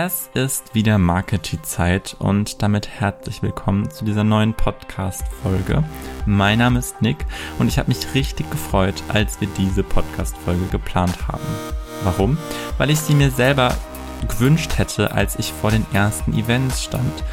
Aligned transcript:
Es 0.00 0.30
ist 0.32 0.76
wieder 0.76 0.96
Marketing-Zeit 0.96 2.14
und 2.20 2.62
damit 2.62 2.86
herzlich 2.86 3.42
willkommen 3.42 3.90
zu 3.90 4.04
dieser 4.04 4.22
neuen 4.22 4.54
Podcast-Folge. 4.54 5.82
Mein 6.24 6.60
Name 6.60 6.78
ist 6.78 7.02
Nick 7.02 7.26
und 7.58 7.66
ich 7.66 7.80
habe 7.80 7.88
mich 7.88 8.14
richtig 8.14 8.48
gefreut, 8.48 9.02
als 9.08 9.40
wir 9.40 9.48
diese 9.58 9.82
Podcast-Folge 9.82 10.66
geplant 10.70 11.26
haben. 11.26 11.42
Warum? 12.04 12.38
Weil 12.78 12.90
ich 12.90 13.00
sie 13.00 13.14
mir 13.16 13.32
selber 13.32 13.74
gewünscht 14.28 14.78
hätte, 14.78 15.10
als 15.10 15.34
ich 15.34 15.52
vor 15.52 15.72
den 15.72 15.84
ersten 15.92 16.32
Events 16.32 16.84
stand. 16.84 17.24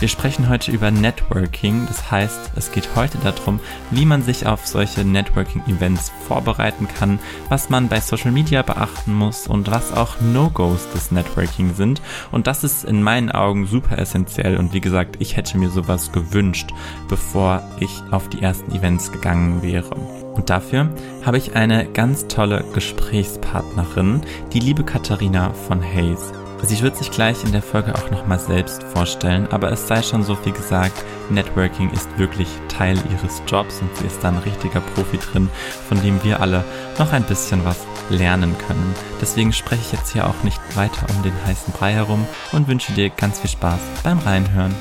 Wir 0.00 0.08
sprechen 0.08 0.48
heute 0.48 0.72
über 0.72 0.90
Networking, 0.90 1.86
das 1.86 2.10
heißt, 2.10 2.52
es 2.56 2.72
geht 2.72 2.88
heute 2.96 3.16
darum, 3.18 3.60
wie 3.90 4.04
man 4.04 4.22
sich 4.22 4.46
auf 4.46 4.66
solche 4.66 5.04
Networking-Events 5.04 6.12
vorbereiten 6.26 6.88
kann, 6.98 7.20
was 7.48 7.70
man 7.70 7.88
bei 7.88 8.00
Social 8.00 8.32
Media 8.32 8.62
beachten 8.62 9.14
muss 9.14 9.46
und 9.46 9.70
was 9.70 9.92
auch 9.92 10.20
No-Gos 10.20 10.90
des 10.92 11.12
Networking 11.12 11.74
sind. 11.74 12.02
Und 12.32 12.48
das 12.48 12.64
ist 12.64 12.84
in 12.84 13.02
meinen 13.02 13.30
Augen 13.30 13.66
super 13.66 13.96
essentiell 13.96 14.56
und 14.56 14.74
wie 14.74 14.80
gesagt, 14.80 15.16
ich 15.20 15.36
hätte 15.36 15.58
mir 15.58 15.70
sowas 15.70 16.10
gewünscht, 16.12 16.70
bevor 17.08 17.62
ich 17.78 18.02
auf 18.10 18.28
die 18.28 18.42
ersten 18.42 18.72
Events 18.72 19.12
gegangen 19.12 19.62
wäre. 19.62 19.94
Und 20.34 20.50
dafür 20.50 20.92
habe 21.24 21.38
ich 21.38 21.54
eine 21.54 21.86
ganz 21.86 22.26
tolle 22.26 22.64
Gesprächspartnerin, 22.74 24.22
die 24.52 24.60
liebe 24.60 24.82
Katharina 24.82 25.52
von 25.52 25.82
Hayes. 25.82 26.32
Sie 26.66 26.80
wird 26.80 26.96
sich 26.96 27.10
gleich 27.10 27.44
in 27.44 27.52
der 27.52 27.62
Folge 27.62 27.94
auch 27.94 28.10
nochmal 28.10 28.38
selbst 28.38 28.82
vorstellen, 28.84 29.46
aber 29.50 29.70
es 29.70 29.86
sei 29.86 30.02
schon 30.02 30.22
so 30.22 30.34
viel 30.34 30.52
gesagt, 30.52 31.04
Networking 31.28 31.90
ist 31.90 32.08
wirklich 32.18 32.48
Teil 32.68 32.96
ihres 33.10 33.42
Jobs 33.46 33.80
und 33.82 33.94
sie 33.96 34.06
ist 34.06 34.24
da 34.24 34.28
ein 34.28 34.38
richtiger 34.38 34.80
Profi 34.80 35.18
drin, 35.18 35.50
von 35.88 36.00
dem 36.02 36.22
wir 36.24 36.40
alle 36.40 36.64
noch 36.98 37.12
ein 37.12 37.24
bisschen 37.24 37.64
was 37.64 37.78
lernen 38.08 38.56
können. 38.66 38.94
Deswegen 39.20 39.52
spreche 39.52 39.82
ich 39.82 39.92
jetzt 39.92 40.12
hier 40.12 40.26
auch 40.26 40.42
nicht 40.42 40.60
weiter 40.74 41.06
um 41.14 41.22
den 41.22 41.34
heißen 41.46 41.72
Brei 41.74 41.92
herum 41.92 42.26
und 42.52 42.66
wünsche 42.66 42.92
dir 42.92 43.10
ganz 43.10 43.40
viel 43.40 43.50
Spaß 43.50 43.80
beim 44.02 44.18
Reinhören 44.18 44.74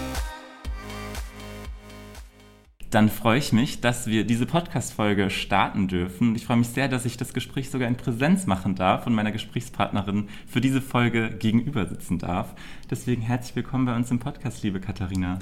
dann 2.94 3.10
freue 3.10 3.40
ich 3.40 3.52
mich, 3.52 3.82
dass 3.82 4.06
wir 4.06 4.24
diese 4.24 4.46
Podcast-Folge 4.46 5.32
starten 5.32 5.88
dürfen. 5.88 6.36
Ich 6.36 6.46
freue 6.46 6.58
mich 6.58 6.68
sehr, 6.68 6.88
dass 6.88 7.06
ich 7.06 7.18
das 7.18 7.34
Gespräch 7.34 7.72
sogar 7.72 7.88
in 7.88 7.96
Präsenz 7.96 8.46
machen 8.46 8.76
darf 8.76 9.08
und 9.08 9.16
meiner 9.16 9.32
Gesprächspartnerin 9.32 10.30
für 10.46 10.62
diese 10.62 10.80
Folge 10.80 11.32
gegenüber 11.32 11.88
sitzen 11.88 12.20
darf. 12.20 12.54
Deswegen 12.92 13.24
herzlich 13.24 13.56
willkommen 13.56 13.86
bei 13.86 13.96
uns 13.96 14.12
im 14.12 14.20
Podcast, 14.20 14.62
liebe 14.62 14.80
Katharina. 14.80 15.40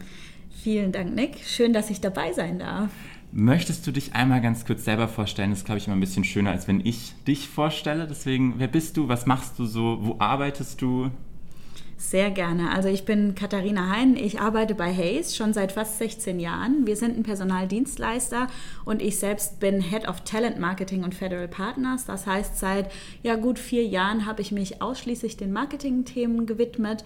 Vielen 0.64 0.94
Dank, 0.94 1.14
Nick. 1.14 1.40
Schön, 1.46 1.74
dass 1.74 1.90
ich 1.90 2.00
dabei 2.00 2.32
sein 2.32 2.60
darf. 2.60 2.90
Möchtest 3.34 3.86
du 3.86 3.92
dich 3.92 4.14
einmal 4.14 4.42
ganz 4.42 4.66
kurz 4.66 4.86
selber 4.86 5.10
vorstellen? 5.10 5.50
Das 5.50 5.60
ist, 5.60 5.66
glaube 5.66 5.80
ich, 5.80 5.88
immer 5.88 5.98
ein 5.98 6.02
bisschen 6.02 6.24
schöner, 6.24 6.52
als 6.52 6.70
wenn 6.70 6.86
ich 6.86 7.14
dich 7.28 7.50
vorstelle. 7.50 8.08
Deswegen, 8.08 8.56
wer 8.60 8.68
bist 8.68 8.96
du? 8.96 9.10
Was 9.10 9.26
machst 9.26 9.60
du 9.60 9.66
so? 9.66 10.00
Wo 10.02 10.16
arbeitest 10.20 10.82
du? 10.82 11.12
Sehr 12.02 12.32
gerne. 12.32 12.72
Also 12.72 12.90
ich 12.90 13.06
bin 13.06 13.36
Katharina 13.36 13.88
Hein. 13.92 14.18
Ich 14.18 14.40
arbeite 14.40 14.74
bei 14.74 14.92
Hayes 14.92 15.36
schon 15.36 15.54
seit 15.54 15.72
fast 15.72 16.00
16 16.00 16.40
Jahren. 16.40 16.88
Wir 16.88 16.96
sind 16.96 17.16
ein 17.16 17.22
Personaldienstleister 17.22 18.48
und 18.86 19.04
ich 19.04 19.20
selbst 19.20 19.60
bin 19.60 19.82
Head 19.82 20.08
of 20.08 20.22
Talent 20.22 20.60
Marketing 20.60 21.04
und 21.04 21.14
Federal 21.14 21.48
Partners. 21.48 22.06
Das 22.06 22.26
heißt, 22.26 22.58
seit 22.58 22.92
ja, 23.22 23.36
gut 23.36 23.60
vier 23.60 23.86
Jahren 23.86 24.26
habe 24.26 24.42
ich 24.42 24.52
mich 24.52 24.82
ausschließlich 24.82 25.38
den 25.38 25.54
Marketing-Themen 25.54 26.48
gewidmet 26.48 27.06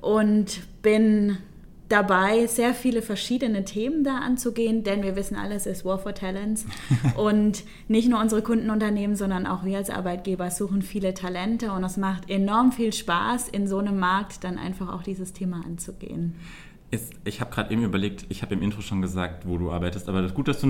und 0.00 0.60
bin 0.82 1.38
dabei, 1.92 2.46
sehr 2.46 2.74
viele 2.74 3.02
verschiedene 3.02 3.64
Themen 3.64 4.02
da 4.02 4.18
anzugehen, 4.18 4.82
denn 4.82 5.02
wir 5.02 5.14
wissen 5.14 5.36
alles 5.36 5.66
ist 5.66 5.84
War 5.84 5.98
for 5.98 6.14
Talents. 6.14 6.66
und 7.16 7.64
nicht 7.88 8.08
nur 8.08 8.20
unsere 8.20 8.42
Kundenunternehmen, 8.42 9.14
sondern 9.14 9.46
auch 9.46 9.64
wir 9.64 9.78
als 9.78 9.90
Arbeitgeber 9.90 10.50
suchen 10.50 10.82
viele 10.82 11.14
Talente 11.14 11.70
und 11.72 11.84
es 11.84 11.96
macht 11.96 12.30
enorm 12.30 12.72
viel 12.72 12.92
Spaß, 12.92 13.48
in 13.48 13.68
so 13.68 13.78
einem 13.78 13.98
Markt 13.98 14.42
dann 14.42 14.58
einfach 14.58 14.92
auch 14.92 15.02
dieses 15.02 15.32
Thema 15.32 15.62
anzugehen. 15.64 16.34
Ist, 16.90 17.12
ich 17.24 17.40
habe 17.40 17.50
gerade 17.50 17.72
eben 17.72 17.84
überlegt, 17.84 18.26
ich 18.28 18.42
habe 18.42 18.54
im 18.54 18.62
Intro 18.62 18.82
schon 18.82 19.00
gesagt, 19.00 19.46
wo 19.46 19.56
du 19.56 19.70
arbeitest, 19.70 20.08
aber 20.08 20.20
das 20.20 20.32
ist 20.32 20.34
gut, 20.34 20.48
dass 20.48 20.60
du 20.60 20.66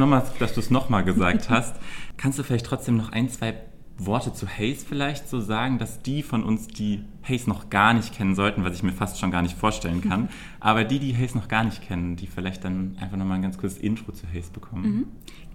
es 0.61 0.71
nochmal 0.71 1.05
gesagt 1.05 1.51
hast. 1.51 1.77
Kannst 2.17 2.39
du 2.39 2.43
vielleicht 2.43 2.67
trotzdem 2.67 2.97
noch 2.97 3.11
ein, 3.11 3.29
zwei 3.29 3.55
Worte 3.99 4.33
zu 4.33 4.47
Hayes 4.49 4.85
vielleicht 4.85 5.29
so 5.29 5.41
sagen, 5.41 5.79
dass 5.79 6.01
die 6.03 6.23
von 6.23 6.43
uns, 6.43 6.67
die 6.67 7.05
Hayes 7.23 7.47
noch 7.47 7.71
gar 7.71 7.95
nicht 7.95 8.15
kennen 8.15 8.35
sollten, 8.35 8.65
was 8.65 8.75
ich 8.75 8.83
mir 8.83 8.93
fast 8.93 9.19
schon 9.19 9.31
gar 9.31 9.43
nicht 9.43 9.57
vorstellen 9.57 10.01
kann, 10.01 10.29
aber 10.61 10.85
die, 10.85 10.99
die 10.99 11.17
Hayes 11.17 11.35
noch 11.35 11.49
gar 11.49 11.65
nicht 11.65 11.83
kennen, 11.83 12.17
die 12.17 12.27
vielleicht 12.27 12.65
dann 12.65 12.97
einfach 13.01 13.17
nochmal 13.17 13.37
ein 13.37 13.43
ganz 13.43 13.59
kurzes 13.59 13.79
Intro 13.79 14.13
zu 14.13 14.27
Hayes 14.27 14.51
bekommen. 14.51 14.83
Mhm. 14.83 15.07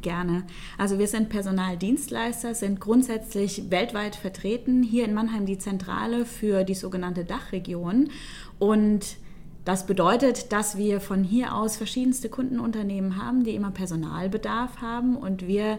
Gerne. 0.02 0.44
Also 0.78 1.00
wir 1.00 1.08
sind 1.08 1.30
Personaldienstleister, 1.30 2.54
sind 2.54 2.80
grundsätzlich 2.80 3.70
weltweit 3.72 4.16
vertreten. 4.16 4.84
Hier 4.84 5.06
in 5.06 5.14
Mannheim 5.14 5.46
die 5.46 5.58
Zentrale 5.58 6.26
für 6.26 6.64
die 6.64 6.76
sogenannte 6.76 7.26
Dachregion 7.26 8.10
und 8.60 9.18
das 9.66 9.86
bedeutet, 9.86 10.54
dass 10.54 10.78
wir 10.78 11.02
von 11.02 11.26
hier 11.26 11.54
aus 11.54 11.76
verschiedenste 11.76 12.30
Kundenunternehmen 12.30 13.22
haben, 13.22 13.44
die 13.44 13.54
immer 13.54 13.72
Personalbedarf 13.72 14.80
haben 14.80 15.18
und 15.18 15.46
wir 15.46 15.78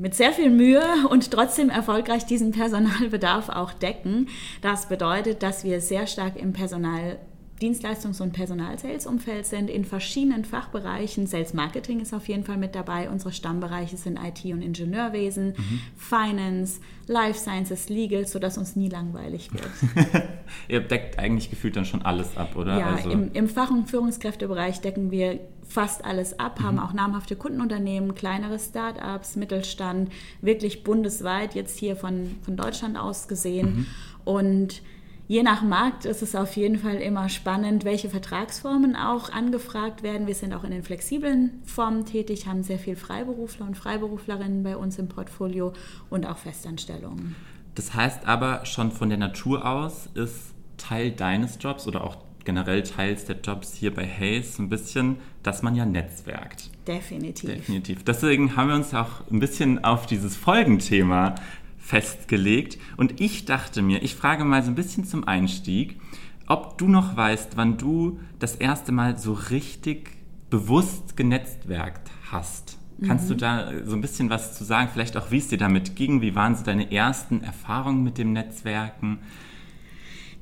mit 0.00 0.14
sehr 0.14 0.32
viel 0.32 0.50
Mühe 0.50 0.82
und 1.10 1.30
trotzdem 1.30 1.70
erfolgreich 1.70 2.24
diesen 2.24 2.52
Personalbedarf 2.52 3.48
auch 3.48 3.72
decken. 3.72 4.28
Das 4.62 4.88
bedeutet, 4.88 5.42
dass 5.42 5.64
wir 5.64 5.80
sehr 5.80 6.06
stark 6.06 6.36
im 6.36 6.52
Personal 6.52 7.18
Dienstleistungs- 7.60 8.22
und 8.22 8.32
Personal-Sales-Umfeld 8.32 9.44
sind, 9.44 9.68
in 9.68 9.84
verschiedenen 9.84 10.44
Fachbereichen. 10.44 11.26
Sales 11.26 11.54
Marketing 11.54 12.00
ist 12.00 12.14
auf 12.14 12.28
jeden 12.28 12.44
Fall 12.44 12.56
mit 12.56 12.76
dabei. 12.76 13.10
Unsere 13.10 13.32
Stammbereiche 13.32 13.96
sind 13.96 14.16
IT 14.16 14.44
und 14.52 14.62
Ingenieurwesen, 14.62 15.54
mhm. 15.56 15.80
Finance, 15.96 16.80
Life 17.08 17.40
Sciences, 17.40 17.88
Legal, 17.88 18.26
sodass 18.26 18.58
uns 18.58 18.76
nie 18.76 18.88
langweilig 18.88 19.50
wird. 19.52 20.22
Ihr 20.68 20.80
deckt 20.80 21.18
eigentlich 21.18 21.50
gefühlt 21.50 21.74
dann 21.74 21.84
schon 21.84 22.02
alles 22.02 22.36
ab, 22.36 22.54
oder? 22.54 22.78
Ja, 22.78 22.94
also 22.94 23.10
im, 23.10 23.32
im 23.32 23.48
Fach- 23.48 23.70
und 23.70 23.90
Führungskräftebereich 23.90 24.80
decken 24.80 25.10
wir 25.10 25.40
fast 25.68 26.04
alles 26.04 26.38
ab, 26.40 26.58
mhm. 26.58 26.64
haben 26.64 26.78
auch 26.78 26.92
namhafte 26.92 27.36
Kundenunternehmen, 27.36 28.14
kleinere 28.14 28.58
Start-ups, 28.58 29.36
Mittelstand, 29.36 30.10
wirklich 30.40 30.82
bundesweit, 30.82 31.54
jetzt 31.54 31.78
hier 31.78 31.94
von, 31.94 32.36
von 32.42 32.56
Deutschland 32.56 32.98
aus 32.98 33.28
gesehen. 33.28 33.66
Mhm. 33.66 33.86
Und 34.24 34.82
Je 35.30 35.42
nach 35.42 35.60
Markt 35.60 36.06
ist 36.06 36.22
es 36.22 36.34
auf 36.34 36.56
jeden 36.56 36.78
Fall 36.78 36.96
immer 36.96 37.28
spannend, 37.28 37.84
welche 37.84 38.08
Vertragsformen 38.08 38.96
auch 38.96 39.30
angefragt 39.30 40.02
werden. 40.02 40.26
Wir 40.26 40.34
sind 40.34 40.54
auch 40.54 40.64
in 40.64 40.70
den 40.70 40.82
flexiblen 40.82 41.60
Formen 41.64 42.06
tätig, 42.06 42.46
haben 42.46 42.62
sehr 42.62 42.78
viel 42.78 42.96
Freiberufler 42.96 43.66
und 43.66 43.76
Freiberuflerinnen 43.76 44.62
bei 44.62 44.74
uns 44.74 44.98
im 44.98 45.10
Portfolio 45.10 45.74
und 46.08 46.24
auch 46.24 46.38
Festanstellungen. 46.38 47.36
Das 47.74 47.92
heißt 47.92 48.26
aber 48.26 48.64
schon 48.64 48.90
von 48.90 49.10
der 49.10 49.18
Natur 49.18 49.66
aus 49.66 50.08
ist 50.14 50.54
Teil 50.78 51.10
deines 51.10 51.58
Jobs 51.60 51.86
oder 51.86 52.04
auch 52.04 52.16
generell 52.46 52.82
Teils 52.82 53.26
der 53.26 53.36
Jobs 53.36 53.74
hier 53.74 53.94
bei 53.94 54.06
Hayes 54.06 54.58
ein 54.58 54.70
bisschen, 54.70 55.16
dass 55.48 55.62
man 55.62 55.74
ja 55.74 55.86
netzwerkt. 55.86 56.70
Definitiv. 56.86 57.48
Definitiv. 57.48 58.04
Deswegen 58.04 58.54
haben 58.54 58.68
wir 58.68 58.76
uns 58.76 58.92
auch 58.92 59.26
ein 59.30 59.40
bisschen 59.40 59.82
auf 59.82 60.04
dieses 60.04 60.36
Folgenthema 60.36 61.36
festgelegt. 61.78 62.76
Und 62.98 63.18
ich 63.18 63.46
dachte 63.46 63.80
mir, 63.80 64.02
ich 64.02 64.14
frage 64.14 64.44
mal 64.44 64.62
so 64.62 64.70
ein 64.70 64.74
bisschen 64.74 65.04
zum 65.04 65.26
Einstieg, 65.26 65.98
ob 66.46 66.76
du 66.76 66.86
noch 66.86 67.16
weißt, 67.16 67.56
wann 67.56 67.78
du 67.78 68.20
das 68.38 68.56
erste 68.56 68.92
Mal 68.92 69.16
so 69.16 69.32
richtig 69.32 70.18
bewusst 70.50 71.16
genetzwerkt 71.16 72.10
hast. 72.30 72.76
Kannst 73.06 73.24
mhm. 73.24 73.28
du 73.28 73.36
da 73.36 73.72
so 73.86 73.94
ein 73.96 74.02
bisschen 74.02 74.28
was 74.28 74.54
zu 74.54 74.64
sagen? 74.64 74.90
Vielleicht 74.92 75.16
auch, 75.16 75.30
wie 75.30 75.38
es 75.38 75.48
dir 75.48 75.56
damit 75.56 75.96
ging? 75.96 76.20
Wie 76.20 76.34
waren 76.34 76.56
so 76.56 76.62
deine 76.62 76.92
ersten 76.92 77.42
Erfahrungen 77.42 78.02
mit 78.02 78.18
dem 78.18 78.34
Netzwerken? 78.34 79.20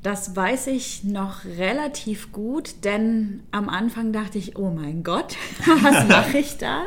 Das 0.07 0.37
weiß 0.37 0.69
ich 0.69 1.03
noch 1.03 1.45
relativ 1.45 2.31
gut, 2.31 2.85
denn 2.85 3.41
am 3.51 3.69
Anfang 3.69 4.13
dachte 4.13 4.39
ich, 4.39 4.57
oh 4.57 4.71
mein 4.71 5.03
Gott, 5.03 5.35
was 5.83 6.07
mache 6.07 6.39
ich 6.39 6.59
da? 6.59 6.83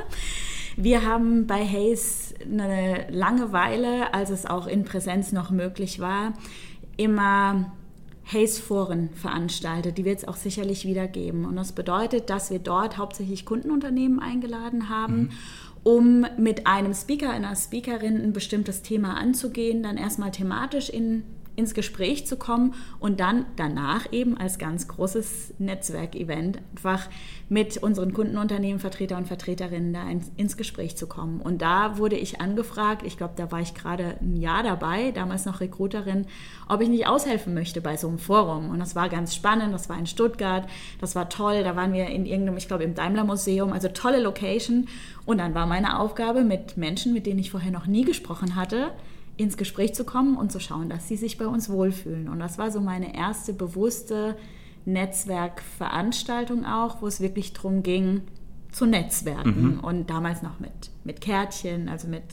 Wir 0.78 1.06
haben 1.06 1.46
bei 1.46 1.68
Hayes 1.68 2.34
eine 2.50 3.08
lange 3.10 3.52
Weile, 3.52 4.14
als 4.14 4.30
es 4.30 4.46
auch 4.46 4.68
in 4.68 4.86
Präsenz 4.86 5.34
noch 5.34 5.52
möglich 5.52 6.00
war, 6.00 6.32
immer 6.96 7.74
Hayes-Foren 8.24 9.10
veranstaltet. 9.10 9.98
Die 9.98 10.06
wird 10.06 10.20
es 10.20 10.26
auch 10.26 10.38
sicherlich 10.38 10.86
wieder 10.86 11.06
geben. 11.10 11.44
Und 11.44 11.58
das 11.58 11.74
bedeutet, 11.74 12.30
dass 12.30 12.52
wir 12.52 12.60
dort 12.60 12.98
hauptsächlich 12.98 13.44
Kundenunternehmen 13.44 14.22
eingeladen 14.22 14.88
haben. 14.88 15.24
Mhm 15.24 15.30
um 15.84 16.26
mit 16.38 16.68
einem 16.68 16.94
Speaker, 16.94 17.30
einer 17.30 17.56
Speakerin 17.56 18.22
ein 18.22 18.34
bestimmtes 18.34 18.82
Thema 18.82 19.16
anzugehen, 19.16 19.82
dann 19.82 19.96
erstmal 19.96 20.32
thematisch 20.32 20.90
in 20.90 21.24
ins 21.60 21.74
Gespräch 21.74 22.26
zu 22.26 22.38
kommen 22.38 22.74
und 23.00 23.20
dann 23.20 23.46
danach 23.58 24.12
eben 24.12 24.38
als 24.38 24.58
ganz 24.58 24.88
großes 24.88 25.56
Netzwerkevent 25.60 26.60
einfach 26.72 27.08
mit 27.50 27.78
unseren 27.78 28.14
Kundenunternehmen, 28.14 28.80
Vertreter 28.80 29.18
und 29.18 29.28
Vertreterinnen 29.28 29.92
da 29.94 30.04
ins 30.38 30.56
Gespräch 30.56 30.96
zu 30.96 31.08
kommen. 31.08 31.42
Und 31.42 31.62
da 31.62 31.98
wurde 31.98 32.16
ich 32.16 32.40
angefragt, 32.40 33.06
ich 33.06 33.18
glaube, 33.18 33.34
da 33.36 33.52
war 33.52 33.60
ich 33.60 33.74
gerade 33.74 34.16
ein 34.22 34.38
Jahr 34.38 34.64
dabei, 34.64 35.12
damals 35.12 35.46
noch 35.46 35.60
Recruiterin, 35.60 36.28
ob 36.70 36.82
ich 36.82 36.90
nicht 36.90 37.08
aushelfen 37.08 37.54
möchte 37.54 37.82
bei 37.82 37.98
so 37.98 38.08
einem 38.08 38.20
Forum. 38.20 38.70
Und 38.70 38.80
das 38.80 38.96
war 38.96 39.10
ganz 39.10 39.36
spannend, 39.36 39.74
das 39.74 39.90
war 39.90 40.00
in 40.00 40.08
Stuttgart, 40.08 40.68
das 41.02 41.16
war 41.16 41.28
toll, 41.28 41.64
da 41.64 41.76
waren 41.76 41.92
wir 41.92 42.08
in 42.08 42.26
irgendeinem, 42.26 42.58
ich 42.58 42.68
glaube, 42.68 42.84
im 42.86 42.96
Daimler 42.96 43.26
Museum, 43.26 43.74
also 43.74 43.90
tolle 43.90 44.22
Location. 44.22 44.88
Und 45.26 45.40
dann 45.40 45.54
war 45.54 45.66
meine 45.66 46.00
Aufgabe 46.00 46.44
mit 46.44 46.78
Menschen, 46.78 47.14
mit 47.14 47.26
denen 47.26 47.40
ich 47.40 47.52
vorher 47.52 47.72
noch 47.72 47.88
nie 47.88 48.06
gesprochen 48.06 48.56
hatte, 48.56 48.92
ins 49.40 49.58
Gespräch 49.58 49.96
zu 49.96 50.04
kommen 50.04 50.36
und 50.36 50.52
zu 50.52 50.60
schauen, 50.60 50.90
dass 50.90 51.08
sie 51.08 51.16
sich 51.16 51.38
bei 51.38 51.48
uns 51.48 51.70
wohlfühlen. 51.70 52.28
Und 52.28 52.40
das 52.40 52.58
war 52.58 52.72
so 52.72 52.82
meine 52.82 53.16
erste 53.16 53.54
bewusste 53.54 54.38
Netzwerkveranstaltung 54.86 56.66
auch, 56.66 57.02
wo 57.02 57.08
es 57.08 57.22
wirklich 57.22 57.54
darum 57.54 57.82
ging, 57.82 58.22
zu 58.72 58.86
netzwerken. 58.86 59.76
Mhm. 59.76 59.80
Und 59.80 60.10
damals 60.10 60.42
noch 60.42 60.60
mit, 60.60 60.92
mit 61.04 61.22
Kärtchen, 61.22 61.90
also 61.90 62.08
mit 62.08 62.24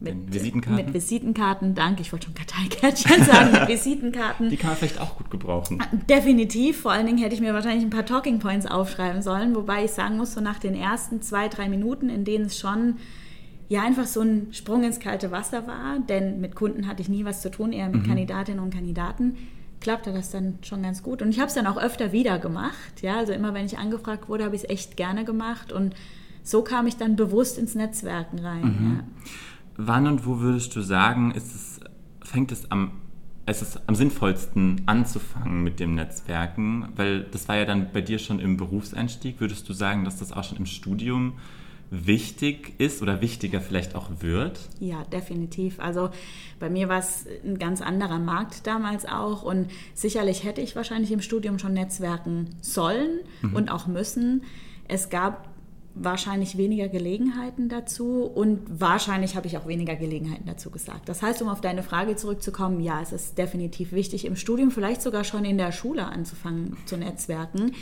mit 0.00 0.32
Visitenkarten. 0.32 0.84
Mit 0.84 0.94
Visitenkarten, 0.94 1.74
danke. 1.74 2.02
Ich 2.02 2.12
wollte 2.12 2.26
schon 2.26 2.34
Karteikärtchen 2.34 3.24
sagen, 3.24 3.50
mit 3.50 3.68
Visitenkarten. 3.68 4.48
Die 4.48 4.56
kann 4.56 4.70
man 4.70 4.76
vielleicht 4.76 5.00
auch 5.00 5.16
gut 5.16 5.28
gebrauchen. 5.28 5.82
Definitiv. 6.08 6.82
Vor 6.82 6.92
allen 6.92 7.06
Dingen 7.06 7.18
hätte 7.18 7.34
ich 7.34 7.40
mir 7.40 7.52
wahrscheinlich 7.52 7.84
ein 7.84 7.90
paar 7.90 8.06
Talking 8.06 8.38
Points 8.38 8.64
aufschreiben 8.64 9.22
sollen, 9.22 9.56
wobei 9.56 9.84
ich 9.84 9.90
sagen 9.90 10.16
muss, 10.16 10.34
so 10.34 10.40
nach 10.40 10.60
den 10.60 10.76
ersten 10.76 11.20
zwei, 11.20 11.48
drei 11.48 11.68
Minuten, 11.68 12.10
in 12.10 12.24
denen 12.24 12.44
es 12.44 12.56
schon 12.60 12.98
ja 13.68 13.82
einfach 13.82 14.06
so 14.06 14.20
ein 14.20 14.48
Sprung 14.52 14.82
ins 14.82 14.98
kalte 14.98 15.30
Wasser 15.30 15.66
war, 15.66 15.98
denn 16.08 16.40
mit 16.40 16.54
Kunden 16.54 16.86
hatte 16.86 17.02
ich 17.02 17.08
nie 17.08 17.24
was 17.24 17.42
zu 17.42 17.50
tun, 17.50 17.72
eher 17.72 17.88
mit 17.88 18.02
mhm. 18.02 18.06
Kandidatinnen 18.06 18.62
und 18.62 18.72
Kandidaten, 18.72 19.36
klappte 19.80 20.12
das 20.12 20.30
dann 20.30 20.58
schon 20.62 20.82
ganz 20.82 21.02
gut. 21.02 21.22
Und 21.22 21.30
ich 21.30 21.38
habe 21.38 21.48
es 21.48 21.54
dann 21.54 21.66
auch 21.66 21.76
öfter 21.76 22.12
wieder 22.12 22.38
gemacht. 22.38 23.02
Ja, 23.02 23.18
also 23.18 23.32
immer 23.32 23.54
wenn 23.54 23.66
ich 23.66 23.78
angefragt 23.78 24.28
wurde, 24.28 24.44
habe 24.44 24.56
ich 24.56 24.64
es 24.64 24.70
echt 24.70 24.96
gerne 24.96 25.24
gemacht 25.24 25.72
und 25.72 25.94
so 26.42 26.62
kam 26.62 26.86
ich 26.86 26.96
dann 26.96 27.14
bewusst 27.14 27.58
ins 27.58 27.74
Netzwerken 27.74 28.38
rein. 28.38 28.62
Mhm. 28.62 28.96
Ja. 28.96 29.04
Wann 29.76 30.06
und 30.06 30.26
wo 30.26 30.40
würdest 30.40 30.74
du 30.74 30.80
sagen, 30.80 31.30
ist 31.32 31.54
es, 31.54 31.80
fängt 32.22 32.52
es 32.52 32.70
am 32.70 32.92
es 33.50 33.62
ist 33.62 33.80
am 33.86 33.94
sinnvollsten 33.94 34.82
anzufangen 34.84 35.62
mit 35.62 35.80
dem 35.80 35.94
Netzwerken, 35.94 36.88
weil 36.96 37.22
das 37.22 37.48
war 37.48 37.56
ja 37.56 37.64
dann 37.64 37.92
bei 37.94 38.02
dir 38.02 38.18
schon 38.18 38.40
im 38.40 38.58
Berufseinstieg. 38.58 39.40
Würdest 39.40 39.66
du 39.70 39.72
sagen, 39.72 40.04
dass 40.04 40.18
das 40.18 40.32
auch 40.32 40.44
schon 40.44 40.58
im 40.58 40.66
Studium 40.66 41.32
wichtig 41.90 42.74
ist 42.78 43.02
oder 43.02 43.20
wichtiger 43.20 43.60
vielleicht 43.60 43.94
auch 43.94 44.10
wird? 44.20 44.60
Ja, 44.80 45.04
definitiv. 45.04 45.80
Also 45.80 46.10
bei 46.58 46.68
mir 46.70 46.88
war 46.88 46.98
es 46.98 47.26
ein 47.44 47.58
ganz 47.58 47.80
anderer 47.80 48.18
Markt 48.18 48.66
damals 48.66 49.06
auch 49.06 49.42
und 49.42 49.70
sicherlich 49.94 50.44
hätte 50.44 50.60
ich 50.60 50.76
wahrscheinlich 50.76 51.12
im 51.12 51.20
Studium 51.20 51.58
schon 51.58 51.72
netzwerken 51.72 52.56
sollen 52.60 53.20
mhm. 53.42 53.54
und 53.54 53.70
auch 53.70 53.86
müssen. 53.86 54.42
Es 54.86 55.10
gab 55.10 55.48
wahrscheinlich 56.00 56.56
weniger 56.56 56.88
Gelegenheiten 56.88 57.68
dazu 57.68 58.22
und 58.22 58.60
wahrscheinlich 58.68 59.36
habe 59.36 59.46
ich 59.46 59.58
auch 59.58 59.66
weniger 59.66 59.96
Gelegenheiten 59.96 60.46
dazu 60.46 60.70
gesagt. 60.70 61.08
Das 61.08 61.22
heißt, 61.22 61.42
um 61.42 61.48
auf 61.48 61.60
deine 61.60 61.82
Frage 61.82 62.16
zurückzukommen, 62.16 62.80
ja, 62.80 63.00
es 63.00 63.12
ist 63.12 63.38
definitiv 63.38 63.92
wichtig, 63.92 64.24
im 64.24 64.36
Studium 64.36 64.70
vielleicht 64.70 65.02
sogar 65.02 65.24
schon 65.24 65.44
in 65.44 65.58
der 65.58 65.72
Schule 65.72 66.06
anzufangen 66.06 66.76
zu 66.86 66.96
netzwerken, 66.96 67.72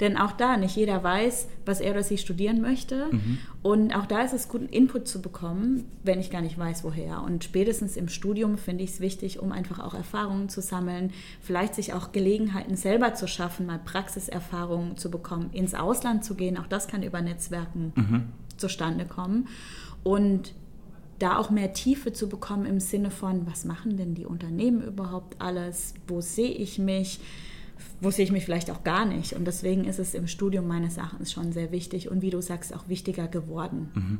denn 0.00 0.16
auch 0.16 0.32
da 0.32 0.56
nicht 0.56 0.76
jeder 0.76 1.02
weiß, 1.02 1.48
was 1.64 1.80
er 1.80 1.92
oder 1.92 2.02
sie 2.02 2.18
studieren 2.18 2.60
möchte 2.60 3.08
mhm. 3.10 3.38
und 3.62 3.94
auch 3.94 4.06
da 4.06 4.22
ist 4.22 4.32
es 4.32 4.48
gut, 4.48 4.70
Input 4.70 5.06
zu 5.06 5.20
bekommen, 5.20 5.84
wenn 6.02 6.20
ich 6.20 6.30
gar 6.30 6.40
nicht 6.40 6.58
weiß, 6.58 6.84
woher. 6.84 7.22
Und 7.22 7.44
spätestens 7.44 7.96
im 7.96 8.08
Studium 8.08 8.58
finde 8.58 8.84
ich 8.84 8.90
es 8.90 9.00
wichtig, 9.00 9.40
um 9.40 9.52
einfach 9.52 9.80
auch 9.80 9.94
Erfahrungen 9.94 10.48
zu 10.48 10.60
sammeln, 10.60 11.12
vielleicht 11.40 11.74
sich 11.74 11.92
auch 11.92 12.12
Gelegenheiten 12.12 12.76
selber 12.76 13.14
zu 13.14 13.28
schaffen, 13.28 13.66
mal 13.66 13.78
Praxiserfahrungen 13.78 14.96
zu 14.96 15.10
bekommen, 15.10 15.50
ins 15.52 15.74
Ausland 15.74 16.24
zu 16.24 16.34
gehen, 16.34 16.56
auch 16.56 16.66
das 16.66 16.88
kann 16.88 17.02
über 17.02 17.20
Netzwerken 17.20 17.65
Netzwerken 17.74 17.92
mhm. 17.96 18.22
zustande 18.56 19.04
kommen. 19.04 19.48
Und 20.02 20.54
da 21.18 21.38
auch 21.38 21.50
mehr 21.50 21.72
Tiefe 21.72 22.12
zu 22.12 22.28
bekommen 22.28 22.66
im 22.66 22.78
Sinne 22.78 23.10
von, 23.10 23.46
was 23.46 23.64
machen 23.64 23.96
denn 23.96 24.14
die 24.14 24.26
Unternehmen 24.26 24.82
überhaupt 24.82 25.40
alles? 25.40 25.94
Wo 26.06 26.20
sehe 26.20 26.50
ich 26.50 26.78
mich? 26.78 27.20
Wo 28.00 28.10
sehe 28.10 28.24
ich 28.24 28.32
mich 28.32 28.44
vielleicht 28.44 28.70
auch 28.70 28.84
gar 28.84 29.06
nicht? 29.06 29.32
Und 29.32 29.46
deswegen 29.46 29.84
ist 29.84 29.98
es 29.98 30.14
im 30.14 30.26
Studium 30.26 30.66
meines 30.66 30.98
Erachtens 30.98 31.32
schon 31.32 31.52
sehr 31.52 31.72
wichtig 31.72 32.10
und 32.10 32.22
wie 32.22 32.30
du 32.30 32.40
sagst, 32.42 32.74
auch 32.74 32.88
wichtiger 32.88 33.28
geworden. 33.28 33.88
Mhm. 33.94 34.18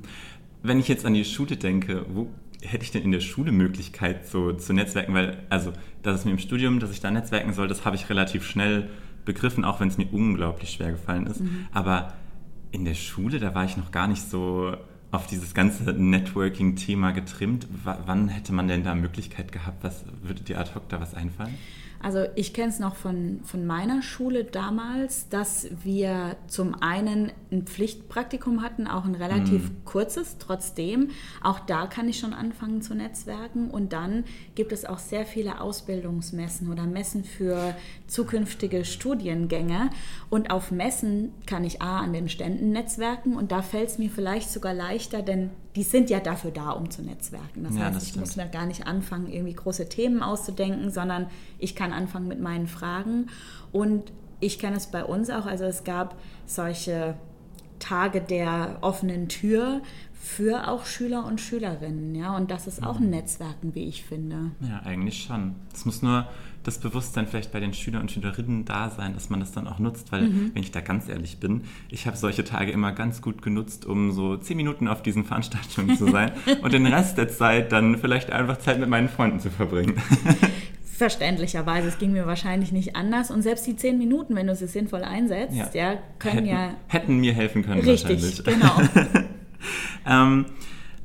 Wenn 0.62 0.80
ich 0.80 0.88
jetzt 0.88 1.04
an 1.04 1.14
die 1.14 1.24
Schule 1.24 1.56
denke, 1.56 2.06
wo 2.08 2.28
hätte 2.62 2.84
ich 2.84 2.90
denn 2.90 3.02
in 3.02 3.12
der 3.12 3.20
Schule 3.20 3.52
Möglichkeit 3.52 4.26
so 4.26 4.52
zu 4.54 4.72
netzwerken? 4.72 5.12
Weil, 5.14 5.38
also, 5.50 5.72
das 6.02 6.20
ist 6.20 6.24
mir 6.24 6.32
im 6.32 6.38
Studium, 6.38 6.80
dass 6.80 6.90
ich 6.90 7.00
da 7.00 7.10
netzwerken 7.10 7.52
soll, 7.52 7.68
das 7.68 7.84
habe 7.84 7.96
ich 7.96 8.08
relativ 8.08 8.44
schnell 8.44 8.88
begriffen, 9.24 9.64
auch 9.64 9.80
wenn 9.80 9.88
es 9.88 9.98
mir 9.98 10.06
unglaublich 10.10 10.70
schwer 10.70 10.92
gefallen 10.92 11.26
ist. 11.26 11.40
Mhm. 11.40 11.66
Aber 11.72 12.14
in 12.76 12.84
der 12.84 12.94
Schule, 12.94 13.40
da 13.40 13.54
war 13.54 13.64
ich 13.64 13.76
noch 13.76 13.90
gar 13.90 14.06
nicht 14.06 14.22
so 14.22 14.76
auf 15.10 15.26
dieses 15.26 15.54
ganze 15.54 15.82
Networking-Thema 15.84 17.12
getrimmt. 17.12 17.66
W 17.84 17.90
wann 18.04 18.28
hätte 18.28 18.52
man 18.52 18.68
denn 18.68 18.84
da 18.84 18.94
Möglichkeit 18.94 19.50
gehabt? 19.50 19.82
Was 19.82 20.04
würde 20.22 20.42
dir 20.42 20.60
ad 20.60 20.74
hoc 20.74 20.88
da 20.90 21.00
was 21.00 21.14
einfallen? 21.14 21.54
Also 22.06 22.24
ich 22.36 22.54
kenne 22.54 22.68
es 22.68 22.78
noch 22.78 22.94
von, 22.94 23.40
von 23.42 23.66
meiner 23.66 24.00
Schule 24.00 24.44
damals, 24.44 25.28
dass 25.28 25.66
wir 25.82 26.36
zum 26.46 26.80
einen 26.80 27.32
ein 27.50 27.64
Pflichtpraktikum 27.64 28.62
hatten, 28.62 28.86
auch 28.86 29.06
ein 29.06 29.16
relativ 29.16 29.70
mm. 29.70 29.84
kurzes, 29.84 30.36
trotzdem. 30.38 31.10
Auch 31.42 31.58
da 31.58 31.88
kann 31.88 32.08
ich 32.08 32.20
schon 32.20 32.32
anfangen 32.32 32.80
zu 32.80 32.94
netzwerken. 32.94 33.72
Und 33.72 33.92
dann 33.92 34.22
gibt 34.54 34.70
es 34.70 34.84
auch 34.84 35.00
sehr 35.00 35.26
viele 35.26 35.60
Ausbildungsmessen 35.60 36.70
oder 36.70 36.84
Messen 36.84 37.24
für 37.24 37.74
zukünftige 38.06 38.84
Studiengänge. 38.84 39.90
Und 40.30 40.52
auf 40.52 40.70
Messen 40.70 41.32
kann 41.44 41.64
ich 41.64 41.82
A 41.82 41.98
an 41.98 42.12
den 42.12 42.28
Ständen 42.28 42.70
netzwerken 42.70 43.34
und 43.34 43.50
da 43.50 43.62
fällt 43.62 43.88
es 43.88 43.98
mir 43.98 44.10
vielleicht 44.10 44.52
sogar 44.52 44.74
leichter, 44.74 45.22
denn 45.22 45.50
die 45.76 45.82
sind 45.82 46.08
ja 46.08 46.20
dafür 46.20 46.50
da, 46.50 46.70
um 46.70 46.90
zu 46.90 47.02
netzwerken. 47.02 47.64
Das 47.64 47.76
ja, 47.76 47.84
heißt, 47.84 47.96
das 47.96 48.06
ich 48.08 48.16
muss 48.16 48.36
mir 48.36 48.46
gar 48.46 48.64
nicht 48.64 48.86
anfangen, 48.86 49.30
irgendwie 49.30 49.52
große 49.52 49.88
Themen 49.90 50.22
auszudenken, 50.22 50.90
sondern 50.90 51.26
ich 51.58 51.76
kann 51.76 51.92
anfangen 51.96 52.28
mit 52.28 52.40
meinen 52.40 52.66
Fragen. 52.66 53.26
Und 53.72 54.12
ich 54.40 54.58
kenne 54.58 54.76
es 54.76 54.86
bei 54.86 55.04
uns 55.04 55.30
auch, 55.30 55.46
also 55.46 55.64
es 55.64 55.84
gab 55.84 56.16
solche 56.46 57.14
Tage 57.78 58.20
der 58.20 58.78
offenen 58.80 59.28
Tür 59.28 59.80
für 60.26 60.68
auch 60.68 60.86
Schüler 60.86 61.24
und 61.24 61.40
Schülerinnen, 61.40 62.14
ja, 62.14 62.36
und 62.36 62.50
das 62.50 62.66
ist 62.66 62.82
auch 62.82 62.96
ein 62.96 63.04
mhm. 63.04 63.10
Netzwerken, 63.10 63.74
wie 63.74 63.84
ich 63.84 64.02
finde. 64.02 64.50
Ja, 64.60 64.80
eigentlich 64.84 65.22
schon. 65.22 65.54
Es 65.72 65.84
muss 65.84 66.02
nur 66.02 66.26
das 66.64 66.78
Bewusstsein 66.78 67.28
vielleicht 67.28 67.52
bei 67.52 67.60
den 67.60 67.72
Schülern 67.72 68.02
und 68.02 68.10
Schülerinnen 68.10 68.64
da 68.64 68.90
sein, 68.90 69.14
dass 69.14 69.30
man 69.30 69.38
das 69.38 69.52
dann 69.52 69.68
auch 69.68 69.78
nutzt, 69.78 70.10
weil, 70.10 70.22
mhm. 70.28 70.50
wenn 70.52 70.64
ich 70.64 70.72
da 70.72 70.80
ganz 70.80 71.08
ehrlich 71.08 71.38
bin, 71.38 71.62
ich 71.88 72.08
habe 72.08 72.16
solche 72.16 72.42
Tage 72.42 72.72
immer 72.72 72.90
ganz 72.90 73.22
gut 73.22 73.40
genutzt, 73.40 73.86
um 73.86 74.10
so 74.10 74.36
zehn 74.36 74.56
Minuten 74.56 74.88
auf 74.88 75.00
diesen 75.00 75.24
Veranstaltungen 75.24 75.96
zu 75.96 76.10
sein 76.10 76.32
und 76.62 76.72
den 76.72 76.86
Rest 76.86 77.18
der 77.18 77.28
Zeit 77.28 77.70
dann 77.70 77.96
vielleicht 77.96 78.30
einfach 78.30 78.58
Zeit 78.58 78.80
mit 78.80 78.88
meinen 78.88 79.08
Freunden 79.08 79.38
zu 79.38 79.50
verbringen. 79.50 79.94
Verständlicherweise, 80.96 81.88
es 81.88 81.98
ging 81.98 82.12
mir 82.12 82.26
wahrscheinlich 82.26 82.72
nicht 82.72 82.96
anders. 82.96 83.30
Und 83.30 83.42
selbst 83.42 83.66
die 83.66 83.76
zehn 83.76 83.98
Minuten, 83.98 84.34
wenn 84.34 84.46
du 84.46 84.54
sie 84.54 84.66
sinnvoll 84.66 85.04
einsetzt, 85.04 85.54
ja, 85.54 85.68
ja 85.74 85.98
können 86.18 86.34
hätten, 86.34 86.46
ja. 86.46 86.74
Hätten 86.88 87.18
mir 87.18 87.34
helfen 87.34 87.62
können, 87.62 87.82
richtig, 87.82 88.42
genau. 88.44 88.80
ähm, 90.06 90.46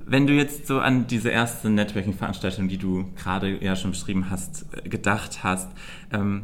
wenn 0.06 0.28
du 0.28 0.34
jetzt 0.34 0.68
so 0.68 0.80
an 0.80 1.08
diese 1.08 1.30
erste 1.30 1.70
Networking-Veranstaltung, 1.70 2.68
die 2.68 2.78
du 2.78 3.06
gerade 3.16 3.64
ja 3.64 3.76
schon 3.76 3.92
beschrieben 3.92 4.30
hast, 4.30 4.66
äh, 4.74 4.88
gedacht 4.88 5.44
hast, 5.44 5.70
ähm, 6.12 6.44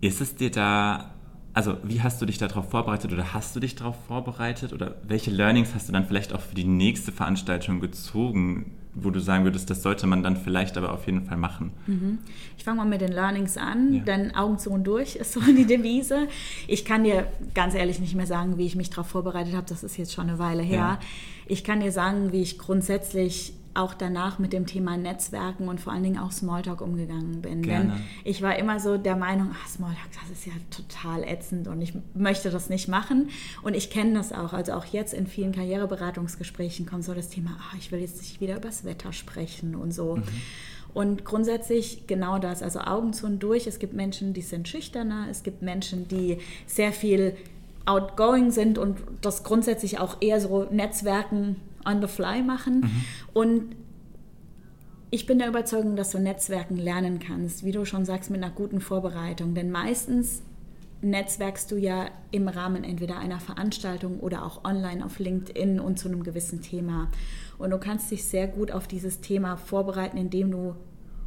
ist 0.00 0.20
es 0.20 0.36
dir 0.36 0.50
da, 0.50 1.14
also 1.52 1.76
wie 1.82 2.02
hast 2.02 2.22
du 2.22 2.26
dich 2.26 2.38
darauf 2.38 2.70
vorbereitet 2.70 3.12
oder 3.12 3.32
hast 3.34 3.56
du 3.56 3.60
dich 3.60 3.74
darauf 3.74 3.96
vorbereitet 4.06 4.72
oder 4.72 4.96
welche 5.02 5.30
Learnings 5.30 5.74
hast 5.74 5.88
du 5.88 5.92
dann 5.92 6.06
vielleicht 6.06 6.32
auch 6.32 6.40
für 6.40 6.54
die 6.54 6.64
nächste 6.64 7.12
Veranstaltung 7.12 7.80
gezogen, 7.80 8.76
wo 9.02 9.10
du 9.10 9.20
sagen 9.20 9.44
würdest, 9.44 9.70
das 9.70 9.82
sollte 9.82 10.06
man 10.06 10.22
dann 10.22 10.36
vielleicht 10.36 10.76
aber 10.76 10.92
auf 10.92 11.06
jeden 11.06 11.24
Fall 11.24 11.36
machen? 11.36 11.72
Mhm. 11.86 12.18
Ich 12.56 12.64
fange 12.64 12.78
mal 12.78 12.86
mit 12.86 13.00
den 13.00 13.12
Learnings 13.12 13.56
an, 13.56 13.94
ja. 13.94 14.00
denn 14.02 14.34
Augen 14.34 14.58
zu 14.58 14.70
und 14.70 14.84
durch 14.84 15.16
ist 15.16 15.32
so 15.32 15.40
die 15.40 15.66
Devise. 15.66 16.28
Ich 16.66 16.84
kann 16.84 17.04
dir 17.04 17.26
ganz 17.54 17.74
ehrlich 17.74 18.00
nicht 18.00 18.14
mehr 18.14 18.26
sagen, 18.26 18.58
wie 18.58 18.66
ich 18.66 18.76
mich 18.76 18.90
darauf 18.90 19.08
vorbereitet 19.08 19.54
habe, 19.54 19.66
das 19.68 19.82
ist 19.82 19.96
jetzt 19.96 20.12
schon 20.12 20.28
eine 20.28 20.38
Weile 20.38 20.62
her. 20.62 20.78
Ja. 20.78 21.00
Ich 21.46 21.64
kann 21.64 21.80
dir 21.80 21.92
sagen, 21.92 22.32
wie 22.32 22.42
ich 22.42 22.58
grundsätzlich 22.58 23.54
auch 23.78 23.94
danach 23.94 24.38
mit 24.38 24.52
dem 24.52 24.66
Thema 24.66 24.96
Netzwerken 24.96 25.68
und 25.68 25.80
vor 25.80 25.92
allen 25.92 26.02
Dingen 26.02 26.18
auch 26.18 26.32
Smalltalk 26.32 26.80
umgegangen 26.80 27.40
bin. 27.40 27.62
Gerne. 27.62 27.90
Denn 27.90 28.02
ich 28.24 28.42
war 28.42 28.58
immer 28.58 28.80
so 28.80 28.98
der 28.98 29.16
Meinung, 29.16 29.50
ach, 29.54 29.68
Smalltalk, 29.68 30.08
das 30.12 30.38
ist 30.38 30.46
ja 30.46 30.52
total 30.70 31.22
ätzend 31.22 31.68
und 31.68 31.80
ich 31.80 31.94
möchte 32.14 32.50
das 32.50 32.68
nicht 32.68 32.88
machen. 32.88 33.30
Und 33.62 33.74
ich 33.74 33.90
kenne 33.90 34.14
das 34.14 34.32
auch. 34.32 34.52
Also 34.52 34.72
auch 34.72 34.84
jetzt 34.84 35.14
in 35.14 35.26
vielen 35.26 35.52
Karriereberatungsgesprächen 35.52 36.86
kommt 36.86 37.04
so 37.04 37.14
das 37.14 37.28
Thema, 37.28 37.56
ach, 37.60 37.74
ich 37.78 37.92
will 37.92 38.00
jetzt 38.00 38.18
nicht 38.18 38.40
wieder 38.40 38.56
übers 38.56 38.84
Wetter 38.84 39.12
sprechen 39.12 39.74
und 39.74 39.92
so. 39.92 40.16
Mhm. 40.16 40.22
Und 40.94 41.24
grundsätzlich 41.24 42.06
genau 42.06 42.38
das, 42.38 42.62
also 42.62 42.80
Augen 42.80 43.12
zu 43.12 43.26
und 43.26 43.40
durch. 43.40 43.66
Es 43.66 43.78
gibt 43.78 43.92
Menschen, 43.92 44.32
die 44.32 44.42
sind 44.42 44.66
schüchterner, 44.66 45.26
es 45.30 45.42
gibt 45.42 45.62
Menschen, 45.62 46.08
die 46.08 46.38
sehr 46.66 46.92
viel 46.92 47.36
outgoing 47.84 48.50
sind 48.50 48.78
und 48.78 48.98
das 49.22 49.44
grundsätzlich 49.44 49.98
auch 49.98 50.16
eher 50.20 50.40
so 50.40 50.66
Netzwerken 50.70 51.56
on 51.88 52.00
the 52.00 52.08
fly 52.08 52.42
machen. 52.42 52.80
Mhm. 52.80 53.04
Und 53.32 53.76
ich 55.10 55.26
bin 55.26 55.38
der 55.38 55.48
Überzeugung, 55.48 55.96
dass 55.96 56.10
du 56.10 56.18
Netzwerken 56.18 56.76
lernen 56.76 57.18
kannst, 57.18 57.64
wie 57.64 57.72
du 57.72 57.84
schon 57.84 58.04
sagst, 58.04 58.30
mit 58.30 58.42
einer 58.42 58.52
guten 58.52 58.80
Vorbereitung. 58.80 59.54
Denn 59.54 59.70
meistens 59.70 60.42
netzwerkst 61.00 61.70
du 61.70 61.76
ja 61.76 62.10
im 62.30 62.48
Rahmen 62.48 62.84
entweder 62.84 63.18
einer 63.18 63.40
Veranstaltung 63.40 64.20
oder 64.20 64.44
auch 64.44 64.64
online 64.64 65.04
auf 65.04 65.18
LinkedIn 65.18 65.80
und 65.80 65.98
zu 65.98 66.08
einem 66.08 66.24
gewissen 66.24 66.60
Thema. 66.60 67.08
Und 67.56 67.70
du 67.70 67.78
kannst 67.78 68.10
dich 68.10 68.24
sehr 68.24 68.48
gut 68.48 68.70
auf 68.70 68.86
dieses 68.86 69.20
Thema 69.20 69.56
vorbereiten, 69.56 70.16
indem 70.16 70.50
du 70.50 70.74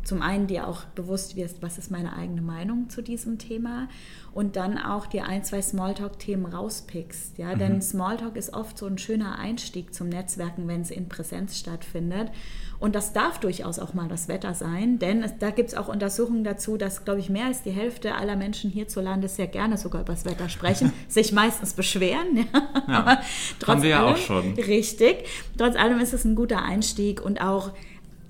zum 0.03 0.22
einen 0.22 0.48
dir 0.48 0.67
auch 0.67 0.86
bewusst 0.86 1.36
wirst, 1.36 1.62
was 1.62 1.77
ist 1.77 1.91
meine 1.91 2.13
eigene 2.15 2.41
Meinung 2.41 2.89
zu 2.89 3.01
diesem 3.01 3.38
Thema 3.38 3.88
und 4.34 4.55
dann 4.55 4.77
auch 4.77 5.05
dir 5.05 5.25
ein, 5.25 5.43
zwei 5.43 5.62
Smalltalk-Themen 5.62 6.46
rauspickst. 6.46 7.38
Ja? 7.38 7.53
Mhm. 7.53 7.60
Denn 7.60 7.81
Smalltalk 7.81 8.36
ist 8.36 8.53
oft 8.53 8.77
so 8.77 8.88
ein 8.88 8.98
schöner 8.98 9.38
Einstieg 9.38 9.93
zum 9.93 10.10
Netzwerken, 10.10 10.67
wenn 10.67 10.81
es 10.81 10.91
in 10.91 11.10
Präsenz 11.10 11.58
stattfindet. 11.58 12.31
Und 12.79 12.96
das 12.96 13.13
darf 13.13 13.39
durchaus 13.39 13.77
auch 13.77 13.93
mal 13.93 14.08
das 14.08 14.27
Wetter 14.27 14.55
sein, 14.55 14.98
denn 14.98 15.22
es, 15.22 15.38
da 15.38 15.51
gibt 15.51 15.70
es 15.70 15.75
auch 15.75 15.88
Untersuchungen 15.88 16.43
dazu, 16.43 16.77
dass, 16.77 17.05
glaube 17.05 17.20
ich, 17.20 17.29
mehr 17.29 17.46
als 17.46 17.62
die 17.62 17.70
Hälfte 17.70 18.15
aller 18.15 18.36
Menschen 18.36 18.72
hierzulande 18.72 19.27
sehr 19.27 19.46
gerne 19.46 19.77
sogar 19.77 20.01
über 20.01 20.13
das 20.13 20.25
Wetter 20.25 20.50
sprechen, 20.50 20.91
sich 21.08 21.31
meistens 21.31 21.74
beschweren. 21.74 22.38
Ja. 22.38 22.43
Ja, 22.88 23.00
Aber 23.00 23.22
trotz 23.60 23.70
haben 23.70 23.84
wir 23.84 23.89
ja 23.89 24.03
allem, 24.03 24.15
auch 24.15 24.17
schon. 24.17 24.53
Richtig. 24.55 25.25
Trotz 25.58 25.75
allem 25.75 26.00
ist 26.00 26.13
es 26.13 26.25
ein 26.25 26.36
guter 26.36 26.63
Einstieg 26.63 27.22
und 27.22 27.39
auch 27.39 27.72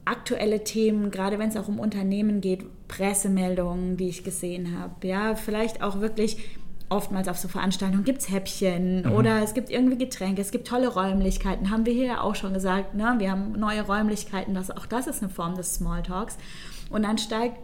aktuelle 0.06 0.64
Themen, 0.64 1.12
gerade 1.12 1.40
wenn 1.40 1.50
es 1.50 1.58
auch 1.58 1.68
um 1.68 1.80
Unternehmen 1.80 2.42
geht, 2.42 2.66
Pressemeldungen, 2.88 3.98
die 3.98 4.10
ich 4.10 4.24
gesehen 4.24 4.80
habe. 4.80 5.08
Ja, 5.08 5.36
vielleicht 5.36 5.82
auch 5.82 6.02
wirklich 6.02 6.38
oftmals 6.92 7.28
auf 7.30 7.38
so 7.38 7.48
Veranstaltungen 7.48 8.04
gibt 8.04 8.20
es 8.20 8.30
Häppchen 8.30 9.04
mhm. 9.04 9.12
oder 9.14 9.42
es 9.42 9.54
gibt 9.54 9.70
irgendwie 9.70 9.98
Getränke, 9.98 10.42
es 10.42 10.52
gibt 10.52 10.68
tolle 10.68 10.90
Räumlichkeiten, 10.90 11.72
haben 11.72 11.86
wir 11.86 11.94
hier 11.94 12.06
ja 12.06 12.22
auch 12.22 12.36
schon 12.36 12.54
gesagt. 12.54 12.96
Ne? 12.96 13.16
Wir 13.18 13.32
haben 13.32 13.54
neue 13.54 13.82
Räumlichkeiten, 13.82 14.54
das, 14.54 14.72
auch 14.72 14.86
das 14.86 15.08
ist 15.08 15.24
eine 15.24 15.32
Form 15.32 15.56
des 15.56 15.76
Smalltalks. 15.76 16.38
Und 16.90 17.04
dann 17.04 17.18
steigst 17.18 17.60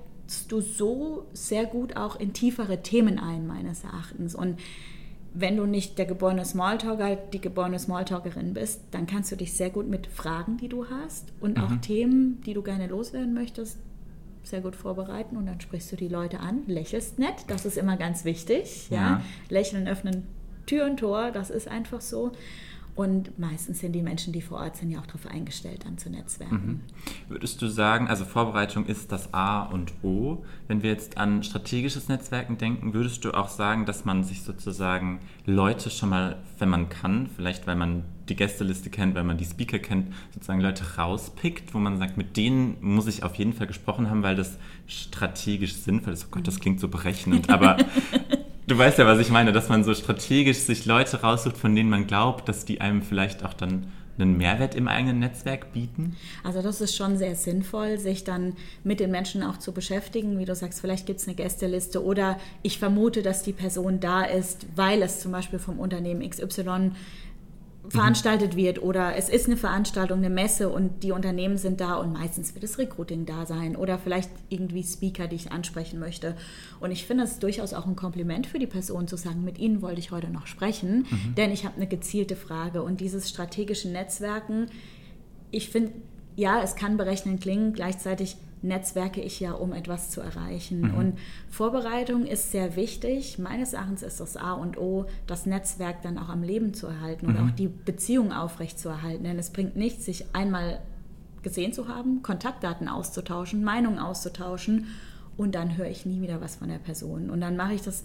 du 0.48 0.62
so 0.62 1.26
sehr 1.34 1.66
gut 1.66 1.98
auch 1.98 2.18
in 2.18 2.32
tiefere 2.32 2.82
Themen 2.82 3.20
ein, 3.20 3.46
meines 3.46 3.84
Erachtens. 3.84 4.34
Und 4.34 4.60
wenn 5.40 5.58
du 5.58 5.66
nicht 5.66 5.98
der 5.98 6.06
geborene 6.06 6.46
Smalltalker, 6.46 7.16
die 7.16 7.40
geborene 7.42 7.78
Smalltalkerin 7.78 8.54
bist, 8.54 8.82
dann 8.92 9.06
kannst 9.06 9.32
du 9.32 9.36
dich 9.36 9.54
sehr 9.54 9.70
gut 9.70 9.88
mit 9.88 10.08
Fragen, 10.08 10.58
die 10.58 10.68
du 10.68 10.90
hast 10.90 11.32
und 11.40 11.58
mhm. 11.58 11.64
auch 11.64 11.76
Themen, 11.78 12.42
die 12.46 12.54
du 12.54 12.64
gerne 12.64 12.88
loswerden 12.88 13.34
möchtest, 13.34 13.78
sehr 14.44 14.62
gut 14.62 14.76
vorbereiten 14.76 15.38
und 15.38 15.46
dann 15.46 15.62
sprichst 15.62 15.92
du 15.92 15.96
die 15.96 16.08
Leute 16.08 16.40
an, 16.40 16.64
lächelst 16.66 17.20
nett, 17.20 17.46
das 17.48 17.66
ist 17.66 17.78
immer 17.78 17.98
ganz 17.98 18.26
wichtig. 18.26 18.90
Ja. 18.90 18.98
ja. 18.98 19.22
Lächeln 19.50 19.88
öffnen 19.88 20.24
Tür 20.66 20.86
und 20.86 20.98
Tor, 20.98 21.32
das 21.32 21.50
ist 21.50 21.68
einfach 21.68 22.02
so. 22.02 22.32
Und 22.98 23.38
meistens 23.38 23.80
sind 23.80 23.92
die 23.94 24.02
Menschen, 24.02 24.34
die 24.34 24.42
vor 24.42 24.58
Ort 24.58 24.76
sind, 24.76 24.90
ja 24.90 25.00
auch 25.00 25.06
darauf 25.06 25.28
eingestellt, 25.28 25.86
dann 25.86 26.00
zu 26.00 26.10
netzwerken. 26.10 26.56
Mhm. 26.66 26.80
Würdest 27.30 27.62
du 27.62 27.68
sagen, 27.68 28.08
also 28.08 28.26
Vorbereitung 28.26 28.88
ist 28.88 29.12
das 29.12 29.36
A 29.36 29.62
und 29.62 29.94
O. 30.02 30.44
Wenn 30.68 30.82
wir 30.82 30.90
jetzt 30.90 31.16
an 31.16 31.44
strategisches 31.44 32.10
Netzwerken 32.10 32.58
denken, 32.58 32.96
würdest 32.96 33.24
du 33.24 33.36
auch 33.36 33.50
sagen, 33.50 33.86
dass 33.86 34.04
man 34.04 34.24
sich 34.24 34.42
sozusagen 34.42 35.20
Leute 35.46 35.92
schon 35.92 36.10
mal, 36.10 36.38
wenn 36.58 36.70
man 36.70 36.90
kann, 36.90 37.30
vielleicht 37.36 37.68
weil 37.68 37.76
man 37.76 38.04
die 38.30 38.36
Gästeliste 38.36 38.90
kennt, 38.90 39.16
weil 39.16 39.24
man 39.24 39.38
die 39.38 39.46
Speaker 39.46 39.80
kennt, 39.80 40.14
sozusagen 40.34 40.60
Leute 40.60 40.84
rauspickt, 40.98 41.74
wo 41.74 41.78
man 41.78 41.98
sagt, 41.98 42.18
mit 42.18 42.36
denen 42.36 42.78
muss 42.82 43.08
ich 43.08 43.24
auf 43.24 43.36
jeden 43.36 43.54
Fall 43.54 43.68
gesprochen 43.68 44.10
haben, 44.10 44.24
weil 44.24 44.36
das 44.36 44.58
strategisch 44.88 45.76
sinnvoll 45.76 46.14
ist. 46.14 46.26
Oh 46.26 46.30
Gott, 46.32 46.48
das 46.48 46.60
klingt 46.60 46.80
so 46.80 46.88
berechnend, 46.88 47.50
aber 47.50 47.78
Du 48.68 48.78
weißt 48.78 48.98
ja, 48.98 49.06
was 49.06 49.20
ich 49.20 49.30
meine, 49.30 49.54
dass 49.54 49.70
man 49.70 49.86
so 49.86 49.94
strategisch 49.94 50.58
sich 50.58 50.86
Leute 50.86 51.22
raussucht, 51.22 51.58
von 51.58 51.74
denen 51.74 51.90
man 51.90 52.06
glaubt, 52.06 52.50
dass 52.50 52.66
die 52.66 52.82
einem 52.82 53.02
vielleicht 53.02 53.46
auch 53.46 53.54
dann 53.54 53.88
einen 54.20 54.36
Mehrwert 54.36 54.76
im 54.76 54.90
eigenen 54.90 55.20
Netzwerk 55.20 55.72
bieten? 55.72 56.18
Also 56.44 56.62
das 56.62 56.82
ist 56.82 56.94
schon 56.94 57.18
sehr 57.18 57.36
sinnvoll, 57.36 57.98
sich 57.98 58.26
dann 58.26 58.58
mit 58.84 59.00
den 59.00 59.10
Menschen 59.10 59.42
auch 59.42 59.58
zu 59.58 59.72
beschäftigen. 59.72 60.38
Wie 60.38 60.44
du 60.44 60.54
sagst, 60.54 60.82
vielleicht 60.82 61.06
gibt 61.06 61.22
es 61.22 61.28
eine 61.28 61.36
Gästeliste 61.36 62.04
oder 62.04 62.38
ich 62.62 62.78
vermute, 62.78 63.22
dass 63.22 63.42
die 63.42 63.54
Person 63.54 64.02
da 64.02 64.24
ist, 64.24 64.66
weil 64.76 65.02
es 65.02 65.22
zum 65.22 65.32
Beispiel 65.32 65.60
vom 65.60 65.80
Unternehmen 65.80 66.30
XY 66.30 66.92
veranstaltet 67.90 68.56
wird 68.56 68.82
oder 68.82 69.16
es 69.16 69.30
ist 69.30 69.48
eine 69.48 69.58
Veranstaltung, 69.58 70.20
eine 70.20 70.30
Messe 70.30 70.70
und 70.70 71.04
die 71.04 71.12
Unternehmen 71.12 71.58
sind 71.58 71.80
da 71.82 71.96
und 71.96 72.14
meistens 72.14 72.54
wird 72.54 72.64
das 72.64 72.78
Recruiting 72.78 73.26
da 73.26 73.46
sein 73.46 73.76
oder 73.76 73.98
vielleicht 73.98 74.30
irgendwie 74.50 74.84
Speaker, 74.84 75.28
die 75.28 75.36
ich 75.36 75.52
ansprechen 75.52 76.00
möchte. 76.00 76.36
Und 76.80 76.92
ich 76.92 77.06
finde 77.06 77.24
es 77.24 77.40
durchaus 77.40 77.74
auch 77.74 77.86
ein 77.86 77.96
Kompliment 77.96 78.48
für 78.48 78.60
die 78.60 78.68
Person 78.68 79.08
zu 79.08 79.18
sagen, 79.18 79.44
mit 79.44 79.58
Ihnen 79.58 79.82
wollte 79.82 80.00
ich 80.00 80.12
heute 80.12 80.30
noch 80.30 80.48
sprechen, 80.48 81.08
mhm. 81.10 81.36
denn 81.36 81.52
ich 81.52 81.66
habe 81.66 81.76
eine 81.76 81.88
gezielte 81.88 82.36
Frage 82.36 82.84
und 82.84 83.02
dieses 83.02 83.30
strategische 83.30 83.90
Netzwerken, 83.90 84.68
ich 85.52 85.70
finde, 85.70 85.94
ja, 86.36 86.62
es 86.62 86.76
kann 86.76 86.98
berechnen 86.98 87.40
klingen, 87.40 87.74
gleichzeitig 87.74 88.38
netzwerke 88.62 89.22
ich 89.22 89.40
ja, 89.40 89.52
um 89.52 89.74
etwas 89.74 90.10
zu 90.10 90.22
erreichen. 90.22 90.82
Mhm. 90.82 90.94
Und 90.96 91.20
Vorbereitung 91.50 92.26
ist 92.26 92.52
sehr 92.52 92.76
wichtig. 92.76 93.38
Meines 93.40 93.74
Erachtens 93.74 94.04
ist 94.04 94.20
das 94.20 94.38
A 94.38 94.54
und 94.54 94.78
O, 94.78 95.06
das 95.28 95.46
Netzwerk 95.46 96.02
dann 96.02 96.18
auch 96.18 96.30
am 96.30 96.44
Leben 96.44 96.74
zu 96.74 96.88
erhalten 96.88 97.28
und 97.28 97.40
mhm. 97.40 97.48
auch 97.48 97.52
die 97.52 97.68
Beziehung 97.68 98.32
aufrechtzuerhalten. 98.34 99.24
Denn 99.24 99.40
es 99.40 99.52
bringt 99.52 99.76
nichts, 99.76 100.06
sich 100.06 100.26
einmal 100.34 100.80
gesehen 101.44 101.72
zu 101.72 101.88
haben, 101.88 102.24
Kontaktdaten 102.24 102.88
auszutauschen, 102.88 103.64
Meinungen 103.64 104.00
auszutauschen 104.00 104.88
und 105.38 105.56
dann 105.56 105.78
höre 105.78 105.88
ich 105.88 106.06
nie 106.06 106.22
wieder 106.22 106.42
was 106.42 106.58
von 106.58 106.68
der 106.68 106.80
Person. 106.80 107.30
Und 107.30 107.42
dann 107.42 107.56
mache 107.56 107.74
ich 107.74 107.82
das, 107.82 108.04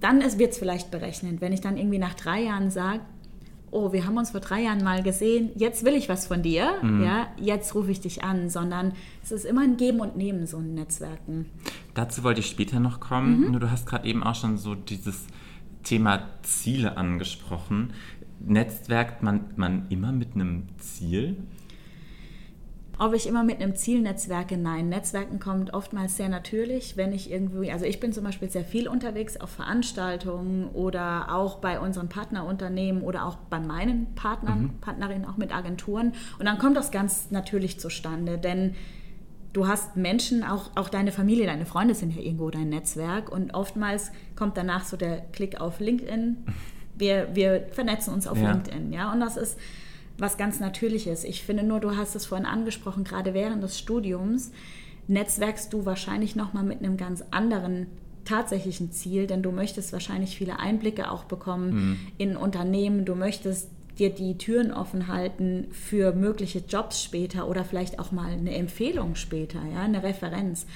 dann 0.00 0.20
wird 0.38 0.52
es 0.52 0.58
vielleicht 0.58 0.90
berechnend, 0.90 1.40
wenn 1.40 1.52
ich 1.52 1.60
dann 1.60 1.76
irgendwie 1.76 1.98
nach 1.98 2.14
drei 2.14 2.42
Jahren 2.42 2.70
sage, 2.70 3.00
oh, 3.72 3.92
wir 3.92 4.06
haben 4.06 4.16
uns 4.18 4.30
vor 4.30 4.40
drei 4.40 4.62
Jahren 4.62 4.84
mal 4.84 5.02
gesehen, 5.02 5.50
jetzt 5.56 5.84
will 5.84 5.94
ich 5.94 6.08
was 6.08 6.26
von 6.26 6.42
dir, 6.42 6.70
mhm. 6.82 7.02
ja, 7.02 7.26
jetzt 7.38 7.74
rufe 7.74 7.90
ich 7.90 8.00
dich 8.00 8.22
an, 8.22 8.48
sondern 8.50 8.92
es 9.22 9.32
ist 9.32 9.44
immer 9.44 9.62
ein 9.62 9.76
Geben 9.76 10.00
und 10.00 10.16
Nehmen, 10.16 10.46
so 10.46 10.58
ein 10.58 10.74
Netzwerken. 10.74 11.46
Dazu 11.94 12.22
wollte 12.22 12.40
ich 12.40 12.46
später 12.46 12.78
noch 12.78 13.00
kommen. 13.00 13.40
Mhm. 13.40 13.50
Nur 13.50 13.60
du 13.60 13.70
hast 13.70 13.86
gerade 13.86 14.06
eben 14.06 14.22
auch 14.22 14.34
schon 14.34 14.58
so 14.58 14.74
dieses 14.74 15.26
Thema 15.82 16.28
Ziele 16.42 16.96
angesprochen. 16.96 17.94
Netzwerkt 18.40 19.22
man, 19.22 19.46
man 19.56 19.86
immer 19.88 20.12
mit 20.12 20.34
einem 20.34 20.64
Ziel? 20.78 21.36
Ob 23.02 23.14
ich 23.14 23.26
immer 23.26 23.42
mit 23.42 23.60
einem 23.60 23.74
Ziel 23.74 24.00
netzwerke? 24.00 24.56
Nein. 24.56 24.88
Netzwerken 24.88 25.40
kommt 25.40 25.74
oftmals 25.74 26.16
sehr 26.16 26.28
natürlich, 26.28 26.96
wenn 26.96 27.12
ich 27.12 27.32
irgendwie, 27.32 27.72
also 27.72 27.84
ich 27.84 27.98
bin 27.98 28.12
zum 28.12 28.22
Beispiel 28.22 28.48
sehr 28.48 28.62
viel 28.62 28.86
unterwegs 28.86 29.36
auf 29.40 29.50
Veranstaltungen 29.50 30.68
oder 30.68 31.34
auch 31.34 31.56
bei 31.56 31.80
unseren 31.80 32.08
Partnerunternehmen 32.08 33.02
oder 33.02 33.26
auch 33.26 33.34
bei 33.50 33.58
meinen 33.58 34.14
Partnern, 34.14 34.62
mhm. 34.62 34.80
Partnerinnen, 34.80 35.24
auch 35.24 35.36
mit 35.36 35.52
Agenturen. 35.52 36.12
Und 36.38 36.46
dann 36.46 36.58
kommt 36.58 36.76
das 36.76 36.92
ganz 36.92 37.32
natürlich 37.32 37.80
zustande, 37.80 38.38
denn 38.38 38.76
du 39.52 39.66
hast 39.66 39.96
Menschen, 39.96 40.44
auch, 40.44 40.70
auch 40.76 40.88
deine 40.88 41.10
Familie, 41.10 41.46
deine 41.46 41.66
Freunde 41.66 41.96
sind 41.96 42.14
ja 42.14 42.22
irgendwo 42.22 42.50
dein 42.50 42.68
Netzwerk 42.68 43.32
und 43.32 43.52
oftmals 43.52 44.12
kommt 44.36 44.56
danach 44.56 44.84
so 44.84 44.96
der 44.96 45.22
Klick 45.32 45.60
auf 45.60 45.80
LinkedIn. 45.80 46.36
Wir, 46.94 47.34
wir 47.34 47.66
vernetzen 47.72 48.12
uns 48.12 48.28
auf 48.28 48.38
ja. 48.38 48.52
LinkedIn, 48.52 48.92
ja, 48.92 49.10
und 49.10 49.18
das 49.18 49.38
ist 49.38 49.58
was 50.22 50.38
ganz 50.38 50.60
Natürliches. 50.60 51.24
Ich 51.24 51.42
finde 51.42 51.64
nur, 51.64 51.80
du 51.80 51.96
hast 51.96 52.14
es 52.14 52.24
vorhin 52.24 52.46
angesprochen, 52.46 53.04
gerade 53.04 53.34
während 53.34 53.62
des 53.62 53.78
Studiums 53.78 54.52
netzwerkst 55.08 55.72
du 55.72 55.84
wahrscheinlich 55.84 56.36
nochmal 56.36 56.62
mit 56.62 56.78
einem 56.78 56.96
ganz 56.96 57.24
anderen 57.32 57.88
tatsächlichen 58.24 58.92
Ziel, 58.92 59.26
denn 59.26 59.42
du 59.42 59.50
möchtest 59.50 59.92
wahrscheinlich 59.92 60.36
viele 60.36 60.60
Einblicke 60.60 61.10
auch 61.10 61.24
bekommen 61.24 61.74
mhm. 61.74 61.98
in 62.18 62.36
Unternehmen, 62.36 63.04
du 63.04 63.16
möchtest 63.16 63.68
dir 63.98 64.10
die 64.10 64.38
Türen 64.38 64.72
offen 64.72 65.08
halten 65.08 65.66
für 65.72 66.12
mögliche 66.12 66.60
Jobs 66.60 67.02
später 67.02 67.48
oder 67.48 67.64
vielleicht 67.64 67.98
auch 67.98 68.12
mal 68.12 68.30
eine 68.30 68.54
Empfehlung 68.54 69.16
später, 69.16 69.58
ja, 69.74 69.82
eine 69.82 70.02
Referenz. 70.02 70.66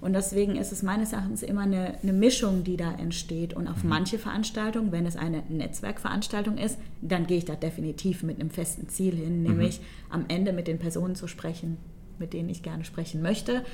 Und 0.00 0.12
deswegen 0.12 0.56
ist 0.56 0.72
es 0.72 0.82
meines 0.82 1.12
Erachtens 1.12 1.42
immer 1.42 1.62
eine, 1.62 1.98
eine 2.02 2.12
Mischung, 2.12 2.64
die 2.64 2.76
da 2.76 2.92
entsteht. 2.92 3.54
Und 3.54 3.68
auf 3.68 3.82
mhm. 3.82 3.90
manche 3.90 4.18
Veranstaltungen, 4.18 4.92
wenn 4.92 5.06
es 5.06 5.16
eine 5.16 5.42
Netzwerkveranstaltung 5.48 6.58
ist, 6.58 6.78
dann 7.00 7.26
gehe 7.26 7.38
ich 7.38 7.44
da 7.44 7.54
definitiv 7.54 8.22
mit 8.22 8.40
einem 8.40 8.50
festen 8.50 8.88
Ziel 8.88 9.14
hin, 9.14 9.38
mhm. 9.38 9.48
nämlich 9.48 9.80
am 10.10 10.26
Ende 10.28 10.52
mit 10.52 10.68
den 10.68 10.78
Personen 10.78 11.14
zu 11.14 11.26
sprechen, 11.26 11.78
mit 12.18 12.32
denen 12.32 12.48
ich 12.48 12.62
gerne 12.62 12.84
sprechen 12.84 13.22
möchte 13.22 13.64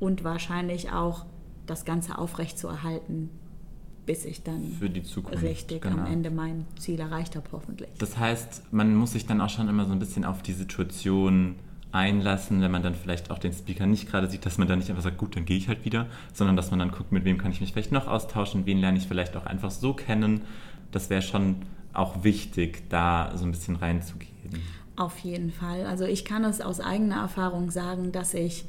und 0.00 0.24
wahrscheinlich 0.24 0.92
auch 0.92 1.26
das 1.66 1.84
Ganze 1.84 2.18
aufrechtzuerhalten, 2.18 3.30
bis 4.04 4.24
ich 4.24 4.42
dann 4.42 4.62
für 4.78 4.88
die 4.88 5.02
Zukunft 5.02 5.42
richtig 5.42 5.82
genau. 5.82 5.98
am 5.98 6.06
Ende 6.06 6.30
mein 6.30 6.64
Ziel 6.78 7.00
erreicht 7.00 7.34
habe, 7.34 7.46
hoffentlich. 7.52 7.88
Das 7.98 8.16
heißt, 8.16 8.72
man 8.72 8.94
muss 8.94 9.12
sich 9.12 9.26
dann 9.26 9.40
auch 9.40 9.50
schon 9.50 9.68
immer 9.68 9.86
so 9.86 9.92
ein 9.92 9.98
bisschen 9.98 10.24
auf 10.24 10.42
die 10.42 10.52
Situation 10.52 11.56
einlassen, 11.96 12.60
wenn 12.60 12.70
man 12.70 12.82
dann 12.82 12.94
vielleicht 12.94 13.30
auch 13.30 13.38
den 13.38 13.52
Speaker 13.52 13.86
nicht 13.86 14.08
gerade 14.08 14.28
sieht, 14.28 14.46
dass 14.46 14.58
man 14.58 14.68
dann 14.68 14.78
nicht 14.78 14.90
einfach 14.90 15.02
sagt, 15.02 15.18
gut, 15.18 15.36
dann 15.36 15.44
gehe 15.44 15.56
ich 15.56 15.68
halt 15.68 15.84
wieder, 15.84 16.06
sondern 16.32 16.56
dass 16.56 16.70
man 16.70 16.78
dann 16.78 16.90
guckt, 16.90 17.12
mit 17.12 17.24
wem 17.24 17.38
kann 17.38 17.50
ich 17.50 17.60
mich 17.60 17.72
vielleicht 17.72 17.92
noch 17.92 18.06
austauschen, 18.06 18.66
wen 18.66 18.78
lerne 18.78 18.98
ich 18.98 19.06
vielleicht 19.06 19.36
auch 19.36 19.46
einfach 19.46 19.70
so 19.70 19.94
kennen. 19.94 20.42
Das 20.92 21.10
wäre 21.10 21.22
schon 21.22 21.56
auch 21.92 22.22
wichtig, 22.22 22.88
da 22.90 23.32
so 23.34 23.44
ein 23.44 23.50
bisschen 23.50 23.76
reinzugehen. 23.76 24.30
Auf 24.96 25.18
jeden 25.18 25.50
Fall. 25.50 25.84
Also 25.86 26.04
ich 26.04 26.24
kann 26.24 26.44
es 26.44 26.60
aus 26.60 26.80
eigener 26.80 27.16
Erfahrung 27.16 27.70
sagen, 27.70 28.12
dass 28.12 28.34
ich 28.34 28.64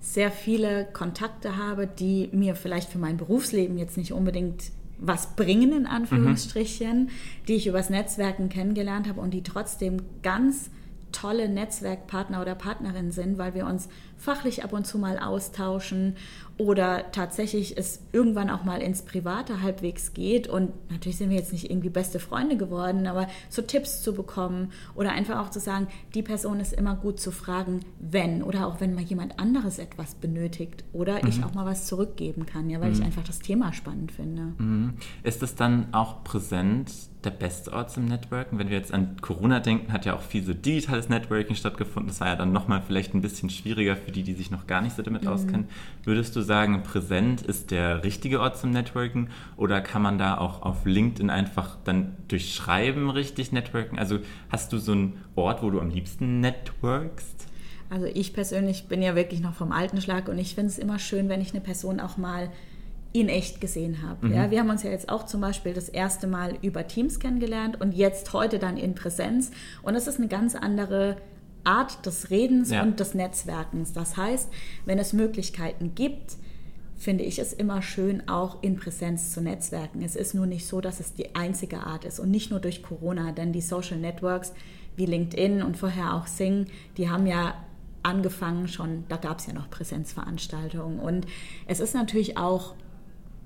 sehr 0.00 0.30
viele 0.30 0.84
Kontakte 0.92 1.56
habe, 1.56 1.86
die 1.86 2.28
mir 2.32 2.56
vielleicht 2.56 2.90
für 2.90 2.98
mein 2.98 3.16
Berufsleben 3.16 3.78
jetzt 3.78 3.96
nicht 3.96 4.12
unbedingt 4.12 4.72
was 4.98 5.34
bringen, 5.34 5.72
in 5.72 5.86
Anführungsstrichen, 5.86 7.04
mhm. 7.04 7.08
die 7.48 7.54
ich 7.54 7.66
übers 7.66 7.90
Netzwerken 7.90 8.48
kennengelernt 8.48 9.08
habe 9.08 9.20
und 9.20 9.32
die 9.32 9.42
trotzdem 9.42 10.02
ganz 10.22 10.70
tolle 11.12 11.48
Netzwerkpartner 11.48 12.40
oder 12.40 12.54
Partnerin 12.54 13.12
sind, 13.12 13.38
weil 13.38 13.54
wir 13.54 13.66
uns 13.66 13.88
fachlich 14.22 14.62
ab 14.62 14.72
und 14.72 14.86
zu 14.86 14.98
mal 14.98 15.18
austauschen 15.18 16.14
oder 16.58 17.10
tatsächlich 17.10 17.76
es 17.76 18.00
irgendwann 18.12 18.48
auch 18.48 18.62
mal 18.62 18.80
ins 18.82 19.02
Private 19.02 19.62
halbwegs 19.62 20.14
geht. 20.14 20.46
Und 20.46 20.70
natürlich 20.90 21.16
sind 21.16 21.30
wir 21.30 21.36
jetzt 21.36 21.52
nicht 21.52 21.70
irgendwie 21.70 21.88
beste 21.88 22.20
Freunde 22.20 22.56
geworden, 22.56 23.06
aber 23.06 23.26
so 23.48 23.62
Tipps 23.62 24.02
zu 24.02 24.14
bekommen 24.14 24.70
oder 24.94 25.10
einfach 25.10 25.40
auch 25.40 25.50
zu 25.50 25.58
sagen, 25.58 25.88
die 26.14 26.22
Person 26.22 26.60
ist 26.60 26.72
immer 26.72 26.94
gut 26.94 27.18
zu 27.18 27.32
fragen, 27.32 27.80
wenn 27.98 28.42
oder 28.44 28.66
auch 28.68 28.80
wenn 28.80 28.94
mal 28.94 29.02
jemand 29.02 29.40
anderes 29.40 29.78
etwas 29.78 30.14
benötigt 30.14 30.84
oder 30.92 31.22
mhm. 31.22 31.28
ich 31.28 31.42
auch 31.42 31.54
mal 31.54 31.66
was 31.66 31.86
zurückgeben 31.86 32.46
kann, 32.46 32.70
ja, 32.70 32.80
weil 32.80 32.90
mhm. 32.90 32.98
ich 32.98 33.02
einfach 33.02 33.24
das 33.24 33.40
Thema 33.40 33.72
spannend 33.72 34.12
finde. 34.12 34.52
Mhm. 34.58 34.94
Ist 35.24 35.42
es 35.42 35.56
dann 35.56 35.92
auch 35.92 36.22
präsent, 36.22 36.92
der 37.24 37.30
beste 37.30 37.72
Ort 37.72 37.90
zum 37.90 38.04
Networken? 38.04 38.58
Wenn 38.58 38.68
wir 38.68 38.76
jetzt 38.76 38.92
an 38.92 39.16
Corona 39.20 39.58
denken, 39.58 39.92
hat 39.92 40.04
ja 40.04 40.14
auch 40.14 40.22
viel 40.22 40.44
so 40.44 40.54
digitales 40.54 41.08
Networking 41.08 41.56
stattgefunden. 41.56 42.08
Das 42.08 42.20
war 42.20 42.28
ja 42.28 42.36
dann 42.36 42.52
nochmal 42.52 42.82
vielleicht 42.82 43.14
ein 43.14 43.20
bisschen 43.20 43.50
schwieriger 43.50 43.96
für 43.96 44.11
die, 44.12 44.22
die 44.22 44.34
sich 44.34 44.50
noch 44.50 44.66
gar 44.66 44.80
nicht 44.80 44.94
so 44.96 45.02
damit 45.02 45.22
mhm. 45.22 45.28
auskennen. 45.28 45.68
Würdest 46.04 46.36
du 46.36 46.42
sagen, 46.42 46.82
präsent 46.82 47.42
ist 47.42 47.70
der 47.70 48.04
richtige 48.04 48.40
Ort 48.40 48.58
zum 48.58 48.70
Networken 48.70 49.30
oder 49.56 49.80
kann 49.80 50.02
man 50.02 50.18
da 50.18 50.38
auch 50.38 50.62
auf 50.62 50.84
LinkedIn 50.84 51.30
einfach 51.30 51.76
dann 51.84 52.16
durch 52.28 52.54
Schreiben 52.54 53.10
richtig 53.10 53.52
networken? 53.52 53.98
Also 53.98 54.18
hast 54.50 54.72
du 54.72 54.78
so 54.78 54.92
einen 54.92 55.18
Ort, 55.34 55.62
wo 55.62 55.70
du 55.70 55.80
am 55.80 55.90
liebsten 55.90 56.40
networkst? 56.40 57.48
Also 57.90 58.06
ich 58.06 58.32
persönlich 58.32 58.88
bin 58.88 59.02
ja 59.02 59.14
wirklich 59.14 59.40
noch 59.40 59.52
vom 59.52 59.70
alten 59.70 60.00
Schlag 60.00 60.28
und 60.28 60.38
ich 60.38 60.54
finde 60.54 60.70
es 60.70 60.78
immer 60.78 60.98
schön, 60.98 61.28
wenn 61.28 61.40
ich 61.40 61.52
eine 61.52 61.60
Person 61.60 62.00
auch 62.00 62.16
mal 62.16 62.50
in 63.12 63.28
echt 63.28 63.60
gesehen 63.60 64.02
habe. 64.02 64.28
Mhm. 64.28 64.34
Ja, 64.34 64.50
wir 64.50 64.60
haben 64.60 64.70
uns 64.70 64.82
ja 64.82 64.90
jetzt 64.90 65.10
auch 65.10 65.26
zum 65.26 65.40
Beispiel 65.40 65.74
das 65.74 65.88
erste 65.88 66.26
Mal 66.26 66.56
über 66.62 66.86
Teams 66.86 67.20
kennengelernt 67.20 67.80
und 67.80 67.92
jetzt 67.92 68.32
heute 68.32 68.58
dann 68.58 68.76
in 68.76 68.94
Präsenz. 68.94 69.50
Und 69.82 69.94
es 69.94 70.06
ist 70.06 70.18
eine 70.18 70.28
ganz 70.28 70.54
andere 70.54 71.16
Art 71.64 72.04
des 72.06 72.30
Redens 72.30 72.70
ja. 72.70 72.82
und 72.82 73.00
des 73.00 73.14
Netzwerkens. 73.14 73.92
Das 73.92 74.16
heißt, 74.16 74.50
wenn 74.84 74.98
es 74.98 75.12
Möglichkeiten 75.12 75.94
gibt, 75.94 76.36
finde 76.96 77.24
ich 77.24 77.38
es 77.38 77.52
immer 77.52 77.82
schön, 77.82 78.28
auch 78.28 78.62
in 78.62 78.76
Präsenz 78.76 79.32
zu 79.32 79.40
netzwerken. 79.40 80.02
Es 80.02 80.14
ist 80.14 80.34
nur 80.34 80.46
nicht 80.46 80.66
so, 80.66 80.80
dass 80.80 81.00
es 81.00 81.14
die 81.14 81.34
einzige 81.34 81.80
Art 81.80 82.04
ist 82.04 82.20
und 82.20 82.30
nicht 82.30 82.50
nur 82.50 82.60
durch 82.60 82.82
Corona, 82.82 83.32
denn 83.32 83.52
die 83.52 83.60
Social 83.60 83.98
Networks 83.98 84.52
wie 84.96 85.06
LinkedIn 85.06 85.62
und 85.62 85.76
vorher 85.76 86.14
auch 86.14 86.26
Sing, 86.26 86.66
die 86.96 87.10
haben 87.10 87.26
ja 87.26 87.54
angefangen 88.02 88.68
schon, 88.68 89.04
da 89.08 89.16
gab 89.16 89.38
es 89.38 89.46
ja 89.46 89.52
noch 89.52 89.70
Präsenzveranstaltungen. 89.70 90.98
Und 90.98 91.26
es 91.66 91.80
ist 91.80 91.94
natürlich 91.94 92.36
auch 92.36 92.74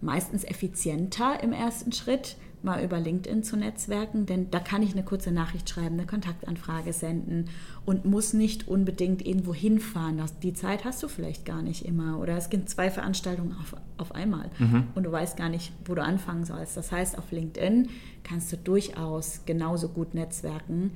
meistens 0.00 0.44
effizienter 0.44 1.42
im 1.42 1.52
ersten 1.52 1.92
Schritt, 1.92 2.36
mal 2.62 2.82
über 2.82 2.98
LinkedIn 2.98 3.42
zu 3.42 3.56
netzwerken, 3.56 4.26
denn 4.26 4.50
da 4.50 4.58
kann 4.58 4.82
ich 4.82 4.92
eine 4.92 5.04
kurze 5.04 5.30
Nachricht 5.30 5.68
schreiben, 5.68 5.94
eine 5.94 6.06
Kontaktanfrage 6.06 6.92
senden 6.92 7.46
und 7.84 8.04
muss 8.04 8.32
nicht 8.32 8.66
unbedingt 8.66 9.24
irgendwo 9.24 9.54
hinfahren. 9.54 10.20
Die 10.42 10.52
Zeit 10.52 10.84
hast 10.84 11.02
du 11.02 11.08
vielleicht 11.08 11.44
gar 11.44 11.62
nicht 11.62 11.84
immer 11.84 12.18
oder 12.18 12.36
es 12.36 12.50
gibt 12.50 12.68
zwei 12.68 12.90
Veranstaltungen 12.90 13.54
auf, 13.60 13.76
auf 13.98 14.14
einmal 14.14 14.50
mhm. 14.58 14.88
und 14.94 15.04
du 15.04 15.12
weißt 15.12 15.36
gar 15.36 15.48
nicht, 15.48 15.72
wo 15.84 15.94
du 15.94 16.02
anfangen 16.02 16.44
sollst. 16.44 16.76
Das 16.76 16.90
heißt, 16.90 17.18
auf 17.18 17.30
LinkedIn 17.30 17.88
kannst 18.24 18.52
du 18.52 18.56
durchaus 18.56 19.42
genauso 19.46 19.88
gut 19.88 20.14
netzwerken, 20.14 20.90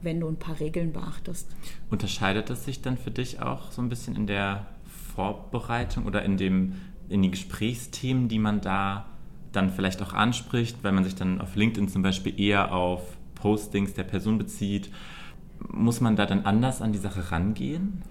wenn 0.00 0.20
du 0.20 0.28
ein 0.28 0.36
paar 0.36 0.58
Regeln 0.60 0.92
beachtest. 0.92 1.48
Unterscheidet 1.90 2.50
es 2.50 2.64
sich 2.64 2.80
dann 2.80 2.96
für 2.96 3.10
dich 3.10 3.40
auch 3.42 3.70
so 3.70 3.82
ein 3.82 3.88
bisschen 3.88 4.16
in 4.16 4.26
der 4.26 4.66
Vorbereitung 5.14 6.06
oder 6.06 6.22
in 6.22 6.36
dem 6.36 6.74
in 7.08 7.20
die 7.20 7.30
Gesprächsthemen, 7.30 8.28
die 8.28 8.38
man 8.38 8.62
da 8.62 9.04
dann 9.52 9.70
vielleicht 9.70 10.02
auch 10.02 10.12
anspricht, 10.12 10.78
weil 10.82 10.92
man 10.92 11.04
sich 11.04 11.14
dann 11.14 11.40
auf 11.40 11.54
LinkedIn 11.56 11.88
zum 11.88 12.02
Beispiel 12.02 12.38
eher 12.40 12.72
auf 12.72 13.02
Postings 13.34 13.94
der 13.94 14.04
Person 14.04 14.38
bezieht. 14.38 14.90
Muss 15.68 16.00
man 16.00 16.16
da 16.16 16.26
dann 16.26 16.44
anders 16.44 16.82
an 16.82 16.92
die 16.92 16.98
Sache 16.98 17.30
rangehen? 17.30 18.02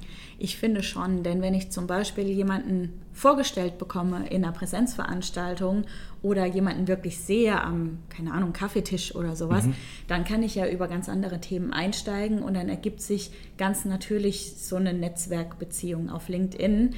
Ich 0.43 0.57
finde 0.57 0.81
schon, 0.81 1.21
denn 1.21 1.43
wenn 1.43 1.53
ich 1.53 1.69
zum 1.69 1.85
Beispiel 1.85 2.25
jemanden 2.25 2.99
vorgestellt 3.13 3.77
bekomme 3.77 4.27
in 4.27 4.43
einer 4.43 4.51
Präsenzveranstaltung 4.51 5.83
oder 6.23 6.47
jemanden 6.47 6.87
wirklich 6.87 7.19
sehe 7.19 7.61
am, 7.61 7.99
keine 8.09 8.33
Ahnung, 8.33 8.51
Kaffeetisch 8.51 9.13
oder 9.13 9.35
sowas, 9.35 9.65
mhm. 9.65 9.75
dann 10.07 10.23
kann 10.23 10.41
ich 10.41 10.55
ja 10.55 10.67
über 10.67 10.87
ganz 10.87 11.09
andere 11.09 11.39
Themen 11.41 11.73
einsteigen 11.73 12.41
und 12.41 12.55
dann 12.55 12.69
ergibt 12.69 13.01
sich 13.01 13.29
ganz 13.59 13.85
natürlich 13.85 14.55
so 14.57 14.77
eine 14.77 14.93
Netzwerkbeziehung 14.93 16.09
auf 16.09 16.27
LinkedIn 16.27 16.95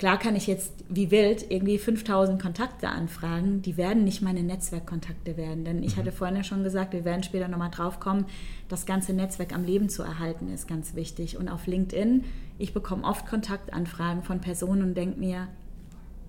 Klar 0.00 0.18
kann 0.18 0.34
ich 0.34 0.46
jetzt 0.46 0.72
wie 0.88 1.10
wild 1.10 1.50
irgendwie 1.50 1.76
5000 1.76 2.40
Kontakte 2.40 2.88
anfragen, 2.88 3.60
die 3.60 3.76
werden 3.76 4.02
nicht 4.02 4.22
meine 4.22 4.42
Netzwerkkontakte 4.42 5.36
werden, 5.36 5.66
denn 5.66 5.82
ich 5.82 5.94
mhm. 5.94 6.00
hatte 6.00 6.10
vorhin 6.10 6.38
ja 6.38 6.42
schon 6.42 6.64
gesagt, 6.64 6.94
wir 6.94 7.04
werden 7.04 7.22
später 7.22 7.48
nochmal 7.48 7.70
drauf 7.70 8.00
kommen, 8.00 8.24
das 8.70 8.86
ganze 8.86 9.12
Netzwerk 9.12 9.54
am 9.54 9.62
Leben 9.62 9.90
zu 9.90 10.02
erhalten 10.02 10.50
ist 10.50 10.66
ganz 10.66 10.94
wichtig. 10.94 11.36
Und 11.36 11.50
auf 11.50 11.66
LinkedIn, 11.66 12.24
ich 12.56 12.72
bekomme 12.72 13.04
oft 13.04 13.26
Kontaktanfragen 13.26 14.22
von 14.22 14.40
Personen 14.40 14.84
und 14.84 14.94
denke 14.94 15.20
mir, 15.20 15.48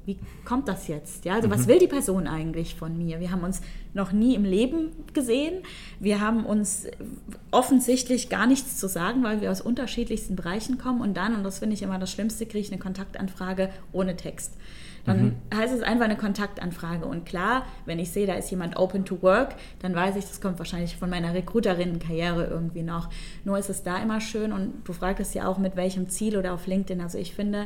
wie 0.05 0.17
kommt 0.45 0.67
das 0.67 0.87
jetzt? 0.87 1.25
Ja, 1.25 1.35
also 1.35 1.47
mhm. 1.47 1.51
was 1.53 1.67
will 1.67 1.79
die 1.79 1.87
Person 1.87 2.27
eigentlich 2.27 2.75
von 2.75 2.97
mir? 2.97 3.19
Wir 3.19 3.31
haben 3.31 3.43
uns 3.43 3.61
noch 3.93 4.11
nie 4.11 4.35
im 4.35 4.45
Leben 4.45 4.91
gesehen. 5.13 5.63
Wir 5.99 6.21
haben 6.21 6.45
uns 6.45 6.87
offensichtlich 7.51 8.29
gar 8.29 8.47
nichts 8.47 8.77
zu 8.77 8.87
sagen, 8.87 9.23
weil 9.23 9.41
wir 9.41 9.51
aus 9.51 9.61
unterschiedlichsten 9.61 10.35
Bereichen 10.35 10.77
kommen. 10.77 11.01
Und 11.01 11.15
dann, 11.15 11.35
und 11.35 11.43
das 11.43 11.59
finde 11.59 11.75
ich 11.75 11.81
immer 11.81 11.99
das 11.99 12.11
Schlimmste, 12.11 12.45
kriege 12.45 12.59
ich 12.59 12.71
eine 12.71 12.79
Kontaktanfrage 12.79 13.69
ohne 13.91 14.15
Text. 14.15 14.53
Dann 15.05 15.23
mhm. 15.51 15.57
heißt 15.57 15.73
es 15.73 15.81
einfach 15.81 16.05
eine 16.05 16.17
Kontaktanfrage. 16.17 17.05
Und 17.05 17.25
klar, 17.25 17.65
wenn 17.85 17.99
ich 17.99 18.11
sehe, 18.11 18.27
da 18.27 18.33
ist 18.33 18.51
jemand 18.51 18.77
open 18.77 19.05
to 19.05 19.21
work, 19.21 19.55
dann 19.79 19.95
weiß 19.95 20.15
ich, 20.15 20.25
das 20.25 20.41
kommt 20.41 20.59
wahrscheinlich 20.59 20.95
von 20.95 21.09
meiner 21.09 21.33
Recruiterinnenkarriere 21.33 22.45
irgendwie 22.45 22.83
noch. 22.83 23.09
Nur 23.43 23.57
ist 23.57 23.69
es 23.69 23.83
da 23.83 24.01
immer 24.01 24.21
schön 24.21 24.53
und 24.53 24.83
du 24.83 24.93
fragtest 24.93 25.33
ja 25.35 25.47
auch, 25.47 25.57
mit 25.57 25.75
welchem 25.75 26.09
Ziel 26.09 26.37
oder 26.37 26.53
auf 26.53 26.67
LinkedIn. 26.67 27.01
Also 27.01 27.17
ich 27.17 27.33
finde, 27.33 27.65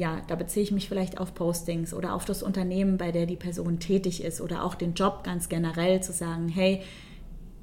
ja, 0.00 0.22
da 0.28 0.34
beziehe 0.34 0.64
ich 0.64 0.72
mich 0.72 0.88
vielleicht 0.88 1.20
auf 1.20 1.34
Postings 1.34 1.92
oder 1.92 2.14
auf 2.14 2.24
das 2.24 2.42
Unternehmen, 2.42 2.96
bei 2.96 3.12
der 3.12 3.26
die 3.26 3.36
Person 3.36 3.80
tätig 3.80 4.24
ist 4.24 4.40
oder 4.40 4.64
auch 4.64 4.74
den 4.74 4.94
Job 4.94 5.24
ganz 5.24 5.50
generell 5.50 6.02
zu 6.02 6.12
sagen, 6.12 6.48
hey, 6.48 6.80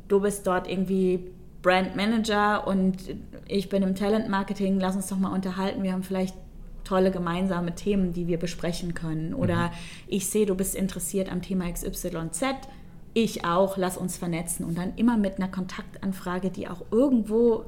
du 0.07 0.19
bist 0.19 0.45
dort 0.45 0.69
irgendwie 0.69 1.31
Brand 1.63 1.95
Manager 1.95 2.67
und 2.67 2.97
ich 3.47 3.69
bin 3.69 3.81
im 3.81 3.95
Talent 3.95 4.29
Marketing, 4.29 4.79
lass 4.79 4.95
uns 4.95 5.07
doch 5.07 5.17
mal 5.17 5.33
unterhalten, 5.33 5.81
wir 5.81 5.93
haben 5.93 6.03
vielleicht 6.03 6.35
tolle 6.83 7.09
gemeinsame 7.09 7.73
Themen, 7.73 8.13
die 8.13 8.27
wir 8.27 8.37
besprechen 8.37 8.93
können. 8.93 9.33
Oder 9.33 9.69
mhm. 9.69 9.71
ich 10.05 10.27
sehe, 10.27 10.45
du 10.45 10.53
bist 10.53 10.75
interessiert 10.75 11.31
am 11.31 11.41
Thema 11.41 11.69
XYZ, 11.71 12.43
ich 13.15 13.45
auch, 13.45 13.77
lass 13.77 13.97
uns 13.97 14.15
vernetzen. 14.15 14.63
Und 14.63 14.77
dann 14.77 14.93
immer 14.95 15.17
mit 15.17 15.37
einer 15.37 15.47
Kontaktanfrage, 15.47 16.51
die 16.51 16.67
auch 16.67 16.83
irgendwo 16.91 17.65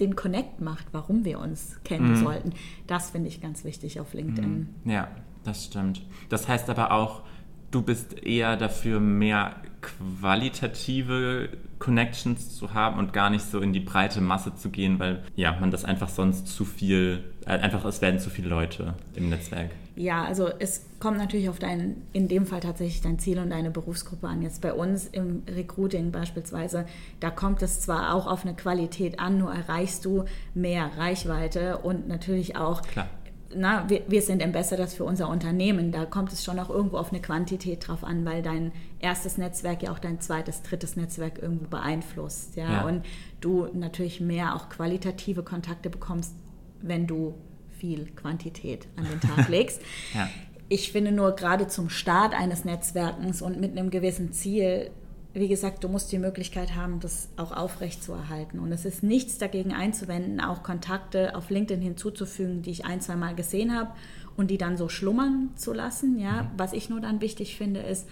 den 0.00 0.16
Connect 0.16 0.60
macht, 0.60 0.86
warum 0.92 1.24
wir 1.24 1.38
uns 1.38 1.78
kennen 1.84 2.12
mhm. 2.12 2.16
sollten. 2.16 2.52
Das 2.86 3.10
finde 3.10 3.28
ich 3.28 3.40
ganz 3.40 3.64
wichtig 3.64 4.00
auf 4.00 4.12
LinkedIn. 4.14 4.68
Mhm. 4.84 4.90
Ja, 4.90 5.08
das 5.44 5.64
stimmt. 5.64 6.02
Das 6.28 6.48
heißt 6.48 6.68
aber 6.70 6.92
auch, 6.92 7.22
du 7.70 7.82
bist 7.82 8.22
eher 8.24 8.56
dafür, 8.56 9.00
mehr 9.00 9.56
qualitative 9.80 11.50
Connections 11.78 12.56
zu 12.56 12.72
haben 12.72 12.98
und 12.98 13.12
gar 13.12 13.30
nicht 13.30 13.44
so 13.44 13.60
in 13.60 13.72
die 13.72 13.80
breite 13.80 14.20
Masse 14.20 14.54
zu 14.54 14.70
gehen, 14.70 14.98
weil 14.98 15.22
ja, 15.36 15.56
man 15.60 15.70
das 15.70 15.84
einfach 15.84 16.08
sonst 16.08 16.48
zu 16.48 16.64
viel, 16.64 17.24
äh, 17.46 17.58
einfach 17.58 17.84
es 17.84 18.00
werden 18.00 18.20
zu 18.20 18.30
viele 18.30 18.48
Leute 18.48 18.94
im 19.14 19.28
Netzwerk. 19.28 19.70
Ja, 19.96 20.24
also 20.24 20.48
es 20.58 20.86
kommt 20.98 21.18
natürlich 21.18 21.48
auf 21.48 21.60
dein, 21.60 22.02
in 22.12 22.26
dem 22.26 22.46
Fall 22.46 22.60
tatsächlich 22.60 23.00
dein 23.00 23.18
Ziel 23.18 23.38
und 23.38 23.50
deine 23.50 23.70
Berufsgruppe 23.70 24.26
an. 24.26 24.42
Jetzt 24.42 24.60
bei 24.60 24.72
uns 24.72 25.06
im 25.06 25.42
Recruiting 25.48 26.10
beispielsweise, 26.10 26.84
da 27.20 27.30
kommt 27.30 27.62
es 27.62 27.80
zwar 27.80 28.14
auch 28.14 28.26
auf 28.26 28.44
eine 28.44 28.54
Qualität 28.54 29.20
an, 29.20 29.38
nur 29.38 29.52
erreichst 29.52 30.04
du 30.04 30.24
mehr 30.52 30.90
Reichweite 30.96 31.78
und 31.78 32.08
natürlich 32.08 32.56
auch 32.56 32.82
Klar 32.82 33.08
na, 33.56 33.88
wir, 33.88 34.02
wir 34.08 34.22
sind 34.22 34.42
Ambassadors 34.42 34.94
für 34.94 35.04
unser 35.04 35.28
Unternehmen. 35.28 35.92
Da 35.92 36.04
kommt 36.04 36.32
es 36.32 36.44
schon 36.44 36.58
auch 36.58 36.70
irgendwo 36.70 36.98
auf 36.98 37.12
eine 37.12 37.20
Quantität 37.20 37.86
drauf 37.86 38.04
an, 38.04 38.24
weil 38.24 38.42
dein 38.42 38.72
erstes 39.00 39.38
Netzwerk 39.38 39.82
ja 39.82 39.92
auch 39.92 39.98
dein 39.98 40.20
zweites, 40.20 40.62
drittes 40.62 40.96
Netzwerk 40.96 41.40
irgendwo 41.40 41.66
beeinflusst. 41.66 42.56
Ja? 42.56 42.70
ja. 42.70 42.86
Und 42.86 43.04
du 43.40 43.68
natürlich 43.72 44.20
mehr 44.20 44.56
auch 44.56 44.68
qualitative 44.68 45.42
Kontakte 45.42 45.90
bekommst, 45.90 46.34
wenn 46.82 47.06
du 47.06 47.34
viel 47.84 48.06
Quantität 48.16 48.88
an 48.96 49.04
den 49.04 49.20
Tag 49.20 49.48
legst. 49.50 49.82
ja. 50.14 50.30
Ich 50.70 50.90
finde 50.90 51.12
nur 51.12 51.32
gerade 51.32 51.68
zum 51.68 51.90
Start 51.90 52.32
eines 52.32 52.64
Netzwerkens 52.64 53.42
und 53.42 53.60
mit 53.60 53.72
einem 53.72 53.90
gewissen 53.90 54.32
Ziel 54.32 54.90
wie 55.36 55.48
gesagt, 55.48 55.82
du 55.82 55.88
musst 55.88 56.12
die 56.12 56.18
Möglichkeit 56.18 56.76
haben, 56.76 57.00
das 57.00 57.28
auch 57.36 57.50
aufrechtzuerhalten. 57.50 58.60
Und 58.60 58.70
es 58.70 58.84
ist 58.84 59.02
nichts 59.02 59.36
dagegen 59.36 59.72
einzuwenden, 59.72 60.40
auch 60.40 60.62
Kontakte 60.62 61.34
auf 61.34 61.50
LinkedIn 61.50 61.82
hinzuzufügen, 61.82 62.62
die 62.62 62.70
ich 62.70 62.84
ein, 62.84 63.00
zwei 63.00 63.16
Mal 63.16 63.34
gesehen 63.34 63.76
habe 63.76 63.90
und 64.36 64.52
die 64.52 64.58
dann 64.58 64.76
so 64.76 64.88
schlummern 64.88 65.50
zu 65.56 65.72
lassen. 65.72 66.20
Ja? 66.20 66.44
Mhm. 66.44 66.48
Was 66.56 66.72
ich 66.72 66.88
nur 66.88 67.00
dann 67.00 67.20
wichtig 67.20 67.56
finde, 67.56 67.80
ist, 67.80 68.08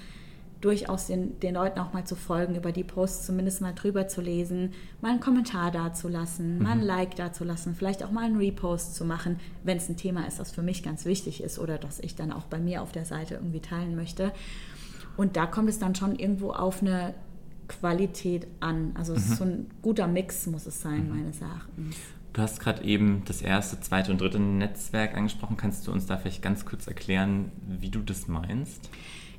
durchaus 0.63 1.09
den, 1.09 1.39
den 1.41 1.55
Leuten 1.55 1.79
auch 1.81 1.93
mal 1.93 2.05
zu 2.05 2.17
folgen, 2.17 2.55
über 2.55 2.73
die 2.73 2.85
Posts 2.85 3.27
zumindest 3.27 3.61
mal 3.61 3.75
drüber 3.75 4.09
zu 4.09 4.21
lesen, 4.21 4.73
mal 5.03 5.11
einen 5.11 5.21
Kommentar 5.21 5.71
dazulassen, 5.71 6.57
mhm. 6.57 6.63
mal 6.63 6.71
ein 6.71 6.79
mhm. 6.79 6.85
Like 6.85 7.17
dazulassen, 7.17 7.75
vielleicht 7.75 8.03
auch 8.03 8.13
mal 8.13 8.25
einen 8.25 8.37
Repost 8.37 8.95
zu 8.95 9.05
machen, 9.05 9.39
wenn 9.65 9.77
es 9.77 9.89
ein 9.89 9.97
Thema 9.97 10.27
ist, 10.27 10.39
das 10.39 10.53
für 10.53 10.63
mich 10.63 10.83
ganz 10.83 11.05
wichtig 11.05 11.43
ist 11.43 11.59
oder 11.59 11.79
das 11.79 11.99
ich 11.99 12.15
dann 12.15 12.33
auch 12.33 12.45
bei 12.45 12.59
mir 12.59 12.81
auf 12.83 12.93
der 12.93 13.05
Seite 13.05 13.35
irgendwie 13.35 13.61
teilen 13.61 13.97
möchte. 13.97 14.33
Und 15.17 15.37
da 15.37 15.47
kommt 15.47 15.69
es 15.69 15.79
dann 15.79 15.95
schon 15.95 16.17
irgendwo 16.17 16.53
auf 16.53 16.81
eine 16.81 17.13
Qualität 17.69 18.47
an. 18.61 18.93
Also 18.95 19.15
mhm. 19.15 19.19
so 19.19 19.45
ein 19.45 19.71
guter 19.83 20.07
Mix 20.07 20.47
muss 20.47 20.67
es 20.67 20.81
sein, 20.81 21.09
mhm. 21.09 21.17
meines 21.17 21.41
Erachtens. 21.41 21.97
Du 22.33 22.41
hast 22.41 22.61
gerade 22.61 22.83
eben 22.85 23.23
das 23.27 23.43
erste, 23.43 23.79
zweite 23.81 24.11
und 24.11 24.21
dritte 24.21 24.39
Netzwerk 24.39 25.17
angesprochen. 25.17 25.57
Kannst 25.57 25.87
du 25.87 25.93
uns 25.93 26.07
da 26.07 26.17
vielleicht 26.17 26.41
ganz 26.41 26.65
kurz 26.65 26.87
erklären, 26.87 27.51
wie 27.67 27.91
du 27.91 28.01
das 28.01 28.27
meinst? 28.27 28.89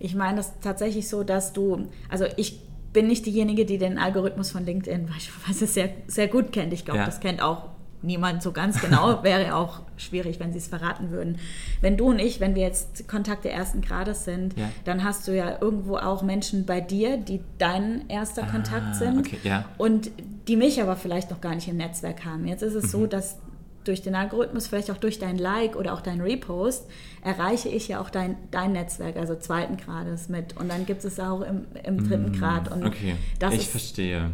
Ich 0.03 0.15
meine 0.15 0.37
das 0.37 0.59
tatsächlich 0.59 1.07
so, 1.07 1.23
dass 1.23 1.53
du, 1.53 1.87
also 2.09 2.25
ich 2.35 2.59
bin 2.91 3.07
nicht 3.07 3.25
diejenige, 3.25 3.65
die 3.65 3.77
den 3.77 3.97
Algorithmus 3.97 4.51
von 4.51 4.65
LinkedIn 4.65 5.05
beispielsweise 5.13 5.65
sehr, 5.65 5.89
sehr 6.07 6.27
gut 6.27 6.51
kennt. 6.51 6.73
Ich 6.73 6.83
glaube, 6.83 6.99
ja. 6.99 7.05
das 7.05 7.21
kennt 7.21 7.41
auch 7.41 7.69
niemand 8.01 8.43
so 8.43 8.51
ganz 8.51 8.81
genau. 8.81 9.23
Wäre 9.23 9.55
auch 9.55 9.79
schwierig, 9.95 10.41
wenn 10.41 10.51
sie 10.51 10.57
es 10.57 10.67
verraten 10.67 11.09
würden. 11.09 11.39
Wenn 11.79 11.95
du 11.95 12.09
und 12.09 12.19
ich, 12.19 12.41
wenn 12.41 12.53
wir 12.53 12.63
jetzt 12.63 13.07
Kontakte 13.07 13.49
ersten 13.49 13.79
Grades 13.79 14.25
sind, 14.25 14.57
ja. 14.57 14.69
dann 14.83 15.05
hast 15.05 15.25
du 15.25 15.35
ja 15.35 15.61
irgendwo 15.61 15.95
auch 15.95 16.21
Menschen 16.21 16.65
bei 16.65 16.81
dir, 16.81 17.15
die 17.15 17.39
dein 17.57 18.09
erster 18.09 18.43
ah, 18.43 18.51
Kontakt 18.51 18.97
sind 18.97 19.19
okay, 19.19 19.37
ja. 19.43 19.63
und 19.77 20.11
die 20.49 20.57
mich 20.57 20.81
aber 20.81 20.97
vielleicht 20.97 21.31
noch 21.31 21.39
gar 21.39 21.55
nicht 21.55 21.69
im 21.69 21.77
Netzwerk 21.77 22.25
haben. 22.25 22.45
Jetzt 22.45 22.61
ist 22.61 22.75
es 22.75 22.83
mhm. 22.83 22.89
so, 22.89 23.07
dass 23.07 23.37
durch 23.83 24.01
den 24.01 24.15
Algorithmus, 24.15 24.67
vielleicht 24.67 24.91
auch 24.91 24.97
durch 24.97 25.19
dein 25.19 25.37
Like 25.37 25.75
oder 25.75 25.93
auch 25.93 26.01
dein 26.01 26.21
Repost, 26.21 26.85
erreiche 27.23 27.69
ich 27.69 27.87
ja 27.87 28.01
auch 28.01 28.09
dein, 28.09 28.37
dein 28.51 28.73
Netzwerk, 28.73 29.17
also 29.17 29.35
zweiten 29.35 29.77
Grades 29.77 30.29
mit. 30.29 30.57
Und 30.57 30.69
dann 30.69 30.85
gibt 30.85 31.03
es 31.03 31.19
auch 31.19 31.41
im, 31.41 31.65
im 31.83 32.07
dritten 32.07 32.31
mm, 32.31 32.39
Grad. 32.39 32.71
Und 32.71 32.85
okay, 32.85 33.15
ich 33.51 33.57
ist, 33.57 33.67
verstehe. 33.67 34.31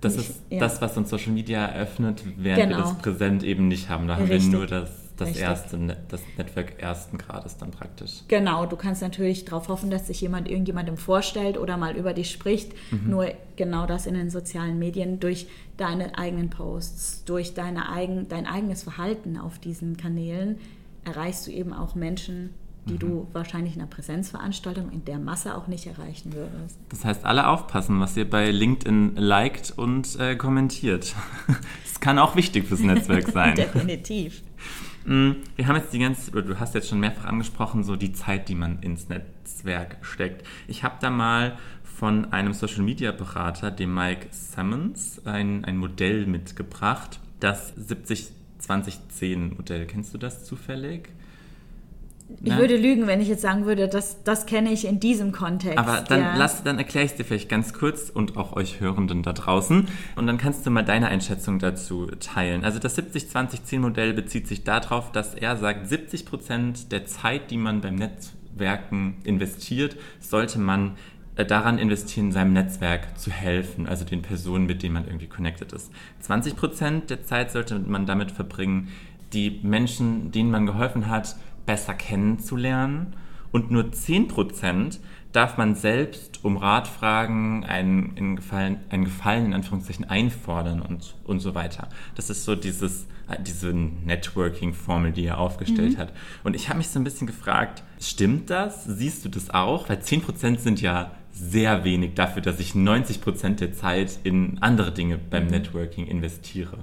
Das 0.00 0.16
ist 0.16 0.40
ja. 0.50 0.58
das, 0.58 0.80
was 0.82 0.96
uns 0.96 1.10
Social 1.10 1.32
Media 1.32 1.64
eröffnet, 1.64 2.22
während 2.36 2.64
genau. 2.64 2.78
wir 2.78 2.82
das 2.82 2.98
präsent 2.98 3.44
eben 3.44 3.68
nicht 3.68 3.88
haben. 3.88 4.08
Da 4.08 4.16
haben 4.16 4.24
Richtig. 4.24 4.50
wir 4.50 4.58
nur 4.58 4.66
das, 4.66 4.90
das 5.16 5.36
erste, 5.36 5.96
das 6.08 6.22
Netzwerk 6.36 6.80
ersten 6.80 7.18
Grades 7.18 7.56
dann 7.56 7.70
praktisch. 7.70 8.22
Genau, 8.28 8.66
du 8.66 8.76
kannst 8.76 9.02
natürlich 9.02 9.44
darauf 9.44 9.68
hoffen, 9.68 9.90
dass 9.90 10.06
sich 10.06 10.20
jemand 10.20 10.48
irgendjemandem 10.48 10.96
vorstellt 10.96 11.58
oder 11.58 11.76
mal 11.76 11.96
über 11.96 12.12
dich 12.14 12.30
spricht. 12.30 12.72
Mhm. 12.90 13.10
Nur 13.10 13.32
genau 13.56 13.86
das 13.86 14.06
in 14.06 14.14
den 14.14 14.30
sozialen 14.30 14.78
Medien 14.78 15.20
durch 15.20 15.46
deine 15.76 16.18
eigenen 16.18 16.50
Posts, 16.50 17.24
durch 17.24 17.54
deine 17.54 17.90
eigen, 17.90 18.28
dein 18.28 18.46
eigenes 18.46 18.82
Verhalten 18.82 19.36
auf 19.36 19.58
diesen 19.58 19.96
Kanälen 19.96 20.58
erreichst 21.04 21.46
du 21.46 21.50
eben 21.50 21.72
auch 21.72 21.94
Menschen, 21.94 22.50
die 22.86 22.94
mhm. 22.94 22.98
du 22.98 23.28
wahrscheinlich 23.32 23.74
in 23.74 23.80
einer 23.80 23.90
Präsenzveranstaltung 23.90 24.90
in 24.90 25.04
der 25.04 25.18
Masse 25.18 25.56
auch 25.56 25.66
nicht 25.66 25.86
erreichen 25.86 26.32
würdest. 26.32 26.78
Das 26.88 27.04
heißt, 27.04 27.24
alle 27.24 27.48
aufpassen, 27.48 28.00
was 28.00 28.16
ihr 28.16 28.28
bei 28.28 28.50
LinkedIn 28.50 29.16
liked 29.16 29.72
und 29.76 30.18
äh, 30.18 30.36
kommentiert. 30.36 31.14
Das 31.84 32.00
kann 32.00 32.18
auch 32.18 32.34
wichtig 32.34 32.66
fürs 32.66 32.80
Netzwerk 32.80 33.28
sein. 33.32 33.54
Definitiv. 33.54 34.42
Mm, 35.04 35.32
wir 35.56 35.66
haben 35.66 35.76
jetzt 35.76 35.92
die 35.92 35.98
ganze, 35.98 36.30
du 36.30 36.58
hast 36.58 36.74
jetzt 36.74 36.88
schon 36.88 37.00
mehrfach 37.00 37.24
angesprochen, 37.24 37.84
so 37.84 37.96
die 37.96 38.12
Zeit, 38.12 38.48
die 38.48 38.54
man 38.54 38.80
ins 38.80 39.08
Netzwerk 39.08 39.98
steckt. 40.02 40.46
Ich 40.68 40.84
habe 40.84 40.96
da 41.00 41.10
mal 41.10 41.58
von 41.82 42.32
einem 42.32 42.52
Social 42.52 42.82
Media 42.82 43.12
Berater, 43.12 43.70
dem 43.70 43.94
Mike 43.94 44.28
Simmons, 44.30 45.24
ein, 45.24 45.64
ein 45.64 45.76
Modell 45.76 46.26
mitgebracht, 46.26 47.20
das 47.40 47.74
70-20-10 47.76 49.56
Modell. 49.56 49.86
Kennst 49.86 50.14
du 50.14 50.18
das 50.18 50.44
zufällig? 50.44 51.10
Ich 52.42 52.52
ne? 52.52 52.58
würde 52.58 52.76
lügen, 52.76 53.06
wenn 53.06 53.20
ich 53.20 53.28
jetzt 53.28 53.42
sagen 53.42 53.66
würde, 53.66 53.88
das, 53.88 54.22
das 54.24 54.46
kenne 54.46 54.72
ich 54.72 54.86
in 54.86 55.00
diesem 55.00 55.32
Kontext. 55.32 55.78
Aber 55.78 56.00
dann, 56.00 56.20
ja. 56.20 56.36
lass, 56.36 56.62
dann 56.62 56.78
erkläre 56.78 57.04
ich 57.04 57.12
es 57.12 57.16
dir 57.16 57.24
vielleicht 57.24 57.48
ganz 57.48 57.72
kurz 57.72 58.10
und 58.10 58.36
auch 58.36 58.54
euch 58.54 58.80
Hörenden 58.80 59.22
da 59.22 59.32
draußen. 59.32 59.86
Und 60.16 60.26
dann 60.26 60.38
kannst 60.38 60.66
du 60.66 60.70
mal 60.70 60.82
deine 60.82 61.08
Einschätzung 61.08 61.58
dazu 61.58 62.06
teilen. 62.20 62.64
Also 62.64 62.78
das 62.78 62.96
70-20-10-Modell 62.98 64.12
bezieht 64.14 64.48
sich 64.48 64.64
darauf, 64.64 65.12
dass 65.12 65.34
er 65.34 65.56
sagt, 65.56 65.88
70 65.88 66.26
Prozent 66.26 66.92
der 66.92 67.06
Zeit, 67.06 67.50
die 67.50 67.58
man 67.58 67.80
beim 67.80 67.96
Netzwerken 67.96 69.16
investiert, 69.24 69.96
sollte 70.20 70.58
man 70.58 70.96
äh, 71.36 71.46
daran 71.46 71.78
investieren, 71.78 72.30
seinem 72.30 72.52
Netzwerk 72.52 73.18
zu 73.18 73.30
helfen, 73.30 73.86
also 73.86 74.04
den 74.04 74.22
Personen, 74.22 74.66
mit 74.66 74.82
denen 74.82 74.94
man 74.94 75.06
irgendwie 75.06 75.28
connected 75.28 75.72
ist. 75.72 75.90
20 76.20 76.56
Prozent 76.56 77.10
der 77.10 77.22
Zeit 77.22 77.50
sollte 77.52 77.78
man 77.78 78.04
damit 78.04 78.32
verbringen, 78.32 78.88
die 79.32 79.60
Menschen, 79.62 80.30
denen 80.30 80.50
man 80.50 80.66
geholfen 80.66 81.08
hat, 81.08 81.36
besser 81.66 81.94
kennenzulernen 81.94 83.14
und 83.52 83.70
nur 83.70 83.84
10% 83.84 84.98
darf 85.32 85.56
man 85.56 85.74
selbst 85.74 86.44
um 86.44 86.56
Rat 86.56 86.88
fragen, 86.88 87.64
einen, 87.64 88.16
einen, 88.16 88.36
Gefallen, 88.36 88.80
einen 88.90 89.04
Gefallen 89.04 89.46
in 89.46 89.54
Anführungszeichen 89.54 90.04
einfordern 90.08 90.82
und, 90.82 91.14
und 91.24 91.40
so 91.40 91.54
weiter. 91.54 91.88
Das 92.14 92.30
ist 92.30 92.44
so 92.44 92.54
dieses, 92.54 93.06
diese 93.40 93.72
Networking-Formel, 93.72 95.12
die 95.12 95.24
er 95.24 95.38
aufgestellt 95.38 95.94
mhm. 95.94 95.98
hat. 95.98 96.12
Und 96.44 96.54
ich 96.54 96.68
habe 96.68 96.78
mich 96.78 96.88
so 96.88 96.98
ein 96.98 97.04
bisschen 97.04 97.26
gefragt, 97.26 97.82
stimmt 98.00 98.50
das? 98.50 98.84
Siehst 98.84 99.24
du 99.24 99.28
das 99.28 99.50
auch? 99.50 99.88
Weil 99.88 99.98
10% 99.98 100.58
sind 100.58 100.80
ja 100.80 101.12
sehr 101.32 101.84
wenig 101.84 102.14
dafür, 102.14 102.42
dass 102.42 102.60
ich 102.60 102.72
90% 102.72 103.56
der 103.56 103.72
Zeit 103.72 104.18
in 104.22 104.58
andere 104.60 104.92
Dinge 104.92 105.18
beim 105.18 105.44
mhm. 105.44 105.50
Networking 105.50 106.06
investiere. 106.06 106.78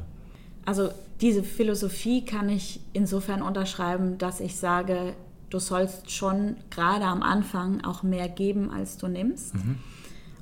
Also 0.70 0.92
diese 1.20 1.42
Philosophie 1.42 2.24
kann 2.24 2.48
ich 2.48 2.80
insofern 2.94 3.42
unterschreiben, 3.42 4.20
dass 4.20 4.40
ich 4.40 4.58
sage, 4.58 5.16
du 5.50 5.58
sollst 5.58 6.12
schon 6.12 6.58
gerade 6.70 7.06
am 7.06 7.24
Anfang 7.24 7.84
auch 7.84 8.04
mehr 8.04 8.30
geben, 8.30 8.70
als 8.70 9.00
du 9.00 9.08
nimmst. 9.08 9.56
Mhm. 9.56 9.80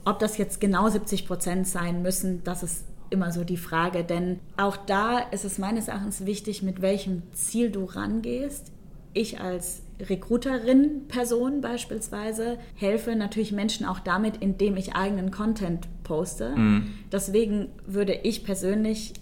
Ob 0.04 0.20
das 0.20 0.38
jetzt 0.38 0.60
genau 0.60 0.90
70 0.90 1.28
Prozent 1.28 1.66
sein 1.66 2.02
müssen, 2.02 2.44
das 2.44 2.62
ist 2.62 2.84
immer 3.10 3.32
so 3.32 3.46
die 3.46 3.56
Frage. 3.56 4.04
Denn 4.04 4.40
auch 4.58 4.76
da 4.76 5.20
ist 5.20 5.46
es 5.46 5.60
meines 5.60 5.88
Erachtens 5.88 6.26
wichtig, 6.26 6.62
mit 6.62 6.82
welchem 6.82 7.24
Ziel 7.32 7.72
du 7.72 7.86
rangehst. 7.86 8.74
Ich 9.14 9.40
als 9.40 9.82
Recruiterin 10.02 11.08
Person 11.08 11.62
beispielsweise 11.62 12.58
helfe 12.76 13.16
natürlich 13.16 13.54
Menschen 13.54 13.86
auch 13.86 14.00
damit, 14.00 14.36
indem 14.42 14.76
ich 14.76 14.94
eigenen 14.94 15.32
Content 15.32 15.88
poste. 16.04 16.54
Mhm. 16.54 16.96
Deswegen 17.14 17.70
würde 17.86 18.14
ich 18.14 18.44
persönlich 18.44 19.14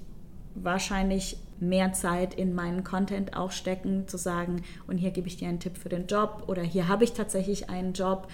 wahrscheinlich 0.56 1.38
mehr 1.60 1.94
Zeit 1.94 2.34
in 2.34 2.54
meinen 2.54 2.84
Content 2.84 3.36
auch 3.36 3.52
stecken, 3.52 4.08
zu 4.08 4.18
sagen, 4.18 4.63
und 4.88 4.98
hier 4.98 5.12
gebe 5.12 5.28
ich 5.28 5.38
dir 5.38 5.48
einen 5.48 5.60
Tipp 5.60 5.78
für 5.78 5.89
den 5.89 6.08
Job 6.08 6.44
oder 6.48 6.62
hier 6.62 6.88
habe 6.88 7.04
ich 7.04 7.13
tatsächlich 7.13 7.70
einen 7.70 7.94
Job. 7.94 8.28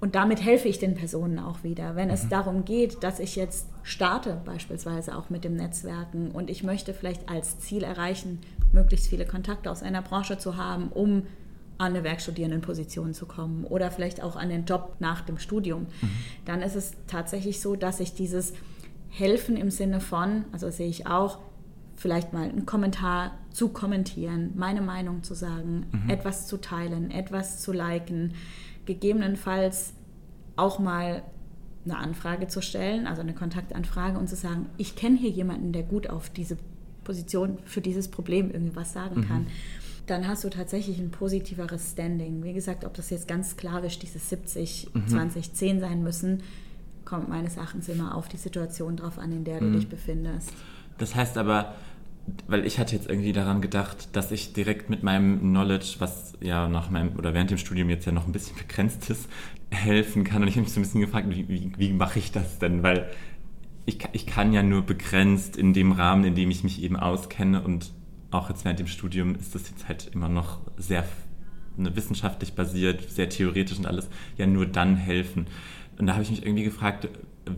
Und 0.00 0.14
damit 0.14 0.40
helfe 0.44 0.68
ich 0.68 0.78
den 0.78 0.94
Personen 0.94 1.40
auch 1.40 1.64
wieder. 1.64 1.96
Wenn 1.96 2.06
mhm. 2.06 2.14
es 2.14 2.28
darum 2.28 2.64
geht, 2.64 3.02
dass 3.02 3.18
ich 3.18 3.34
jetzt 3.34 3.66
starte, 3.82 4.40
beispielsweise 4.44 5.16
auch 5.16 5.28
mit 5.28 5.42
dem 5.42 5.56
Netzwerken, 5.56 6.30
und 6.30 6.50
ich 6.50 6.62
möchte 6.62 6.94
vielleicht 6.94 7.28
als 7.28 7.58
Ziel 7.58 7.82
erreichen, 7.82 8.38
möglichst 8.72 9.08
viele 9.08 9.26
Kontakte 9.26 9.70
aus 9.70 9.82
einer 9.82 10.02
Branche 10.02 10.38
zu 10.38 10.56
haben, 10.56 10.88
um 10.90 11.24
an 11.78 11.94
eine 11.94 12.04
Werkstudierendenposition 12.04 13.14
zu 13.14 13.26
kommen 13.26 13.64
oder 13.64 13.90
vielleicht 13.90 14.22
auch 14.22 14.36
an 14.36 14.48
den 14.48 14.64
Job 14.64 14.96
nach 14.98 15.22
dem 15.22 15.38
Studium, 15.38 15.82
mhm. 15.82 16.10
dann 16.44 16.60
ist 16.60 16.74
es 16.74 16.92
tatsächlich 17.06 17.60
so, 17.60 17.76
dass 17.76 18.00
ich 18.00 18.14
dieses 18.14 18.52
Helfen 19.08 19.56
im 19.56 19.70
Sinne 19.70 20.00
von, 20.00 20.44
also 20.52 20.70
sehe 20.70 20.88
ich 20.88 21.06
auch, 21.06 21.38
vielleicht 21.98 22.32
mal 22.32 22.48
einen 22.48 22.64
Kommentar 22.64 23.32
zu 23.50 23.68
kommentieren, 23.70 24.52
meine 24.54 24.80
Meinung 24.80 25.24
zu 25.24 25.34
sagen, 25.34 25.86
mhm. 25.90 26.08
etwas 26.08 26.46
zu 26.46 26.58
teilen, 26.58 27.10
etwas 27.10 27.60
zu 27.60 27.72
liken, 27.72 28.34
gegebenenfalls 28.86 29.94
auch 30.54 30.78
mal 30.78 31.24
eine 31.84 31.98
Anfrage 31.98 32.46
zu 32.46 32.62
stellen, 32.62 33.06
also 33.06 33.20
eine 33.20 33.34
Kontaktanfrage 33.34 34.16
und 34.16 34.28
zu 34.28 34.36
sagen, 34.36 34.66
ich 34.76 34.94
kenne 34.94 35.16
hier 35.16 35.30
jemanden, 35.30 35.72
der 35.72 35.82
gut 35.82 36.08
auf 36.08 36.30
diese 36.30 36.56
Position 37.02 37.58
für 37.64 37.80
dieses 37.80 38.08
Problem 38.08 38.50
irgendwie 38.50 38.76
was 38.76 38.92
sagen 38.92 39.20
mhm. 39.20 39.28
kann. 39.28 39.46
Dann 40.06 40.28
hast 40.28 40.44
du 40.44 40.50
tatsächlich 40.50 40.98
ein 41.00 41.10
positiveres 41.10 41.92
Standing. 41.92 42.44
Wie 42.44 42.52
gesagt, 42.52 42.84
ob 42.84 42.94
das 42.94 43.10
jetzt 43.10 43.26
ganz 43.26 43.50
sklavisch 43.50 43.98
dieses 43.98 44.30
70, 44.30 44.90
mhm. 44.94 45.08
20, 45.08 45.52
10 45.52 45.80
sein 45.80 46.02
müssen, 46.02 46.42
kommt 47.04 47.28
meines 47.28 47.56
Erachtens 47.56 47.88
immer 47.88 48.14
auf 48.14 48.28
die 48.28 48.36
Situation 48.36 48.96
drauf 48.96 49.18
an, 49.18 49.32
in 49.32 49.44
der 49.44 49.58
du 49.58 49.66
mhm. 49.66 49.72
dich 49.74 49.88
befindest. 49.88 50.52
Das 50.98 51.14
heißt 51.14 51.38
aber, 51.38 51.74
weil 52.46 52.66
ich 52.66 52.78
hatte 52.78 52.94
jetzt 52.94 53.08
irgendwie 53.08 53.32
daran 53.32 53.60
gedacht, 53.60 54.14
dass 54.14 54.30
ich 54.32 54.52
direkt 54.52 54.90
mit 54.90 55.02
meinem 55.02 55.40
Knowledge, 55.40 55.96
was 55.98 56.34
ja 56.40 56.68
nach 56.68 56.90
meinem 56.90 57.16
oder 57.16 57.34
während 57.34 57.50
dem 57.50 57.58
Studium 57.58 57.88
jetzt 57.88 58.04
ja 58.04 58.12
noch 58.12 58.26
ein 58.26 58.32
bisschen 58.32 58.56
begrenzt 58.56 59.08
ist, 59.10 59.28
helfen 59.70 60.24
kann. 60.24 60.42
Und 60.42 60.48
ich 60.48 60.54
habe 60.54 60.62
mich 60.62 60.72
so 60.72 60.80
ein 60.80 60.82
bisschen 60.82 61.00
gefragt, 61.00 61.28
wie, 61.30 61.48
wie, 61.48 61.72
wie 61.76 61.92
mache 61.92 62.18
ich 62.18 62.32
das 62.32 62.58
denn? 62.58 62.82
Weil 62.82 63.08
ich, 63.86 63.98
ich 64.12 64.26
kann 64.26 64.52
ja 64.52 64.62
nur 64.62 64.82
begrenzt 64.82 65.56
in 65.56 65.72
dem 65.72 65.92
Rahmen, 65.92 66.24
in 66.24 66.34
dem 66.34 66.50
ich 66.50 66.62
mich 66.62 66.82
eben 66.82 66.96
auskenne 66.96 67.62
und 67.62 67.92
auch 68.30 68.50
jetzt 68.50 68.64
während 68.64 68.78
dem 68.78 68.86
Studium 68.86 69.34
ist 69.34 69.54
das 69.54 69.70
jetzt 69.70 69.88
halt 69.88 70.10
immer 70.12 70.28
noch 70.28 70.60
sehr 70.76 71.04
ne, 71.78 71.96
wissenschaftlich 71.96 72.52
basiert, 72.52 73.08
sehr 73.10 73.30
theoretisch 73.30 73.78
und 73.78 73.86
alles, 73.86 74.10
ja 74.36 74.46
nur 74.46 74.66
dann 74.66 74.96
helfen. 74.96 75.46
Und 75.98 76.06
da 76.06 76.12
habe 76.12 76.22
ich 76.22 76.30
mich 76.30 76.44
irgendwie 76.44 76.64
gefragt, 76.64 77.08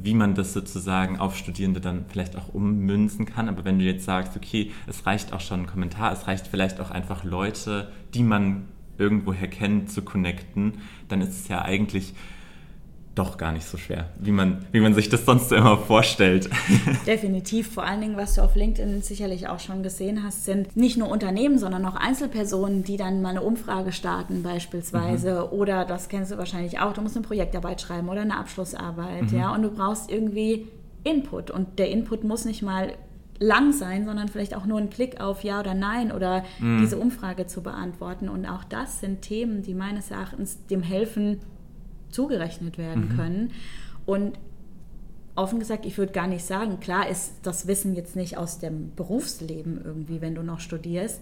wie 0.02 0.14
man 0.14 0.34
das 0.34 0.52
sozusagen 0.52 1.18
auf 1.18 1.36
Studierende 1.36 1.80
dann 1.80 2.04
vielleicht 2.08 2.36
auch 2.36 2.54
ummünzen 2.54 3.26
kann. 3.26 3.48
Aber 3.48 3.64
wenn 3.64 3.78
du 3.78 3.84
jetzt 3.84 4.04
sagst, 4.04 4.36
okay, 4.36 4.72
es 4.86 5.06
reicht 5.06 5.32
auch 5.32 5.40
schon 5.40 5.60
ein 5.60 5.66
Kommentar, 5.66 6.12
es 6.12 6.26
reicht 6.26 6.46
vielleicht 6.46 6.80
auch 6.80 6.90
einfach 6.90 7.24
Leute, 7.24 7.92
die 8.14 8.22
man 8.22 8.68
irgendwoher 8.98 9.48
kennt, 9.48 9.90
zu 9.90 10.02
connecten, 10.02 10.74
dann 11.08 11.20
ist 11.20 11.30
es 11.30 11.48
ja 11.48 11.62
eigentlich 11.62 12.14
doch 13.14 13.38
gar 13.38 13.52
nicht 13.52 13.66
so 13.66 13.76
schwer, 13.76 14.08
wie 14.18 14.30
man, 14.30 14.64
wie 14.70 14.80
man 14.80 14.94
sich 14.94 15.08
das 15.08 15.24
sonst 15.24 15.48
so 15.48 15.56
immer 15.56 15.76
vorstellt. 15.76 16.48
Definitiv. 17.06 17.72
Vor 17.72 17.84
allen 17.84 18.00
Dingen, 18.00 18.16
was 18.16 18.34
du 18.34 18.42
auf 18.42 18.54
LinkedIn 18.54 19.02
sicherlich 19.02 19.48
auch 19.48 19.58
schon 19.58 19.82
gesehen 19.82 20.22
hast, 20.22 20.44
sind 20.44 20.76
nicht 20.76 20.96
nur 20.96 21.08
Unternehmen, 21.08 21.58
sondern 21.58 21.84
auch 21.86 21.96
Einzelpersonen, 21.96 22.84
die 22.84 22.96
dann 22.96 23.20
mal 23.20 23.30
eine 23.30 23.42
Umfrage 23.42 23.92
starten 23.92 24.42
beispielsweise. 24.42 25.48
Mhm. 25.50 25.58
Oder, 25.58 25.84
das 25.84 26.08
kennst 26.08 26.30
du 26.30 26.38
wahrscheinlich 26.38 26.78
auch, 26.78 26.92
du 26.92 27.02
musst 27.02 27.16
eine 27.16 27.26
Projektarbeit 27.26 27.80
schreiben 27.80 28.08
oder 28.08 28.20
eine 28.20 28.36
Abschlussarbeit. 28.36 29.32
Mhm. 29.32 29.38
Ja? 29.38 29.54
Und 29.54 29.62
du 29.62 29.70
brauchst 29.70 30.10
irgendwie 30.10 30.68
Input. 31.02 31.50
Und 31.50 31.78
der 31.78 31.90
Input 31.90 32.22
muss 32.22 32.44
nicht 32.44 32.62
mal 32.62 32.92
lang 33.40 33.72
sein, 33.72 34.04
sondern 34.04 34.28
vielleicht 34.28 34.54
auch 34.54 34.66
nur 34.66 34.78
ein 34.78 34.90
Klick 34.90 35.20
auf 35.20 35.42
Ja 35.42 35.60
oder 35.60 35.74
Nein 35.74 36.12
oder 36.12 36.44
mhm. 36.60 36.78
diese 36.80 36.96
Umfrage 36.96 37.46
zu 37.46 37.62
beantworten. 37.62 38.28
Und 38.28 38.46
auch 38.46 38.62
das 38.64 39.00
sind 39.00 39.22
Themen, 39.22 39.62
die 39.62 39.74
meines 39.74 40.10
Erachtens 40.10 40.64
dem 40.66 40.82
helfen, 40.82 41.40
zugerechnet 42.10 42.78
werden 42.78 43.08
mhm. 43.10 43.16
können. 43.16 43.50
Und 44.06 44.38
offen 45.36 45.58
gesagt, 45.58 45.86
ich 45.86 45.98
würde 45.98 46.12
gar 46.12 46.26
nicht 46.26 46.44
sagen, 46.44 46.80
klar 46.80 47.08
ist 47.08 47.34
das 47.42 47.66
Wissen 47.66 47.94
jetzt 47.94 48.16
nicht 48.16 48.36
aus 48.36 48.58
dem 48.58 48.94
Berufsleben 48.94 49.80
irgendwie, 49.84 50.20
wenn 50.20 50.34
du 50.34 50.42
noch 50.42 50.60
studierst. 50.60 51.20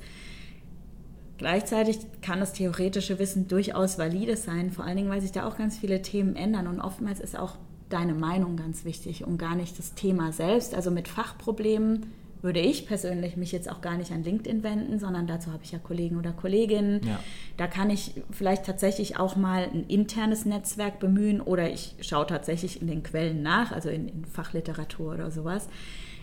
Gleichzeitig 1.38 2.00
kann 2.20 2.40
das 2.40 2.52
theoretische 2.52 3.20
Wissen 3.20 3.46
durchaus 3.46 3.96
valide 3.96 4.36
sein, 4.36 4.72
vor 4.72 4.84
allen 4.84 4.96
Dingen, 4.96 5.10
weil 5.10 5.20
sich 5.20 5.30
da 5.30 5.46
auch 5.46 5.56
ganz 5.56 5.78
viele 5.78 6.02
Themen 6.02 6.34
ändern. 6.34 6.66
Und 6.66 6.80
oftmals 6.80 7.20
ist 7.20 7.38
auch 7.38 7.56
deine 7.88 8.14
Meinung 8.14 8.56
ganz 8.56 8.84
wichtig 8.84 9.24
und 9.24 9.38
gar 9.38 9.54
nicht 9.54 9.78
das 9.78 9.94
Thema 9.94 10.32
selbst. 10.32 10.74
Also 10.74 10.90
mit 10.90 11.06
Fachproblemen 11.06 12.06
würde 12.42 12.60
ich 12.60 12.86
persönlich 12.86 13.36
mich 13.36 13.52
jetzt 13.52 13.70
auch 13.70 13.80
gar 13.80 13.96
nicht 13.96 14.12
an 14.12 14.22
LinkedIn 14.22 14.62
wenden, 14.62 14.98
sondern 14.98 15.26
dazu 15.26 15.52
habe 15.52 15.64
ich 15.64 15.72
ja 15.72 15.78
Kollegen 15.78 16.16
oder 16.16 16.32
Kolleginnen. 16.32 17.00
Ja. 17.04 17.18
Da 17.56 17.66
kann 17.66 17.90
ich 17.90 18.14
vielleicht 18.30 18.64
tatsächlich 18.64 19.18
auch 19.18 19.36
mal 19.36 19.64
ein 19.64 19.84
internes 19.88 20.44
Netzwerk 20.44 21.00
bemühen 21.00 21.40
oder 21.40 21.70
ich 21.70 21.94
schaue 22.00 22.26
tatsächlich 22.26 22.80
in 22.80 22.86
den 22.86 23.02
Quellen 23.02 23.42
nach, 23.42 23.72
also 23.72 23.88
in, 23.88 24.08
in 24.08 24.24
Fachliteratur 24.24 25.14
oder 25.14 25.30
sowas. 25.30 25.68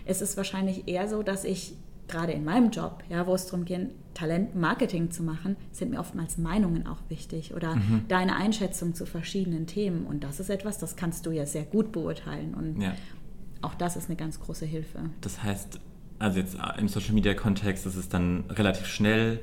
Es 0.04 0.22
ist 0.22 0.36
wahrscheinlich 0.36 0.88
eher 0.88 1.08
so, 1.08 1.22
dass 1.22 1.44
ich 1.44 1.74
gerade 2.08 2.32
in 2.32 2.44
meinem 2.44 2.70
Job, 2.70 3.02
ja, 3.08 3.26
wo 3.26 3.34
es 3.34 3.46
darum 3.46 3.64
geht, 3.64 3.90
Talentmarketing 4.14 5.10
zu 5.10 5.22
machen, 5.22 5.56
sind 5.72 5.90
mir 5.90 6.00
oftmals 6.00 6.38
Meinungen 6.38 6.86
auch 6.86 6.98
wichtig 7.08 7.54
oder 7.54 7.76
mhm. 7.76 8.04
deine 8.08 8.36
Einschätzung 8.36 8.94
zu 8.94 9.06
verschiedenen 9.06 9.66
Themen. 9.66 10.06
Und 10.06 10.24
das 10.24 10.40
ist 10.40 10.48
etwas, 10.48 10.78
das 10.78 10.96
kannst 10.96 11.26
du 11.26 11.30
ja 11.30 11.46
sehr 11.46 11.64
gut 11.64 11.92
beurteilen. 11.92 12.54
Und 12.54 12.80
ja. 12.80 12.94
auch 13.60 13.74
das 13.74 13.96
ist 13.96 14.08
eine 14.08 14.16
ganz 14.16 14.40
große 14.40 14.64
Hilfe. 14.64 15.10
Das 15.20 15.42
heißt, 15.42 15.80
also 16.18 16.38
jetzt 16.38 16.56
im 16.78 16.88
Social 16.88 17.12
Media 17.12 17.34
Kontext 17.34 17.86
ist 17.86 17.96
es 17.96 18.08
dann 18.08 18.44
relativ 18.50 18.86
schnell 18.86 19.40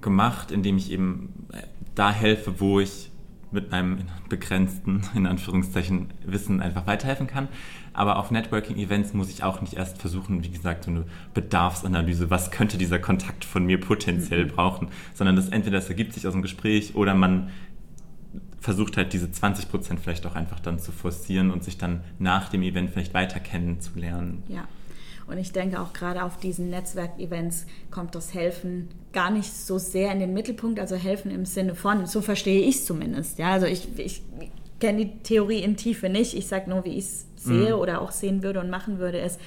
gemacht, 0.00 0.50
indem 0.50 0.76
ich 0.76 0.90
eben 0.90 1.46
äh, 1.52 1.62
da 1.94 2.10
helfe, 2.10 2.60
wo 2.60 2.80
ich 2.80 3.10
mit 3.52 3.70
meinem 3.70 3.98
begrenzten, 4.28 5.02
in 5.14 5.26
Anführungszeichen, 5.26 6.08
Wissen 6.24 6.60
einfach 6.60 6.86
weiterhelfen 6.86 7.26
kann. 7.26 7.48
Aber 7.92 8.18
auf 8.18 8.30
Networking-Events 8.30 9.12
muss 9.12 9.28
ich 9.28 9.42
auch 9.42 9.60
nicht 9.60 9.74
erst 9.74 9.98
versuchen, 9.98 10.42
wie 10.42 10.50
gesagt, 10.50 10.84
so 10.84 10.90
eine 10.90 11.04
Bedarfsanalyse, 11.34 12.30
was 12.30 12.50
könnte 12.50 12.78
dieser 12.78 12.98
Kontakt 12.98 13.44
von 13.44 13.66
mir 13.66 13.78
potenziell 13.78 14.46
mhm. 14.46 14.48
brauchen, 14.48 14.88
sondern 15.12 15.36
das 15.36 15.50
entweder 15.50 15.78
das 15.78 15.90
ergibt 15.90 16.14
sich 16.14 16.26
aus 16.26 16.32
dem 16.32 16.40
Gespräch 16.42 16.94
oder 16.94 17.14
man 17.14 17.50
versucht 18.60 18.96
halt 18.96 19.12
diese 19.12 19.30
20 19.30 19.68
Prozent 19.70 20.00
vielleicht 20.00 20.24
auch 20.24 20.36
einfach 20.36 20.60
dann 20.60 20.78
zu 20.78 20.92
forcieren 20.92 21.50
und 21.50 21.64
sich 21.64 21.78
dann 21.78 22.00
nach 22.18 22.48
dem 22.48 22.62
Event 22.62 22.90
vielleicht 22.90 23.12
weiter 23.12 23.40
kennenzulernen. 23.40 24.44
Ja. 24.48 24.64
Und 25.32 25.38
ich 25.38 25.52
denke 25.52 25.80
auch 25.80 25.94
gerade 25.94 26.24
auf 26.24 26.36
diesen 26.36 26.68
Netzwerkevents 26.68 27.64
kommt 27.90 28.14
das 28.14 28.34
Helfen 28.34 28.90
gar 29.14 29.30
nicht 29.30 29.50
so 29.50 29.78
sehr 29.78 30.12
in 30.12 30.20
den 30.20 30.34
Mittelpunkt, 30.34 30.78
also 30.78 30.94
helfen 30.94 31.30
im 31.30 31.46
Sinne 31.46 31.74
von, 31.74 32.04
so 32.04 32.20
verstehe 32.20 32.60
ich 32.60 32.76
es 32.76 32.84
zumindest. 32.84 33.38
Ja, 33.38 33.52
also 33.52 33.64
ich, 33.64 33.88
ich 33.96 34.22
kenne 34.78 35.06
die 35.06 35.18
Theorie 35.22 35.62
in 35.62 35.78
Tiefe 35.78 36.10
nicht, 36.10 36.34
ich 36.34 36.48
sage 36.48 36.68
nur, 36.68 36.84
wie 36.84 36.98
ich 36.98 37.06
es 37.06 37.26
sehe 37.36 37.74
mhm. 37.74 37.80
oder 37.80 38.02
auch 38.02 38.10
sehen 38.10 38.42
würde 38.42 38.60
und 38.60 38.68
machen 38.68 38.98
würde, 38.98 39.18
ist, 39.20 39.40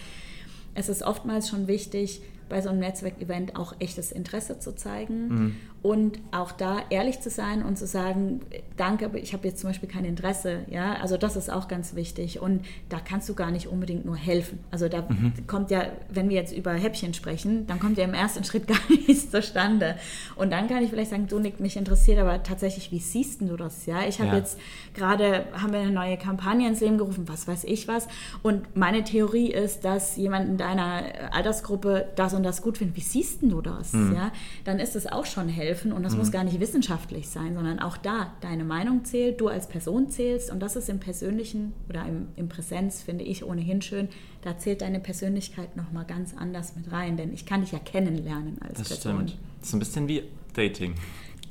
es 0.73 0.89
ist 0.89 1.03
oftmals 1.03 1.49
schon 1.49 1.67
wichtig, 1.67 2.23
bei 2.49 2.61
so 2.61 2.69
einem 2.69 2.79
Netzwerkevent 2.79 3.55
auch 3.55 3.73
echtes 3.79 4.11
Interesse 4.11 4.59
zu 4.59 4.75
zeigen 4.75 5.27
mhm. 5.27 5.55
und 5.81 6.19
auch 6.31 6.51
da 6.51 6.79
ehrlich 6.89 7.21
zu 7.21 7.29
sein 7.29 7.63
und 7.63 7.77
zu 7.77 7.87
sagen, 7.87 8.41
danke, 8.77 9.05
aber 9.05 9.17
ich 9.17 9.33
habe 9.33 9.47
jetzt 9.47 9.59
zum 9.59 9.69
Beispiel 9.69 9.89
kein 9.89 10.05
Interesse. 10.05 10.59
Ja, 10.69 10.93
also 10.95 11.17
das 11.17 11.35
ist 11.35 11.51
auch 11.51 11.67
ganz 11.67 11.95
wichtig 11.95 12.39
und 12.39 12.63
da 12.89 12.99
kannst 12.99 13.27
du 13.29 13.33
gar 13.33 13.51
nicht 13.51 13.67
unbedingt 13.67 14.05
nur 14.05 14.15
helfen. 14.15 14.59
Also 14.69 14.89
da 14.89 15.01
mhm. 15.01 15.33
kommt 15.47 15.71
ja, 15.71 15.87
wenn 16.09 16.29
wir 16.29 16.35
jetzt 16.35 16.55
über 16.55 16.73
Häppchen 16.73 17.13
sprechen, 17.13 17.65
dann 17.67 17.79
kommt 17.79 17.97
ja 17.97 18.03
im 18.03 18.13
ersten 18.13 18.43
Schritt 18.45 18.67
gar 18.67 18.79
nichts 18.89 19.31
zustande. 19.31 19.95
Und 20.35 20.51
dann 20.51 20.67
kann 20.67 20.83
ich 20.83 20.89
vielleicht 20.89 21.11
sagen, 21.11 21.27
du 21.27 21.39
Nick, 21.39 21.59
mich 21.59 21.77
interessiert, 21.77 22.19
aber 22.19 22.43
tatsächlich, 22.43 22.91
wie 22.91 22.99
siehst 22.99 23.41
du 23.41 23.57
das? 23.57 23.85
Ja, 23.85 24.03
ich 24.07 24.19
habe 24.19 24.29
ja. 24.29 24.37
jetzt 24.37 24.59
gerade, 24.93 25.45
haben 25.53 25.73
wir 25.73 25.79
eine 25.79 25.91
neue 25.91 26.17
Kampagne 26.17 26.67
ins 26.67 26.79
Leben 26.79 26.97
gerufen, 26.97 27.27
was 27.27 27.47
weiß 27.47 27.63
ich 27.63 27.87
was. 27.87 28.07
Und 28.43 28.75
meine 28.75 29.03
Theorie 29.03 29.51
ist, 29.51 29.83
dass 29.85 30.15
jemand 30.17 30.47
in 30.47 30.57
deiner 30.57 31.03
Altersgruppe 31.31 32.07
das 32.15 32.34
und 32.35 32.43
das 32.43 32.61
gut 32.61 32.77
findet, 32.77 32.95
wie 32.95 33.01
siehst 33.01 33.41
du 33.41 33.61
das? 33.61 33.93
Mhm. 33.93 34.13
Ja, 34.13 34.31
dann 34.63 34.79
ist 34.79 34.95
es 34.95 35.07
auch 35.07 35.25
schon 35.25 35.49
helfen 35.49 35.91
und 35.91 36.03
das 36.03 36.13
mhm. 36.13 36.19
muss 36.19 36.31
gar 36.31 36.43
nicht 36.43 36.59
wissenschaftlich 36.59 37.29
sein, 37.29 37.55
sondern 37.55 37.79
auch 37.79 37.97
da 37.97 38.31
deine 38.41 38.63
Meinung 38.63 39.05
zählt, 39.05 39.41
du 39.41 39.47
als 39.47 39.67
Person 39.67 40.09
zählst 40.09 40.51
und 40.51 40.59
das 40.59 40.75
ist 40.75 40.89
im 40.89 40.99
Persönlichen 40.99 41.73
oder 41.89 42.05
im, 42.05 42.27
im 42.35 42.49
Präsenz, 42.49 43.01
finde 43.01 43.23
ich 43.23 43.45
ohnehin 43.45 43.81
schön, 43.81 44.09
da 44.41 44.57
zählt 44.57 44.81
deine 44.81 44.99
Persönlichkeit 44.99 45.75
nochmal 45.75 46.05
ganz 46.05 46.35
anders 46.37 46.75
mit 46.75 46.91
rein, 46.91 47.17
denn 47.17 47.33
ich 47.33 47.45
kann 47.45 47.61
dich 47.61 47.71
ja 47.71 47.79
kennenlernen 47.79 48.57
als 48.61 48.79
das 48.79 48.89
Person. 48.89 49.27
Stimmt. 49.27 49.37
Das 49.59 49.69
ist 49.69 49.73
ein 49.73 49.79
bisschen 49.79 50.07
wie 50.07 50.23
Dating. 50.53 50.95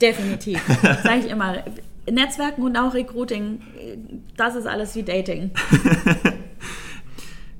Definitiv. 0.00 0.60
Sage 1.02 1.20
ich 1.20 1.30
immer. 1.30 1.64
Netzwerken 2.10 2.62
und 2.62 2.76
auch 2.76 2.92
Recruiting, 2.92 3.62
das 4.36 4.56
ist 4.56 4.66
alles 4.66 4.94
wie 4.94 5.02
Dating. 5.02 5.50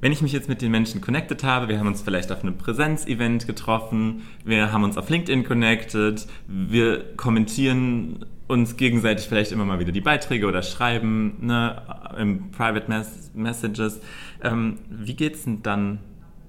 wenn 0.05 0.13
ich 0.13 0.21
mich 0.21 0.33
jetzt 0.33 0.51
mit 0.51 0.61
den 0.61 0.71
Menschen 0.71 1.01
connected 1.01 1.43
habe, 1.45 1.69
wir 1.69 1.79
haben 1.79 1.87
uns 1.87 2.03
vielleicht 2.03 2.31
auf 2.31 2.43
einem 2.43 2.59
Präsenzevent 2.59 3.47
getroffen, 3.47 4.21
wir 4.45 4.71
haben 4.71 4.85
uns 4.85 4.99
auf 4.99 5.09
LinkedIn 5.09 5.45
connected, 5.45 6.27
wir 6.47 7.17
kommentieren 7.17 8.27
uns 8.47 8.77
gegenseitig 8.77 9.27
vielleicht 9.27 9.51
immer 9.51 9.65
mal 9.65 9.79
wieder 9.79 9.93
die 9.93 10.03
Beiträge 10.03 10.47
oder 10.47 10.63
schreiben 10.63 11.39
ne, 11.41 11.81
im 12.19 12.51
Private 12.51 12.87
Mess 12.87 13.31
Messages. 13.33 14.03
Ähm, 14.43 14.77
wie 14.91 15.17
es 15.25 15.45
denn 15.45 15.63
dann 15.63 16.01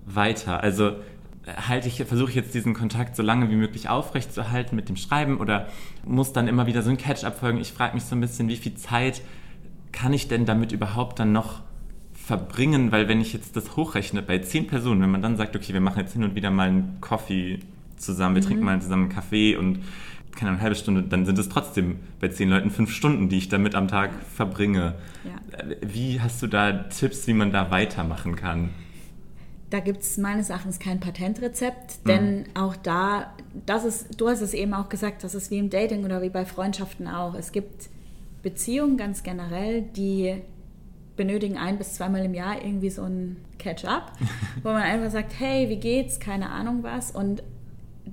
weiter? 0.05 0.61
Also 0.61 0.97
halte 1.47 1.87
ich, 1.87 2.03
versuche 2.03 2.31
ich 2.31 2.35
jetzt 2.35 2.53
diesen 2.53 2.73
Kontakt 2.73 3.15
so 3.15 3.23
lange 3.23 3.49
wie 3.49 3.55
möglich 3.55 3.87
aufrechtzuerhalten 3.87 4.75
mit 4.75 4.89
dem 4.89 4.97
Schreiben 4.97 5.37
oder 5.37 5.69
muss 6.03 6.33
dann 6.33 6.49
immer 6.49 6.67
wieder 6.67 6.81
so 6.81 6.89
ein 6.89 6.97
Catch-up 6.97 7.39
folgen? 7.39 7.61
Ich 7.61 7.71
frage 7.71 7.93
mich 7.93 8.03
so 8.03 8.17
ein 8.17 8.19
bisschen, 8.19 8.49
wie 8.49 8.57
viel 8.57 8.75
Zeit 8.75 9.21
kann 9.93 10.11
ich 10.11 10.27
denn 10.27 10.45
damit 10.45 10.73
überhaupt 10.73 11.19
dann 11.19 11.31
noch 11.31 11.61
verbringen, 12.25 12.91
weil 12.91 13.07
wenn 13.07 13.21
ich 13.21 13.33
jetzt 13.33 13.55
das 13.55 13.75
hochrechne 13.75 14.23
bei 14.23 14.39
zehn 14.39 14.65
Personen, 14.65 15.01
wenn 15.01 15.11
man 15.11 15.21
dann 15.21 15.37
sagt, 15.37 15.55
okay, 15.55 15.73
wir 15.73 15.81
machen 15.81 15.99
jetzt 15.99 16.13
hin 16.13 16.23
und 16.23 16.33
wieder 16.33 16.49
mal 16.49 16.69
einen 16.69 16.97
Coffee 16.99 17.59
zusammen, 17.97 18.35
wir 18.35 18.41
mhm. 18.41 18.47
trinken 18.47 18.65
mal 18.65 18.81
zusammen 18.81 19.03
einen 19.03 19.11
Kaffee 19.11 19.55
und 19.55 19.79
keine 20.35 20.51
eine 20.51 20.61
halbe 20.61 20.75
Stunde, 20.75 21.03
dann 21.03 21.25
sind 21.25 21.37
es 21.37 21.49
trotzdem 21.49 21.99
bei 22.19 22.27
zehn 22.27 22.49
Leuten 22.49 22.71
fünf 22.71 22.91
Stunden, 22.91 23.29
die 23.29 23.37
ich 23.37 23.47
damit 23.47 23.75
am 23.75 23.87
Tag 23.87 24.09
verbringe. 24.33 24.95
Ja. 25.23 25.65
Wie 25.81 26.19
hast 26.19 26.41
du 26.41 26.47
da 26.47 26.71
Tipps, 26.71 27.27
wie 27.27 27.33
man 27.33 27.51
da 27.51 27.69
weitermachen 27.69 28.35
kann? 28.35 28.71
Da 29.69 29.79
gibt 29.79 30.01
es 30.01 30.17
meines 30.17 30.49
Erachtens 30.49 30.79
kein 30.79 30.99
Patentrezept, 30.99 32.07
denn 32.07 32.39
mhm. 32.39 32.45
auch 32.55 32.75
da, 32.75 33.33
das 33.67 33.85
ist, 33.85 34.19
du 34.19 34.29
hast 34.29 34.41
es 34.41 34.53
eben 34.53 34.73
auch 34.73 34.89
gesagt, 34.89 35.23
das 35.23 35.35
ist 35.35 35.51
wie 35.51 35.59
im 35.59 35.69
Dating 35.69 36.03
oder 36.03 36.21
wie 36.21 36.29
bei 36.29 36.45
Freundschaften 36.45 37.07
auch. 37.07 37.35
Es 37.35 37.51
gibt 37.51 37.89
Beziehungen 38.41 38.97
ganz 38.97 39.23
generell, 39.23 39.83
die 39.83 40.41
benötigen 41.15 41.57
ein 41.57 41.77
bis 41.77 41.93
zweimal 41.93 42.23
im 42.25 42.33
Jahr 42.33 42.63
irgendwie 42.63 42.89
so 42.89 43.03
ein 43.03 43.37
Catch-up, 43.57 44.11
wo 44.63 44.69
man 44.69 44.81
einfach 44.81 45.11
sagt, 45.11 45.33
hey, 45.39 45.69
wie 45.69 45.77
geht's, 45.77 46.19
keine 46.19 46.49
Ahnung 46.49 46.83
was. 46.83 47.11
Und 47.11 47.43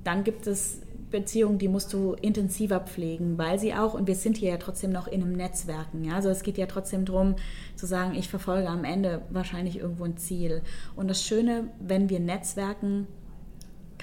dann 0.03 0.23
gibt 0.23 0.47
es 0.47 0.79
Beziehungen, 1.13 1.59
die 1.59 1.67
musst 1.67 1.93
du 1.93 2.13
intensiver 2.21 2.79
pflegen, 2.79 3.37
weil 3.37 3.59
sie 3.59 3.73
auch, 3.75 3.93
und 3.93 4.07
wir 4.07 4.15
sind 4.15 4.37
hier 4.37 4.49
ja 4.49 4.57
trotzdem 4.57 4.91
noch 4.91 5.07
in 5.07 5.21
einem 5.21 5.33
Netzwerken, 5.33 6.03
ja, 6.03 6.15
also 6.15 6.29
es 6.29 6.41
geht 6.41 6.57
ja 6.57 6.65
trotzdem 6.65 7.05
darum 7.05 7.35
zu 7.75 7.85
sagen, 7.85 8.15
ich 8.15 8.27
verfolge 8.29 8.67
am 8.67 8.83
Ende 8.83 9.21
wahrscheinlich 9.29 9.77
irgendwo 9.77 10.05
ein 10.05 10.17
Ziel. 10.17 10.63
Und 10.95 11.07
das 11.09 11.23
Schöne, 11.23 11.65
wenn 11.79 12.09
wir 12.09 12.19
Netzwerken 12.19 13.07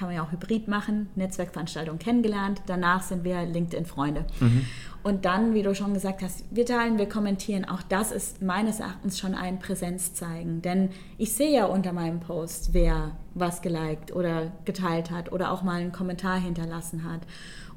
kann 0.01 0.09
man 0.09 0.17
ja 0.17 0.23
auch 0.23 0.33
hybrid 0.33 0.67
machen, 0.67 1.11
Netzwerkveranstaltungen 1.15 1.99
kennengelernt, 1.99 2.63
danach 2.65 3.03
sind 3.03 3.23
wir 3.23 3.45
LinkedIn-Freunde. 3.45 4.25
Mhm. 4.41 4.65
Und 5.03 5.27
dann, 5.27 5.53
wie 5.53 5.63
du 5.63 5.75
schon 5.75 5.93
gesagt 5.93 6.23
hast, 6.23 6.43
wir 6.51 6.65
teilen, 6.65 6.97
wir 6.97 7.07
kommentieren, 7.07 7.67
auch 7.67 7.83
das 7.83 8.11
ist 8.11 8.41
meines 8.41 8.81
Erachtens 8.81 9.19
schon 9.19 9.35
ein 9.35 9.59
Präsenzzeigen. 9.59 10.63
Denn 10.63 10.89
ich 11.19 11.35
sehe 11.35 11.55
ja 11.55 11.67
unter 11.67 11.93
meinem 11.93 12.21
Post, 12.21 12.73
wer 12.73 13.13
was 13.35 13.61
geliked 13.61 14.15
oder 14.15 14.53
geteilt 14.65 15.11
hat 15.11 15.33
oder 15.33 15.53
auch 15.53 15.63
mal 15.63 15.83
einen 15.83 15.93
Kommentar 15.93 16.41
hinterlassen 16.41 17.05
hat. 17.05 17.21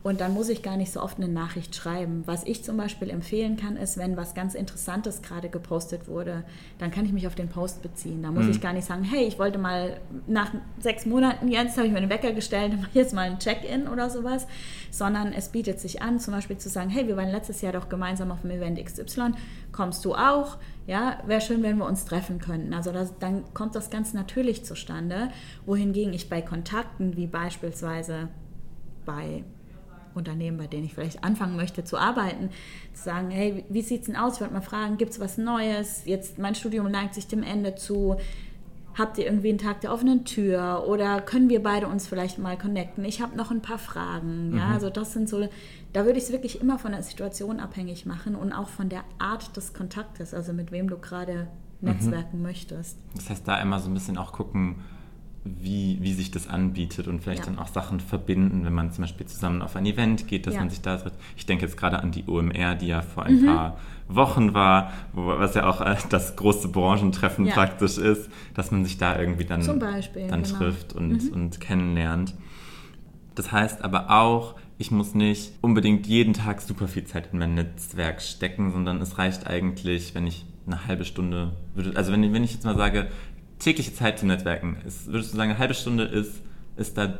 Und 0.03 0.19
dann 0.19 0.33
muss 0.33 0.49
ich 0.49 0.61
gar 0.61 0.75
nicht 0.75 0.91
so 0.91 1.01
oft 1.01 1.17
eine 1.17 1.29
Nachricht 1.29 1.73
schreiben. 1.73 2.23
Was 2.25 2.43
ich 2.43 2.61
zum 2.61 2.75
Beispiel 2.75 3.09
empfehlen 3.09 3.55
kann, 3.55 3.77
ist, 3.77 3.97
wenn 3.97 4.17
was 4.17 4.33
ganz 4.33 4.53
Interessantes 4.53 5.21
gerade 5.21 5.47
gepostet 5.47 6.09
wurde, 6.09 6.43
dann 6.77 6.91
kann 6.91 7.05
ich 7.05 7.13
mich 7.13 7.25
auf 7.25 7.35
den 7.35 7.47
Post 7.47 7.81
beziehen. 7.81 8.21
Da 8.21 8.29
muss 8.29 8.43
mhm. 8.43 8.51
ich 8.51 8.59
gar 8.59 8.73
nicht 8.73 8.85
sagen, 8.85 9.03
hey, 9.03 9.23
ich 9.25 9.39
wollte 9.39 9.59
mal 9.59 10.01
nach 10.27 10.51
sechs 10.77 11.05
Monaten, 11.05 11.47
jetzt 11.47 11.77
habe 11.77 11.87
ich 11.87 11.93
mir 11.93 12.01
den 12.01 12.09
Wecker 12.09 12.33
gestellt, 12.33 12.77
mache 12.77 12.89
jetzt 12.93 13.13
mal 13.13 13.29
ein 13.29 13.39
Check-in 13.39 13.87
oder 13.87 14.09
sowas, 14.09 14.45
sondern 14.91 15.31
es 15.31 15.49
bietet 15.49 15.79
sich 15.79 16.01
an, 16.01 16.19
zum 16.19 16.33
Beispiel 16.33 16.57
zu 16.57 16.67
sagen, 16.67 16.89
hey, 16.89 17.07
wir 17.07 17.15
waren 17.15 17.31
letztes 17.31 17.61
Jahr 17.61 17.71
doch 17.71 17.87
gemeinsam 17.87 18.29
auf 18.29 18.41
dem 18.41 18.51
Event 18.51 18.83
XY, 18.83 19.31
kommst 19.71 20.03
du 20.03 20.15
auch? 20.15 20.57
Ja, 20.85 21.19
wäre 21.27 21.39
schön, 21.39 21.63
wenn 21.63 21.77
wir 21.77 21.85
uns 21.85 22.03
treffen 22.03 22.39
könnten. 22.39 22.73
Also 22.73 22.91
das, 22.91 23.17
dann 23.19 23.45
kommt 23.53 23.73
das 23.75 23.89
ganz 23.89 24.13
natürlich 24.13 24.65
zustande, 24.65 25.29
wohingegen 25.65 26.13
ich 26.13 26.29
bei 26.29 26.41
Kontakten 26.41 27.15
wie 27.15 27.27
beispielsweise 27.27 28.27
bei 29.05 29.45
Unternehmen, 30.15 30.57
bei 30.57 30.67
denen 30.67 30.85
ich 30.85 30.93
vielleicht 30.93 31.23
anfangen 31.23 31.55
möchte 31.55 31.83
zu 31.83 31.97
arbeiten, 31.97 32.49
zu 32.93 33.03
sagen, 33.03 33.29
hey, 33.29 33.63
wie 33.69 33.81
sieht 33.81 34.01
es 34.01 34.05
denn 34.07 34.15
aus? 34.15 34.35
Ich 34.35 34.41
wollte 34.41 34.53
mal 34.53 34.61
fragen, 34.61 34.97
gibt 34.97 35.11
es 35.11 35.19
was 35.19 35.37
Neues? 35.37 36.03
Jetzt 36.05 36.39
mein 36.39 36.55
Studium 36.55 36.89
neigt 36.89 37.13
sich 37.13 37.27
dem 37.27 37.43
Ende 37.43 37.75
zu. 37.75 38.17
Habt 38.95 39.17
ihr 39.17 39.25
irgendwie 39.25 39.49
einen 39.49 39.57
Tag 39.57 39.81
der 39.81 39.91
offenen 39.91 40.23
Tür 40.23 40.85
oder 40.87 41.19
können 41.19 41.49
wir 41.49 41.63
beide 41.63 41.87
uns 41.87 42.07
vielleicht 42.07 42.37
mal 42.37 42.57
connecten? 42.57 43.03
Ich 43.05 43.21
habe 43.21 43.35
noch 43.35 43.49
ein 43.49 43.61
paar 43.61 43.79
Fragen. 43.79 44.51
Mhm. 44.51 44.57
Ja, 44.57 44.67
also 44.67 44.91
das 44.91 45.13
sind 45.13 45.27
so, 45.27 45.47
da 45.93 46.05
würde 46.05 46.19
ich 46.19 46.25
es 46.25 46.31
wirklich 46.31 46.61
immer 46.61 46.77
von 46.77 46.91
der 46.91 47.01
Situation 47.01 47.59
abhängig 47.59 48.05
machen 48.05 48.35
und 48.35 48.53
auch 48.53 48.69
von 48.69 48.89
der 48.89 49.03
Art 49.17 49.57
des 49.57 49.73
Kontaktes, 49.73 50.33
also 50.35 50.53
mit 50.53 50.71
wem 50.71 50.89
du 50.89 50.99
gerade 50.99 51.47
mhm. 51.81 51.89
netzwerken 51.89 52.37
mhm. 52.37 52.43
möchtest. 52.43 52.99
Das 53.15 53.31
heißt, 53.31 53.47
da 53.47 53.59
immer 53.59 53.79
so 53.79 53.89
ein 53.89 53.95
bisschen 53.95 54.17
auch 54.17 54.31
gucken, 54.31 54.75
wie, 55.45 55.97
wie 56.01 56.13
sich 56.13 56.31
das 56.31 56.47
anbietet 56.47 57.07
und 57.07 57.21
vielleicht 57.21 57.41
ja. 57.41 57.45
dann 57.47 57.59
auch 57.59 57.67
Sachen 57.67 57.99
verbinden, 57.99 58.63
wenn 58.63 58.73
man 58.73 58.91
zum 58.91 59.03
Beispiel 59.03 59.25
zusammen 59.25 59.61
auf 59.61 59.75
ein 59.75 59.85
Event 59.85 60.27
geht, 60.27 60.47
dass 60.47 60.53
ja. 60.53 60.61
man 60.61 60.69
sich 60.69 60.81
da 60.81 60.97
trifft. 60.97 61.17
Ich 61.35 61.45
denke 61.45 61.65
jetzt 61.65 61.75
gerade 61.75 61.99
an 61.99 62.11
die 62.11 62.23
OMR, 62.27 62.75
die 62.75 62.87
ja 62.87 63.01
vor 63.01 63.23
ein 63.23 63.41
mhm. 63.41 63.45
paar 63.45 63.77
Wochen 64.07 64.53
war, 64.53 64.91
wo, 65.11 65.27
was 65.27 65.53
ja 65.55 65.67
auch 65.67 65.81
äh, 65.81 65.95
das 66.09 66.35
große 66.35 66.69
Branchentreffen 66.69 67.45
ja. 67.45 67.53
praktisch 67.53 67.97
ist, 67.97 68.29
dass 68.53 68.71
man 68.71 68.85
sich 68.85 68.97
da 68.97 69.19
irgendwie 69.19 69.45
dann, 69.45 69.79
Beispiel, 69.79 70.27
dann 70.27 70.43
genau. 70.43 70.57
trifft 70.57 70.93
und, 70.93 71.23
mhm. 71.23 71.33
und 71.33 71.59
kennenlernt. 71.59 72.33
Das 73.35 73.51
heißt 73.51 73.83
aber 73.83 74.11
auch, 74.11 74.55
ich 74.77 74.91
muss 74.91 75.13
nicht 75.13 75.53
unbedingt 75.61 76.07
jeden 76.07 76.33
Tag 76.33 76.61
super 76.61 76.87
viel 76.87 77.03
Zeit 77.05 77.29
in 77.33 77.39
mein 77.39 77.53
Netzwerk 77.53 78.21
stecken, 78.21 78.71
sondern 78.71 79.01
es 79.01 79.17
reicht 79.17 79.47
eigentlich, 79.47 80.15
wenn 80.15 80.27
ich 80.27 80.45
eine 80.65 80.87
halbe 80.87 81.03
Stunde 81.05 81.53
würde, 81.75 81.95
also 81.95 82.11
wenn, 82.11 82.33
wenn 82.33 82.43
ich 82.43 82.53
jetzt 82.53 82.63
mal 82.63 82.77
sage, 82.77 83.09
tägliche 83.63 83.93
Zeit 83.93 84.19
zum 84.19 84.27
Netzwerken? 84.27 84.77
Ist, 84.85 85.07
würdest 85.07 85.33
du 85.33 85.37
sagen, 85.37 85.51
eine 85.51 85.59
halbe 85.59 85.73
Stunde 85.73 86.03
ist, 86.03 86.41
ist 86.75 86.97
da 86.97 87.19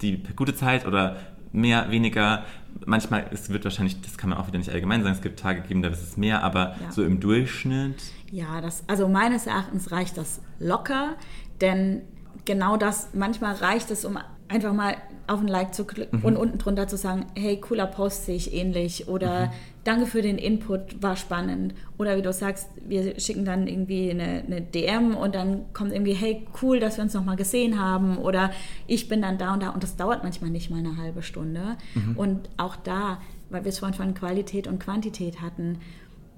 die 0.00 0.22
gute 0.36 0.54
Zeit 0.54 0.86
oder 0.86 1.16
mehr, 1.52 1.90
weniger? 1.90 2.44
Manchmal, 2.84 3.26
es 3.32 3.50
wird 3.50 3.64
wahrscheinlich, 3.64 4.00
das 4.00 4.18
kann 4.18 4.30
man 4.30 4.38
auch 4.38 4.46
wieder 4.46 4.58
nicht 4.58 4.70
allgemein 4.70 5.02
sagen, 5.02 5.14
es 5.14 5.22
gibt 5.22 5.40
Tage 5.40 5.62
geben, 5.62 5.82
da 5.82 5.88
ist 5.88 6.02
es 6.02 6.16
mehr, 6.16 6.42
aber 6.42 6.76
ja. 6.80 6.92
so 6.92 7.02
im 7.02 7.20
Durchschnitt? 7.20 8.02
Ja, 8.30 8.60
das, 8.60 8.84
also 8.86 9.08
meines 9.08 9.46
Erachtens 9.46 9.90
reicht 9.90 10.16
das 10.16 10.40
locker, 10.58 11.16
denn 11.60 12.02
genau 12.44 12.76
das, 12.76 13.10
manchmal 13.14 13.54
reicht 13.54 13.90
es, 13.90 14.04
um 14.04 14.18
einfach 14.48 14.72
mal 14.72 14.96
auf 15.26 15.40
ein 15.40 15.48
Like 15.48 15.74
zu 15.74 15.84
klicken 15.84 16.20
mhm. 16.20 16.24
und 16.24 16.36
unten 16.36 16.58
drunter 16.58 16.88
zu 16.88 16.96
sagen, 16.96 17.26
hey, 17.36 17.60
cooler 17.60 17.86
Post 17.86 18.26
sehe 18.26 18.36
ich 18.36 18.54
ähnlich 18.54 19.08
oder 19.08 19.46
mhm. 19.46 19.50
Danke 19.88 20.04
für 20.04 20.20
den 20.20 20.36
Input, 20.36 21.02
war 21.02 21.16
spannend. 21.16 21.74
Oder 21.96 22.18
wie 22.18 22.22
du 22.22 22.30
sagst, 22.30 22.68
wir 22.86 23.18
schicken 23.18 23.46
dann 23.46 23.66
irgendwie 23.66 24.10
eine, 24.10 24.44
eine, 24.46 24.60
DM 24.60 25.16
und 25.16 25.34
dann 25.34 25.72
kommt 25.72 25.92
irgendwie, 25.92 26.12
hey, 26.12 26.46
cool, 26.60 26.78
dass 26.78 26.98
wir 26.98 27.04
uns 27.04 27.14
nochmal 27.14 27.36
gesehen 27.36 27.80
haben 27.80 28.18
oder 28.18 28.50
ich 28.86 29.08
bin 29.08 29.22
dann 29.22 29.38
da 29.38 29.54
und 29.54 29.62
da 29.62 29.70
und 29.70 29.82
das 29.82 29.96
dauert 29.96 30.24
manchmal 30.24 30.50
nicht 30.50 30.70
mal 30.70 30.78
eine 30.78 30.98
halbe 30.98 31.22
Stunde. 31.22 31.78
Mhm. 31.94 32.16
Und 32.18 32.50
auch 32.58 32.76
da, 32.76 33.18
weil 33.48 33.64
wir 33.64 33.70
es 33.70 33.78
vorhin 33.78 33.96
von 33.96 34.12
Qualität 34.12 34.66
und 34.66 34.78
Quantität 34.78 35.40
hatten, 35.40 35.78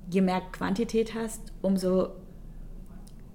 je 0.09 0.21
mehr 0.21 0.43
Quantität 0.53 1.15
hast, 1.17 1.53
umso 1.61 2.11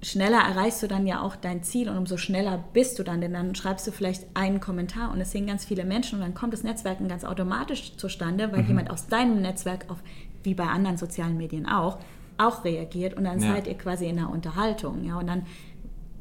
schneller 0.06 0.38
erreichst 0.38 0.84
du 0.84 0.88
dann 0.88 1.08
ja 1.08 1.22
auch 1.22 1.36
dein 1.36 1.64
Ziel 1.64 1.90
und 1.90 1.98
umso 1.98 2.18
schneller 2.18 2.64
bist 2.74 3.00
du 3.00 3.04
dann, 3.04 3.22
denn 3.22 3.34
dann 3.34 3.56
schreibst 3.56 3.88
du 3.88 3.92
vielleicht 3.92 4.26
einen 4.36 4.60
Kommentar 4.60 5.12
und 5.12 5.20
es 5.20 5.32
sehen 5.32 5.48
ganz 5.48 5.66
viele 5.66 5.84
Menschen 5.84 6.20
und 6.20 6.22
dann 6.22 6.36
kommt 6.36 6.54
das 6.54 6.64
Netzwerken 6.64 7.08
ganz 7.08 7.24
automatisch 7.24 7.98
zustande, 7.98 8.52
weil 8.52 8.62
mhm. 8.62 8.68
jemand 8.68 8.92
aus 8.92 9.08
deinem 9.08 9.42
Netzwerk 9.42 9.86
auf, 9.90 9.98
wie 10.44 10.54
bei 10.54 10.66
anderen 10.66 10.98
sozialen 10.98 11.38
Medien 11.38 11.66
auch, 11.66 11.98
auch 12.38 12.64
reagiert 12.64 13.16
und 13.16 13.24
dann 13.24 13.40
ja. 13.40 13.54
seid 13.54 13.66
ihr 13.68 13.74
quasi 13.76 14.06
in 14.06 14.20
einer 14.20 14.30
Unterhaltung. 14.30 15.04
Ja, 15.04 15.18
und 15.18 15.28
dann, 15.28 15.44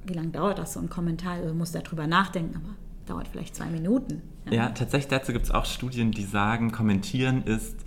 wie 0.06 0.14
lange 0.14 0.28
dauert 0.28 0.58
das 0.58 0.72
so 0.72 0.80
ein 0.80 0.88
Kommentar? 0.88 1.42
Du 1.42 1.52
musst 1.52 1.74
darüber 1.74 2.06
nachdenken, 2.06 2.56
aber 2.56 2.74
dauert 3.06 3.28
vielleicht 3.28 3.54
zwei 3.54 3.66
Minuten. 3.66 4.22
Ja, 4.46 4.52
ja 4.52 4.68
tatsächlich 4.70 5.08
dazu 5.08 5.32
gibt 5.32 5.44
es 5.44 5.50
auch 5.50 5.66
Studien, 5.66 6.10
die 6.10 6.24
sagen, 6.24 6.72
kommentieren 6.72 7.42
ist 7.42 7.83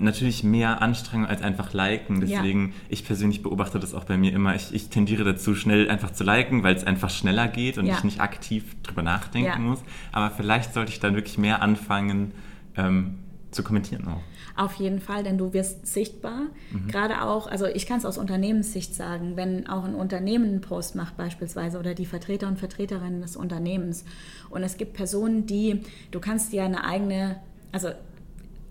natürlich 0.00 0.44
mehr 0.44 0.82
Anstrengung 0.82 1.26
als 1.26 1.42
einfach 1.42 1.72
liken. 1.72 2.20
Deswegen, 2.20 2.68
ja. 2.68 2.74
ich 2.88 3.04
persönlich 3.04 3.42
beobachte 3.42 3.78
das 3.78 3.94
auch 3.94 4.04
bei 4.04 4.16
mir 4.16 4.32
immer. 4.32 4.54
Ich, 4.54 4.72
ich 4.74 4.88
tendiere 4.88 5.24
dazu, 5.24 5.54
schnell 5.54 5.90
einfach 5.90 6.10
zu 6.12 6.24
liken, 6.24 6.62
weil 6.62 6.74
es 6.74 6.84
einfach 6.84 7.10
schneller 7.10 7.48
geht 7.48 7.78
und 7.78 7.86
ja. 7.86 7.94
ich 7.94 8.04
nicht 8.04 8.20
aktiv 8.20 8.64
drüber 8.82 9.02
nachdenken 9.02 9.50
ja. 9.50 9.58
muss. 9.58 9.80
Aber 10.12 10.30
vielleicht 10.30 10.74
sollte 10.74 10.92
ich 10.92 11.00
dann 11.00 11.14
wirklich 11.14 11.38
mehr 11.38 11.62
anfangen 11.62 12.32
ähm, 12.76 13.18
zu 13.50 13.62
kommentieren 13.62 14.06
auch. 14.08 14.20
Auf 14.56 14.74
jeden 14.74 15.00
Fall, 15.00 15.22
denn 15.22 15.38
du 15.38 15.52
wirst 15.52 15.86
sichtbar. 15.86 16.42
Mhm. 16.70 16.88
Gerade 16.88 17.22
auch, 17.22 17.46
also 17.46 17.66
ich 17.66 17.86
kann 17.86 17.98
es 17.98 18.04
aus 18.04 18.18
Unternehmenssicht 18.18 18.94
sagen, 18.94 19.36
wenn 19.36 19.66
auch 19.68 19.84
ein 19.84 19.94
Unternehmen 19.94 20.46
einen 20.46 20.60
Post 20.60 20.96
macht 20.96 21.16
beispielsweise 21.16 21.78
oder 21.78 21.94
die 21.94 22.06
Vertreter 22.06 22.48
und 22.48 22.58
Vertreterinnen 22.58 23.22
des 23.22 23.36
Unternehmens 23.36 24.04
und 24.50 24.62
es 24.62 24.76
gibt 24.76 24.94
Personen, 24.94 25.46
die, 25.46 25.80
du 26.10 26.20
kannst 26.20 26.52
dir 26.52 26.64
eine 26.64 26.84
eigene, 26.84 27.36
also 27.72 27.88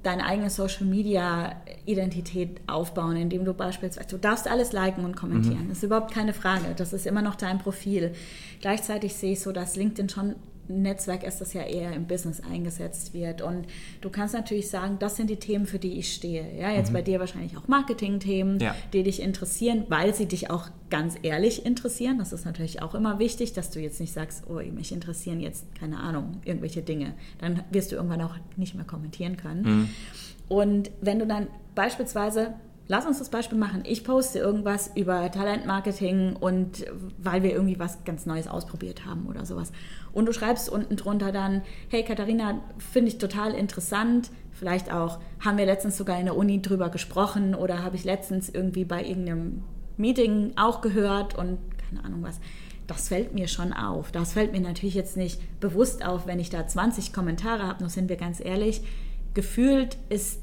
deine 0.04 0.26
eigene 0.26 0.50
Social 0.50 0.86
Media 0.86 1.56
Identität 1.86 2.62
aufbauen, 2.68 3.18
indem 3.18 3.44
du 3.46 3.54
beispielsweise, 3.54 4.08
du 4.08 4.18
darfst 4.18 4.48
alles 4.48 4.72
liken 4.72 5.04
und 5.04 5.16
kommentieren. 5.16 5.66
Mhm. 5.66 5.70
Das 5.70 5.80
ist 5.80 5.84
überhaupt 5.84 6.14
keine 6.14 6.34
Frage. 6.34 6.74
Das 6.78 6.94
ist 6.94 7.06
immer 7.06 7.22
noch 7.22 7.36
dein 7.36 7.58
Profil. 7.58 8.14
Gleichzeitig 8.62 9.16
sehe 9.16 9.34
ich 9.34 9.42
so, 9.42 9.52
dass 9.52 9.76
LinkedIn 9.76 10.10
schon 10.10 10.36
Netzwerk 10.70 11.24
ist, 11.24 11.42
das 11.42 11.54
ja 11.54 11.64
eher 11.64 11.94
im 11.94 12.06
Business 12.06 12.42
eingesetzt 12.42 13.14
wird. 13.14 13.42
Und 13.42 13.66
du 14.02 14.10
kannst 14.10 14.34
natürlich 14.34 14.70
sagen, 14.70 14.98
das 15.00 15.16
sind 15.16 15.30
die 15.30 15.38
Themen, 15.38 15.66
für 15.66 15.80
die 15.80 16.00
ich 16.00 16.14
stehe. 16.14 16.46
Ja, 16.58 16.72
jetzt 16.72 16.90
mhm. 16.90 16.94
bei 16.94 17.02
dir 17.02 17.20
wahrscheinlich 17.20 17.58
auch 17.58 17.68
Marketing-Themen, 17.68 18.60
ja. 18.60 18.76
die 18.94 19.04
dich 19.04 19.22
interessieren, 19.22 19.86
weil 19.90 20.14
sie 20.14 20.28
dich 20.28 20.50
auch 20.50 20.70
ganz 20.90 21.16
ehrlich 21.24 21.66
interessieren. 21.66 22.18
Das 22.20 22.34
ist 22.34 22.46
natürlich 22.46 22.82
auch 22.82 22.96
immer 22.96 23.20
wichtig, 23.20 23.54
dass 23.54 23.72
du 23.72 23.80
jetzt 23.80 24.00
nicht 24.00 24.14
sagst, 24.14 24.44
oh, 24.50 24.62
mich 24.72 24.92
interessieren 24.92 25.40
jetzt, 25.40 25.66
keine 25.76 26.00
Ahnung, 26.00 26.38
irgendwelche 26.46 26.82
Dinge. 26.82 27.14
Dann 27.40 27.64
wirst 27.72 27.92
du 27.92 27.96
irgendwann 27.96 28.22
auch 28.22 28.36
nicht 28.56 28.76
mehr 28.76 28.86
kommentieren 28.86 29.38
können. 29.38 29.62
Mhm. 29.62 29.90
Und 30.48 30.92
wenn 31.02 31.20
du 31.20 31.28
dann 31.28 31.48
beispielsweise 31.76 32.56
Lass 32.92 33.06
uns 33.06 33.20
das 33.20 33.30
Beispiel 33.30 33.60
machen. 33.60 33.84
Ich 33.86 34.04
poste 34.04 34.40
irgendwas 34.40 34.90
über 34.96 35.30
Talentmarketing 35.32 36.36
und 36.36 36.88
weil 37.20 37.44
wir 37.44 37.52
irgendwie 37.52 37.78
was 37.78 38.04
ganz 38.04 38.26
Neues 38.26 38.48
ausprobiert 38.48 39.06
haben 39.06 39.28
oder 39.28 39.46
sowas. 39.46 39.72
Und 40.12 40.26
du 40.26 40.34
schreibst 40.34 40.70
unten 40.70 40.96
drunter 40.96 41.32
dann, 41.32 41.62
hey 41.90 42.04
Katharina, 42.04 42.60
finde 42.80 43.10
ich 43.10 43.20
total 43.20 43.54
interessant. 43.54 44.32
Vielleicht 44.54 44.92
auch, 44.92 45.20
haben 45.40 45.60
wir 45.60 45.68
letztens 45.68 45.98
sogar 45.98 46.20
in 46.20 46.26
der 46.26 46.36
Uni 46.36 46.64
drüber 46.64 46.90
gesprochen 46.90 47.54
oder 47.54 47.84
habe 47.84 47.96
ich 47.96 48.06
letztens 48.06 48.50
irgendwie 48.50 48.86
bei 48.86 49.06
irgendeinem 49.06 49.62
Meeting 49.98 50.54
auch 50.56 50.82
gehört 50.82 51.38
und 51.38 51.60
keine 51.78 52.04
Ahnung 52.04 52.24
was. 52.24 52.40
Das 52.88 53.10
fällt 53.10 53.36
mir 53.36 53.48
schon 53.48 53.72
auf. 53.72 54.12
Das 54.12 54.34
fällt 54.34 54.52
mir 54.52 54.62
natürlich 54.62 54.96
jetzt 54.96 55.16
nicht 55.16 55.40
bewusst 55.60 56.04
auf, 56.04 56.26
wenn 56.26 56.40
ich 56.40 56.50
da 56.50 56.66
20 56.66 57.14
Kommentare 57.14 57.68
habe, 57.68 57.84
nur 57.84 57.92
sind 57.92 58.10
wir 58.10 58.16
ganz 58.16 58.44
ehrlich. 58.44 58.82
Gefühlt 59.36 59.98
ist 60.10 60.40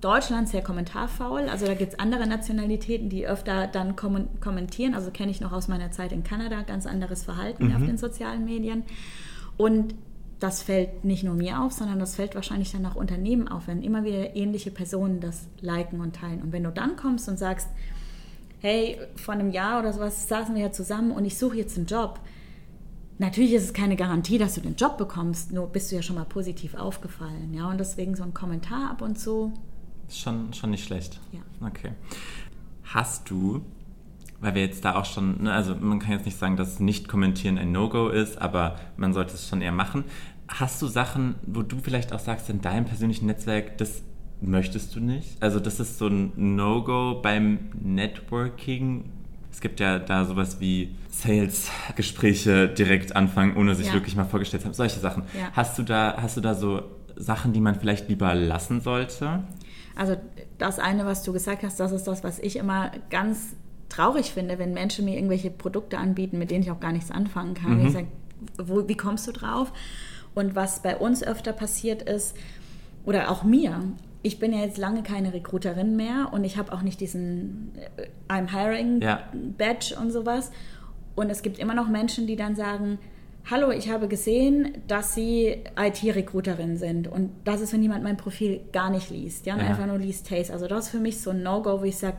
Deutschland 0.00 0.48
sehr 0.48 0.62
kommentarfaul. 0.62 1.48
Also 1.48 1.66
da 1.66 1.74
gibt 1.74 1.94
es 1.94 1.98
andere 1.98 2.26
Nationalitäten, 2.26 3.08
die 3.08 3.26
öfter 3.26 3.66
dann 3.66 3.96
kommentieren. 3.96 4.94
Also 4.94 5.10
kenne 5.10 5.30
ich 5.30 5.40
noch 5.40 5.52
aus 5.52 5.66
meiner 5.66 5.90
Zeit 5.90 6.12
in 6.12 6.22
Kanada 6.22 6.62
ganz 6.62 6.86
anderes 6.86 7.24
Verhalten 7.24 7.68
mhm. 7.68 7.76
auf 7.76 7.82
den 7.82 7.98
sozialen 7.98 8.44
Medien. 8.44 8.84
Und 9.56 9.94
das 10.38 10.62
fällt 10.62 11.04
nicht 11.04 11.24
nur 11.24 11.34
mir 11.34 11.60
auf, 11.60 11.72
sondern 11.72 11.98
das 11.98 12.14
fällt 12.14 12.36
wahrscheinlich 12.36 12.70
dann 12.70 12.86
auch 12.86 12.94
Unternehmen 12.94 13.48
auf, 13.48 13.66
wenn 13.66 13.82
immer 13.82 14.04
wieder 14.04 14.36
ähnliche 14.36 14.70
Personen 14.70 15.20
das 15.20 15.48
liken 15.60 16.00
und 16.00 16.14
teilen. 16.14 16.42
Und 16.42 16.52
wenn 16.52 16.62
du 16.62 16.70
dann 16.70 16.94
kommst 16.94 17.28
und 17.28 17.38
sagst, 17.38 17.68
hey, 18.60 18.98
vor 19.16 19.34
einem 19.34 19.50
Jahr 19.50 19.80
oder 19.80 19.92
sowas 19.92 20.28
saßen 20.28 20.54
wir 20.54 20.62
ja 20.62 20.72
zusammen 20.72 21.10
und 21.10 21.24
ich 21.24 21.38
suche 21.38 21.56
jetzt 21.56 21.76
einen 21.76 21.86
Job. 21.86 22.20
Natürlich 23.18 23.52
ist 23.52 23.64
es 23.64 23.72
keine 23.72 23.96
Garantie, 23.96 24.38
dass 24.38 24.54
du 24.54 24.60
den 24.60 24.76
Job 24.76 24.96
bekommst, 24.96 25.52
nur 25.52 25.66
bist 25.66 25.90
du 25.90 25.96
ja 25.96 26.02
schon 26.02 26.14
mal 26.14 26.24
positiv 26.24 26.76
aufgefallen. 26.76 27.52
Ja? 27.52 27.68
Und 27.68 27.78
deswegen 27.78 28.14
so 28.14 28.22
ein 28.22 28.32
Kommentar 28.32 28.92
ab 28.92 29.02
und 29.02 29.18
zu 29.18 29.52
Schon, 30.10 30.52
schon 30.54 30.70
nicht 30.70 30.84
schlecht. 30.84 31.20
Ja. 31.32 31.40
Okay. 31.66 31.90
Hast 32.84 33.28
du, 33.30 33.62
weil 34.40 34.54
wir 34.54 34.62
jetzt 34.62 34.84
da 34.84 34.94
auch 34.96 35.04
schon, 35.04 35.42
ne, 35.42 35.52
also 35.52 35.74
man 35.74 35.98
kann 35.98 36.12
jetzt 36.12 36.24
nicht 36.24 36.38
sagen, 36.38 36.56
dass 36.56 36.80
nicht 36.80 37.08
kommentieren 37.08 37.58
ein 37.58 37.72
No-Go 37.72 38.08
ist, 38.08 38.40
aber 38.40 38.76
man 38.96 39.12
sollte 39.12 39.34
es 39.34 39.48
schon 39.48 39.60
eher 39.60 39.72
machen. 39.72 40.04
Hast 40.48 40.80
du 40.80 40.86
Sachen, 40.86 41.34
wo 41.46 41.62
du 41.62 41.78
vielleicht 41.78 42.12
auch 42.12 42.20
sagst, 42.20 42.48
in 42.48 42.60
deinem 42.62 42.86
persönlichen 42.86 43.26
Netzwerk, 43.26 43.76
das 43.78 44.02
möchtest 44.40 44.94
du 44.96 45.00
nicht? 45.00 45.42
Also 45.42 45.60
das 45.60 45.78
ist 45.80 45.98
so 45.98 46.06
ein 46.06 46.32
No-Go 46.36 47.20
beim 47.22 47.58
Networking. 47.78 49.10
es 49.50 49.60
gibt 49.60 49.80
ja 49.80 49.98
da 49.98 50.24
sowas 50.24 50.60
wie 50.60 50.94
Sales-Gespräche 51.10 52.68
direkt 52.68 53.16
anfangen, 53.16 53.56
ohne 53.56 53.74
sich 53.74 53.88
Ja. 53.88 53.92
wirklich 53.94 54.14
mal 54.16 54.24
vorgestellt 54.24 54.62
zu 54.62 54.68
haben. 54.68 54.74
Solche 54.74 55.00
Sachen. 55.00 55.24
Ja. 55.38 55.48
Hast 55.52 55.78
du 55.78 55.82
da, 55.82 56.16
hast 56.20 56.36
du 56.36 56.40
da 56.40 56.54
so 56.54 56.82
Sachen, 57.16 57.52
die 57.52 57.60
man 57.60 57.74
vielleicht 57.74 58.08
lieber 58.08 58.34
lassen 58.34 58.80
sollte? 58.80 59.42
Also 59.98 60.16
das 60.58 60.78
eine, 60.78 61.04
was 61.06 61.24
du 61.24 61.32
gesagt 61.32 61.64
hast, 61.64 61.80
das 61.80 61.92
ist 61.92 62.04
das, 62.04 62.22
was 62.22 62.38
ich 62.38 62.56
immer 62.56 62.92
ganz 63.10 63.56
traurig 63.88 64.32
finde, 64.32 64.58
wenn 64.58 64.72
Menschen 64.72 65.04
mir 65.04 65.16
irgendwelche 65.16 65.50
Produkte 65.50 65.98
anbieten, 65.98 66.38
mit 66.38 66.50
denen 66.50 66.62
ich 66.62 66.70
auch 66.70 66.80
gar 66.80 66.92
nichts 66.92 67.10
anfangen 67.10 67.54
kann. 67.54 67.84
Ich 67.84 67.92
sage, 67.92 68.06
wo, 68.56 68.86
wie 68.86 68.96
kommst 68.96 69.26
du 69.26 69.32
drauf? 69.32 69.72
Und 70.34 70.54
was 70.54 70.82
bei 70.82 70.96
uns 70.96 71.24
öfter 71.24 71.52
passiert 71.52 72.02
ist, 72.02 72.36
oder 73.04 73.30
auch 73.30 73.42
mir, 73.42 73.80
ich 74.22 74.38
bin 74.38 74.52
ja 74.52 74.60
jetzt 74.60 74.78
lange 74.78 75.02
keine 75.02 75.32
Recruiterin 75.32 75.96
mehr 75.96 76.28
und 76.32 76.44
ich 76.44 76.58
habe 76.58 76.72
auch 76.72 76.82
nicht 76.82 77.00
diesen 77.00 77.72
äh, 77.96 78.08
I'm 78.32 78.50
hiring 78.50 79.00
Ja. 79.00 79.24
Badge 79.32 79.96
und 80.00 80.10
sowas. 80.10 80.52
Und 81.16 81.30
es 81.30 81.42
gibt 81.42 81.58
immer 81.58 81.74
noch 81.74 81.88
Menschen, 81.88 82.26
die 82.26 82.36
dann 82.36 82.54
sagen, 82.54 82.98
hallo, 83.44 83.70
ich 83.70 83.90
habe 83.90 84.08
gesehen, 84.08 84.78
dass 84.86 85.14
Sie 85.14 85.56
IT-Recruiterin 85.78 86.76
sind. 86.76 87.08
Und 87.08 87.30
das 87.44 87.60
ist, 87.60 87.72
wenn 87.72 87.82
jemand 87.82 88.04
mein 88.04 88.16
Profil 88.16 88.60
gar 88.72 88.90
nicht 88.90 89.10
liest, 89.10 89.46
ja, 89.46 89.54
und 89.54 89.60
Ja. 89.60 89.66
einfach 89.68 89.86
nur 89.86 89.98
liest 89.98 90.28
Taste. 90.28 90.52
Also 90.52 90.66
das 90.66 90.86
ist 90.86 90.90
für 90.90 90.98
mich 90.98 91.20
so 91.20 91.30
ein 91.30 91.42
No-Go, 91.42 91.80
wo 91.80 91.84
ich 91.84 91.96
sage, 91.96 92.16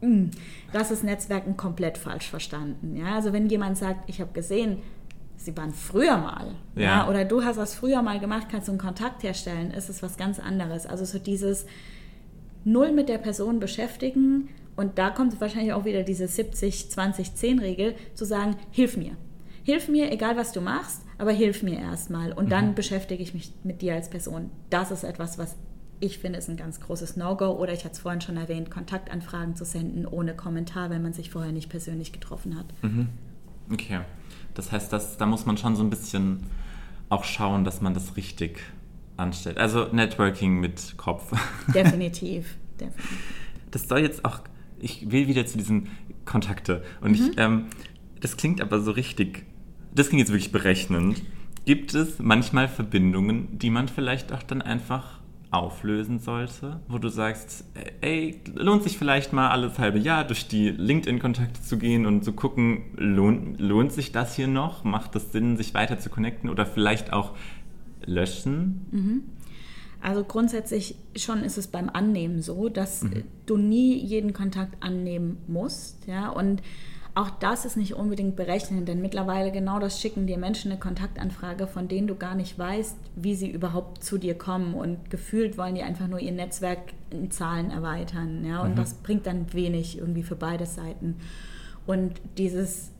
"Mm, 0.00 0.30
das 0.72 0.90
ist 0.90 1.04
Netzwerken 1.04 1.56
komplett 1.56 1.98
falsch 1.98 2.28
verstanden. 2.30 2.96
Ja? 2.96 3.14
Also 3.16 3.32
wenn 3.32 3.48
jemand 3.48 3.76
sagt, 3.76 4.08
ich 4.08 4.20
habe 4.20 4.32
gesehen, 4.32 4.78
Sie 5.36 5.56
waren 5.56 5.72
früher 5.72 6.18
mal, 6.18 6.48
ja. 6.76 6.82
Ja. 6.82 7.08
oder 7.08 7.24
du 7.24 7.42
hast 7.42 7.56
das 7.56 7.74
früher 7.74 8.02
mal 8.02 8.20
gemacht, 8.20 8.48
kannst 8.50 8.68
du 8.68 8.72
einen 8.72 8.78
Kontakt 8.78 9.22
herstellen, 9.22 9.70
ist 9.70 9.88
es 9.88 10.02
was 10.02 10.18
ganz 10.18 10.38
anderes. 10.38 10.84
Also 10.84 11.06
so 11.06 11.18
dieses 11.18 11.64
null 12.62 12.92
mit 12.92 13.08
der 13.08 13.16
Person 13.16 13.58
beschäftigen 13.58 14.50
und 14.76 14.98
da 14.98 15.08
kommt 15.08 15.40
wahrscheinlich 15.40 15.72
auch 15.72 15.86
wieder 15.86 16.02
diese 16.02 16.26
70-20-10-Regel, 16.28 17.94
zu 18.14 18.26
sagen, 18.26 18.56
hilf 18.70 18.98
mir. 18.98 19.12
Hilf 19.64 19.88
mir, 19.88 20.10
egal 20.12 20.36
was 20.36 20.52
du 20.52 20.60
machst, 20.60 21.02
aber 21.18 21.32
hilf 21.32 21.62
mir 21.62 21.78
erstmal 21.78 22.32
und 22.32 22.50
dann 22.50 22.74
beschäftige 22.74 23.22
ich 23.22 23.34
mich 23.34 23.52
mit 23.62 23.82
dir 23.82 23.94
als 23.94 24.08
Person. 24.08 24.50
Das 24.70 24.90
ist 24.90 25.04
etwas, 25.04 25.38
was 25.38 25.56
ich 26.00 26.18
finde, 26.18 26.38
ist 26.38 26.48
ein 26.48 26.56
ganz 26.56 26.80
großes 26.80 27.16
No-Go. 27.16 27.50
Oder 27.50 27.74
ich 27.74 27.84
hatte 27.84 27.94
es 27.94 28.00
vorhin 28.00 28.20
schon 28.20 28.36
erwähnt, 28.36 28.70
Kontaktanfragen 28.70 29.54
zu 29.54 29.64
senden 29.64 30.06
ohne 30.06 30.34
Kommentar, 30.34 30.90
wenn 30.90 31.02
man 31.02 31.12
sich 31.12 31.30
vorher 31.30 31.52
nicht 31.52 31.68
persönlich 31.68 32.12
getroffen 32.12 32.58
hat. 32.58 32.66
Okay. 33.70 34.00
Das 34.54 34.72
heißt, 34.72 34.92
das, 34.92 35.18
da 35.18 35.26
muss 35.26 35.46
man 35.46 35.58
schon 35.58 35.76
so 35.76 35.82
ein 35.82 35.90
bisschen 35.90 36.44
auch 37.08 37.24
schauen, 37.24 37.64
dass 37.64 37.80
man 37.80 37.94
das 37.94 38.16
richtig 38.16 38.60
anstellt. 39.16 39.58
Also 39.58 39.88
Networking 39.92 40.58
mit 40.58 40.96
Kopf. 40.96 41.32
Definitiv. 41.74 42.56
definitiv. 42.80 43.28
Das 43.70 43.88
soll 43.88 44.00
jetzt 44.00 44.24
auch, 44.24 44.40
ich 44.78 45.10
will 45.10 45.28
wieder 45.28 45.44
zu 45.46 45.58
diesen 45.58 45.88
Kontakte. 46.24 46.82
Und 47.00 47.14
ich, 47.14 47.38
ähm, 47.38 47.66
das 48.20 48.36
klingt 48.36 48.60
aber 48.60 48.80
so 48.80 48.90
richtig, 48.90 49.44
das 49.94 50.08
klingt 50.08 50.20
jetzt 50.20 50.32
wirklich 50.32 50.52
berechnend. 50.52 51.22
Gibt 51.64 51.94
es 51.94 52.18
manchmal 52.18 52.68
Verbindungen, 52.68 53.58
die 53.58 53.70
man 53.70 53.88
vielleicht 53.88 54.32
auch 54.32 54.42
dann 54.42 54.62
einfach 54.62 55.20
auflösen 55.50 56.20
sollte, 56.20 56.80
wo 56.88 56.98
du 56.98 57.08
sagst, 57.08 57.64
ey, 58.00 58.40
lohnt 58.54 58.84
sich 58.84 58.96
vielleicht 58.96 59.32
mal 59.32 59.50
alles 59.50 59.78
halbe 59.78 59.98
Jahr 59.98 60.24
durch 60.24 60.46
die 60.46 60.70
LinkedIn-Kontakte 60.70 61.60
zu 61.60 61.76
gehen 61.76 62.06
und 62.06 62.24
zu 62.24 62.32
gucken, 62.32 62.84
lohnt, 62.96 63.60
lohnt 63.60 63.92
sich 63.92 64.12
das 64.12 64.36
hier 64.36 64.46
noch? 64.46 64.84
Macht 64.84 65.16
es 65.16 65.32
Sinn, 65.32 65.56
sich 65.56 65.74
weiter 65.74 65.98
zu 65.98 66.08
connecten 66.08 66.50
oder 66.50 66.66
vielleicht 66.66 67.12
auch 67.12 67.34
löschen? 68.04 68.86
Also 70.00 70.24
grundsätzlich 70.24 70.94
schon 71.16 71.40
ist 71.40 71.58
es 71.58 71.66
beim 71.66 71.90
Annehmen 71.90 72.42
so, 72.42 72.68
dass 72.68 73.02
äh, 73.02 73.24
du 73.46 73.56
nie 73.56 73.98
jeden 73.98 74.32
Kontakt 74.32 74.82
annehmen 74.82 75.38
musst, 75.46 76.06
ja, 76.06 76.28
und 76.30 76.62
auch 77.14 77.30
das 77.30 77.64
ist 77.64 77.76
nicht 77.76 77.94
unbedingt 77.94 78.36
berechnen, 78.36 78.84
denn 78.84 79.02
mittlerweile 79.02 79.50
genau 79.50 79.78
das 79.78 80.00
schicken 80.00 80.26
dir 80.26 80.38
Menschen 80.38 80.70
eine 80.70 80.80
Kontaktanfrage, 80.80 81.66
von 81.66 81.88
denen 81.88 82.06
du 82.06 82.14
gar 82.14 82.34
nicht 82.34 82.58
weißt, 82.58 82.96
wie 83.16 83.34
sie 83.34 83.50
überhaupt 83.50 84.04
zu 84.04 84.18
dir 84.18 84.36
kommen 84.36 84.74
und 84.74 85.10
gefühlt 85.10 85.58
wollen 85.58 85.74
die 85.74 85.82
einfach 85.82 86.06
nur 86.06 86.20
ihr 86.20 86.32
Netzwerk 86.32 86.78
in 87.10 87.30
Zahlen 87.30 87.70
erweitern, 87.70 88.44
ja, 88.44 88.62
und 88.62 88.78
das 88.78 88.94
bringt 88.94 89.26
dann 89.26 89.52
wenig 89.52 89.98
irgendwie 89.98 90.22
für 90.22 90.36
beide 90.36 90.66
Seiten. 90.66 91.16
Und 91.86 92.20
dieses 92.38 92.92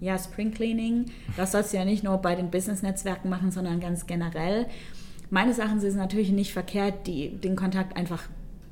ja, 0.00 0.18
Spring 0.18 0.52
Cleaning, 0.52 1.06
das 1.36 1.52
sollst 1.52 1.72
du 1.72 1.76
ja 1.76 1.84
nicht 1.84 2.04
nur 2.04 2.18
bei 2.18 2.34
den 2.34 2.50
Business-Netzwerken 2.50 3.28
machen, 3.28 3.50
sondern 3.50 3.80
ganz 3.80 4.06
generell. 4.06 4.66
Meines 5.30 5.58
Erachtens 5.58 5.82
ist 5.82 5.90
es 5.90 5.98
natürlich 5.98 6.30
nicht 6.30 6.52
verkehrt, 6.52 7.06
die, 7.06 7.36
den 7.36 7.56
Kontakt 7.56 7.96
einfach 7.96 8.22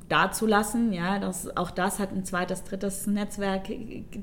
dazulassen. 0.09 0.93
Ja, 0.93 1.19
das, 1.19 1.55
auch 1.57 1.71
das 1.71 1.99
hat 1.99 2.11
ein 2.11 2.23
zweites, 2.23 2.63
drittes 2.63 3.07
Netzwerk 3.07 3.69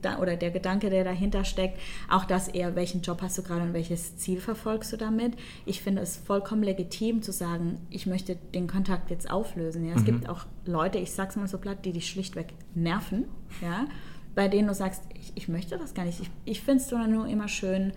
da- 0.00 0.18
oder 0.18 0.36
der 0.36 0.50
Gedanke, 0.50 0.90
der 0.90 1.04
dahinter 1.04 1.44
steckt. 1.44 1.78
Auch 2.10 2.24
das 2.24 2.48
eher, 2.48 2.74
welchen 2.74 3.02
Job 3.02 3.20
hast 3.22 3.36
du 3.38 3.42
gerade 3.42 3.62
und 3.62 3.74
welches 3.74 4.16
Ziel 4.16 4.40
verfolgst 4.40 4.92
du 4.92 4.96
damit. 4.96 5.34
Ich 5.66 5.82
finde 5.82 6.02
es 6.02 6.16
vollkommen 6.16 6.62
legitim 6.62 7.22
zu 7.22 7.32
sagen, 7.32 7.78
ich 7.90 8.06
möchte 8.06 8.36
den 8.54 8.66
Kontakt 8.66 9.10
jetzt 9.10 9.30
auflösen. 9.30 9.86
Ja, 9.86 9.94
es 9.94 10.04
gibt 10.04 10.28
auch 10.28 10.46
Leute, 10.64 10.98
ich 10.98 11.12
sag's 11.12 11.36
mal 11.36 11.48
so 11.48 11.58
platt, 11.58 11.84
die 11.84 11.92
dich 11.92 12.08
schlichtweg 12.08 12.54
nerven. 12.74 13.26
Ja, 13.60 13.86
bei 14.34 14.48
denen 14.48 14.68
du 14.68 14.74
sagst, 14.74 15.02
ich, 15.14 15.32
ich 15.34 15.48
möchte 15.48 15.78
das 15.78 15.94
gar 15.94 16.04
nicht. 16.04 16.20
Ich, 16.20 16.30
ich 16.44 16.60
finde 16.60 16.82
es 16.82 16.90
nur 16.90 17.26
immer 17.26 17.48
schön 17.48 17.92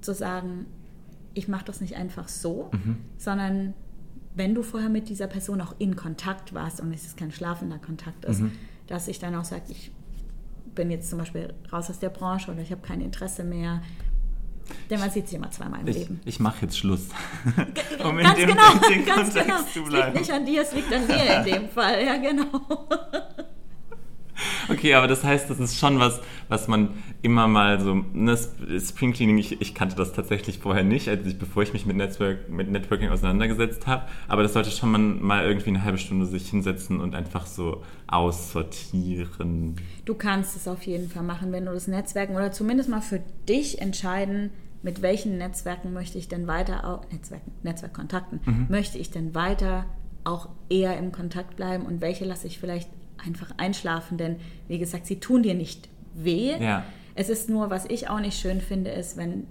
zu 0.00 0.14
sagen, 0.14 0.66
ich 1.34 1.48
mache 1.48 1.66
das 1.66 1.80
nicht 1.80 1.96
einfach 1.96 2.28
so, 2.28 2.70
sondern 3.18 3.74
wenn 4.36 4.54
du 4.54 4.62
vorher 4.62 4.88
mit 4.88 5.08
dieser 5.08 5.26
Person 5.26 5.60
auch 5.60 5.74
in 5.78 5.96
Kontakt 5.96 6.54
warst 6.54 6.80
und 6.80 6.92
es 6.92 7.04
ist 7.04 7.16
kein 7.16 7.32
schlafender 7.32 7.78
Kontakt 7.78 8.24
ist, 8.26 8.42
dass 8.86 9.08
ich 9.08 9.18
dann 9.18 9.34
auch 9.34 9.44
sage, 9.44 9.62
ich 9.70 9.90
bin 10.74 10.90
jetzt 10.90 11.08
zum 11.10 11.18
Beispiel 11.18 11.52
raus 11.72 11.90
aus 11.90 11.98
der 11.98 12.10
Branche 12.10 12.52
oder 12.52 12.60
ich 12.60 12.70
habe 12.70 12.82
kein 12.86 13.00
Interesse 13.00 13.42
mehr. 13.44 13.82
Denn 14.90 15.00
man 15.00 15.10
sieht 15.10 15.28
sich 15.28 15.38
immer 15.38 15.50
zweimal 15.50 15.80
im 15.80 15.86
Ich, 15.88 15.96
Leben. 15.96 16.20
ich 16.24 16.38
mache 16.40 16.62
jetzt 16.66 16.76
Schluss. 16.76 17.08
um 18.04 18.18
in 18.18 18.24
ganz 18.24 18.36
dem, 18.38 18.48
genau, 18.50 18.62
ganz 18.62 18.82
Kontext 19.14 19.34
genau. 19.34 19.56
zu 19.58 19.68
Es 19.68 19.74
liegt 19.76 19.88
bleiben. 19.90 20.18
nicht 20.18 20.30
an 20.32 20.44
dir, 20.46 20.62
es 20.62 20.72
liegt 20.74 20.92
an 20.92 21.06
mir 21.06 21.36
in 21.36 21.44
dem 21.44 21.68
Fall. 21.74 22.04
Ja, 22.04 22.16
genau. 22.16 22.88
Okay, 24.68 24.94
aber 24.94 25.06
das 25.06 25.22
heißt, 25.24 25.48
das 25.48 25.60
ist 25.60 25.78
schon 25.78 25.98
was, 26.00 26.20
was 26.48 26.66
man 26.68 26.90
immer 27.22 27.46
mal 27.48 27.80
so, 27.80 28.04
ne, 28.12 28.32
Sp- 28.34 28.80
Spring 28.80 29.12
Cleaning, 29.12 29.38
ich, 29.38 29.60
ich 29.60 29.74
kannte 29.74 29.94
das 29.96 30.12
tatsächlich 30.12 30.58
vorher 30.58 30.82
nicht, 30.84 31.08
als 31.08 31.24
ich, 31.26 31.38
bevor 31.38 31.62
ich 31.62 31.72
mich 31.72 31.86
mit, 31.86 31.96
Netzwerk, 31.96 32.48
mit 32.50 32.70
Networking 32.70 33.08
auseinandergesetzt 33.10 33.86
habe, 33.86 34.06
aber 34.28 34.42
das 34.42 34.52
sollte 34.52 34.70
schon 34.70 34.90
man 34.90 35.22
mal 35.22 35.44
irgendwie 35.44 35.70
eine 35.70 35.84
halbe 35.84 35.98
Stunde 35.98 36.26
sich 36.26 36.48
hinsetzen 36.50 37.00
und 37.00 37.14
einfach 37.14 37.46
so 37.46 37.82
aussortieren. 38.60 39.76
Du 40.04 40.14
kannst 40.14 40.56
es 40.56 40.68
auf 40.68 40.82
jeden 40.82 41.08
Fall 41.08 41.22
machen, 41.22 41.52
wenn 41.52 41.66
du 41.66 41.72
das 41.72 41.86
Netzwerken 41.88 42.36
oder 42.36 42.52
zumindest 42.52 42.88
mal 42.88 43.00
für 43.00 43.20
dich 43.48 43.80
entscheiden, 43.80 44.50
mit 44.82 45.02
welchen 45.02 45.38
Netzwerken 45.38 45.92
möchte 45.92 46.18
ich 46.18 46.28
denn 46.28 46.46
weiter, 46.46 47.00
Netzwerken, 47.10 47.52
Netzwerkkontakten, 47.62 48.66
möchte 48.68 48.98
ich 48.98 49.10
denn 49.10 49.34
weiter 49.34 49.86
auch 50.24 50.48
eher 50.68 50.96
im 50.98 51.12
Kontakt 51.12 51.56
bleiben 51.56 51.86
und 51.86 52.00
welche 52.00 52.24
lasse 52.24 52.46
ich 52.46 52.58
vielleicht 52.58 52.88
einfach 53.24 53.50
einschlafen, 53.56 54.18
denn 54.18 54.36
wie 54.68 54.78
gesagt, 54.78 55.06
sie 55.06 55.20
tun 55.20 55.42
dir 55.42 55.54
nicht 55.54 55.88
weh. 56.14 56.54
Ja. 56.58 56.84
Es 57.14 57.28
ist 57.28 57.48
nur, 57.48 57.70
was 57.70 57.86
ich 57.86 58.08
auch 58.08 58.20
nicht 58.20 58.38
schön 58.38 58.60
finde, 58.60 58.90
ist, 58.90 59.16
wenn 59.16 59.46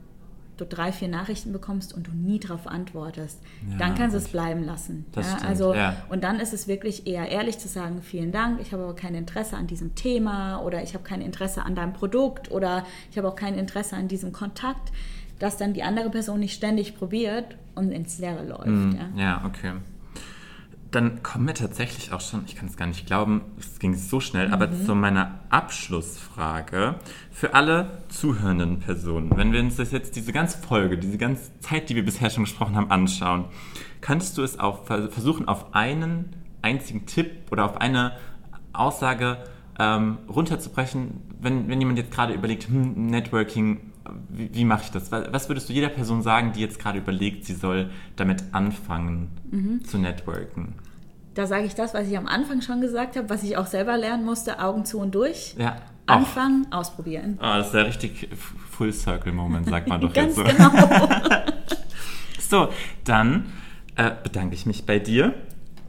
du 0.58 0.66
drei, 0.66 0.92
vier 0.92 1.08
Nachrichten 1.10 1.52
bekommst 1.52 1.94
und 1.94 2.08
du 2.08 2.12
nie 2.12 2.40
darauf 2.40 2.68
antwortest, 2.68 3.42
Ja, 3.70 3.78
dann 3.78 3.96
kannst 3.96 4.14
du 4.14 4.20
es 4.20 4.30
bleiben 4.30 4.64
lassen. 4.64 5.06
ja, 5.16 5.38
also 5.46 5.74
ja. 5.74 5.98
und 6.10 6.24
dann 6.24 6.40
ist 6.40 6.54
es 6.54 6.68
wirklich 6.68 7.08
eher 7.08 7.30
ehrlich 7.30 7.58
zu 7.58 7.68
sagen, 7.68 8.02
vielen 8.02 8.32
Dank, 8.32 8.62
ich 8.62 8.72
habe 8.72 8.84
aber 8.84 8.96
kein 8.96 9.16
Interesse 9.16 9.58
an 9.58 9.68
diesem 9.68 9.96
Thema 9.96 10.62
oder 10.62 10.82
ich 10.82 10.94
habe 10.94 11.04
kein 11.04 11.22
Interesse 11.22 11.64
an 11.64 11.76
deinem 11.76 11.94
Produkt 11.94 12.52
oder 12.52 12.86
ich 13.12 13.18
habe 13.18 13.28
auch 13.28 13.36
kein 13.36 13.56
Interesse 13.56 13.96
an 13.98 14.08
diesem 14.08 14.32
Kontakt, 14.32 14.94
dass 15.40 15.58
dann 15.58 15.74
die 15.74 15.84
andere 15.84 16.10
Person 16.10 16.40
nicht 16.40 16.54
ständig 16.54 16.98
probiert 16.98 17.58
und 17.76 17.92
ins 17.92 18.20
Leere 18.20 18.46
läuft. 18.46 18.68
Mhm. 18.68 18.98
Ja. 19.18 19.22
Ja, 19.22 19.46
okay. 19.46 19.74
Dann 20.92 21.24
kommen 21.24 21.48
wir 21.48 21.54
tatsächlich 21.56 22.14
auch 22.14 22.22
schon, 22.22 22.44
ich 22.46 22.56
kann 22.56 22.68
es 22.68 22.78
gar 22.78 22.86
nicht 22.86 23.06
glauben, 23.06 23.42
es 23.60 23.80
ging 23.80 23.96
so 23.96 24.20
schnell, 24.22 24.54
aber 24.54 24.72
zu 24.72 24.96
meiner 24.96 25.40
Abschlussfrage 25.50 26.96
für 27.32 27.54
alle 27.54 28.04
zuhörenden 28.08 28.80
Personen. 28.80 29.36
Wenn 29.36 29.52
wir 29.52 29.60
uns 29.60 29.76
das 29.76 29.92
jetzt, 29.92 30.16
diese 30.16 30.32
ganze 30.32 30.58
Folge, 30.60 30.98
diese 30.98 31.18
ganze 31.18 31.52
Zeit, 31.60 31.90
die 31.90 31.96
wir 31.96 32.06
bisher 32.06 32.30
schon 32.30 32.44
gesprochen 32.46 32.76
haben, 32.76 32.92
anschauen, 32.92 33.46
könntest 34.00 34.38
du 34.38 34.44
es 34.44 34.58
auch 34.58 34.86
ver- 34.86 35.10
versuchen, 35.10 35.48
auf 35.48 35.74
einen 35.74 36.34
einzigen 36.62 37.06
Tipp 37.06 37.52
oder 37.52 37.66
auf 37.66 37.78
eine 37.82 38.14
Aussage 38.72 39.44
ähm, 39.78 40.20
runterzubrechen, 40.30 41.22
wenn, 41.42 41.68
wenn 41.68 41.80
jemand 41.82 41.98
jetzt 41.98 42.12
gerade 42.12 42.34
überlegt, 42.34 42.68
hm, 42.70 43.08
Networking, 43.08 43.92
wie, 44.30 44.54
wie 44.54 44.66
mache 44.66 44.84
ich 44.84 44.92
das? 44.92 45.12
Was 45.12 45.50
würdest 45.50 45.70
du 45.70 45.74
jeder 45.74 45.90
Person 45.90 46.22
sagen, 46.22 46.54
die 46.54 46.62
jetzt 46.62 46.80
gerade 46.80 47.00
überlegt, 47.00 47.46
sie 47.46 47.54
soll 47.54 47.90
damit 48.16 48.44
anfangen 48.52 49.82
zu 49.86 49.98
networken? 49.98 50.76
Da 51.34 51.48
sage 51.48 51.66
ich 51.66 51.76
das, 51.76 51.94
was 51.94 52.08
ich 52.08 52.18
am 52.18 52.28
Anfang 52.28 52.62
schon 52.62 52.80
gesagt 52.82 53.18
habe, 53.18 53.30
was 53.30 53.44
ich 53.44 53.58
auch 53.58 53.66
selber 53.68 53.98
lernen 53.98 54.24
musste, 54.26 54.60
Augen 54.60 54.86
zu 54.86 55.00
und 55.00 55.14
durch. 55.14 55.56
Ja. 55.58 55.78
Anfangen, 56.08 56.68
ausprobieren. 56.72 57.38
Oh, 57.40 57.46
das 57.46 57.68
ist 57.68 57.74
ja 57.74 57.82
richtig 57.82 58.30
Full 58.72 58.94
Circle 58.94 59.34
Moment, 59.34 59.68
sagt 59.68 59.88
man 59.88 60.00
doch 60.02 60.14
Ganz 60.14 60.38
jetzt 60.38 60.48
so. 60.48 60.56
genau. 60.56 61.10
So, 62.48 62.70
dann 63.04 63.48
äh, 63.96 64.12
bedanke 64.24 64.54
ich 64.54 64.68
mich 64.68 64.86
bei 64.86 65.00
dir 65.00 65.34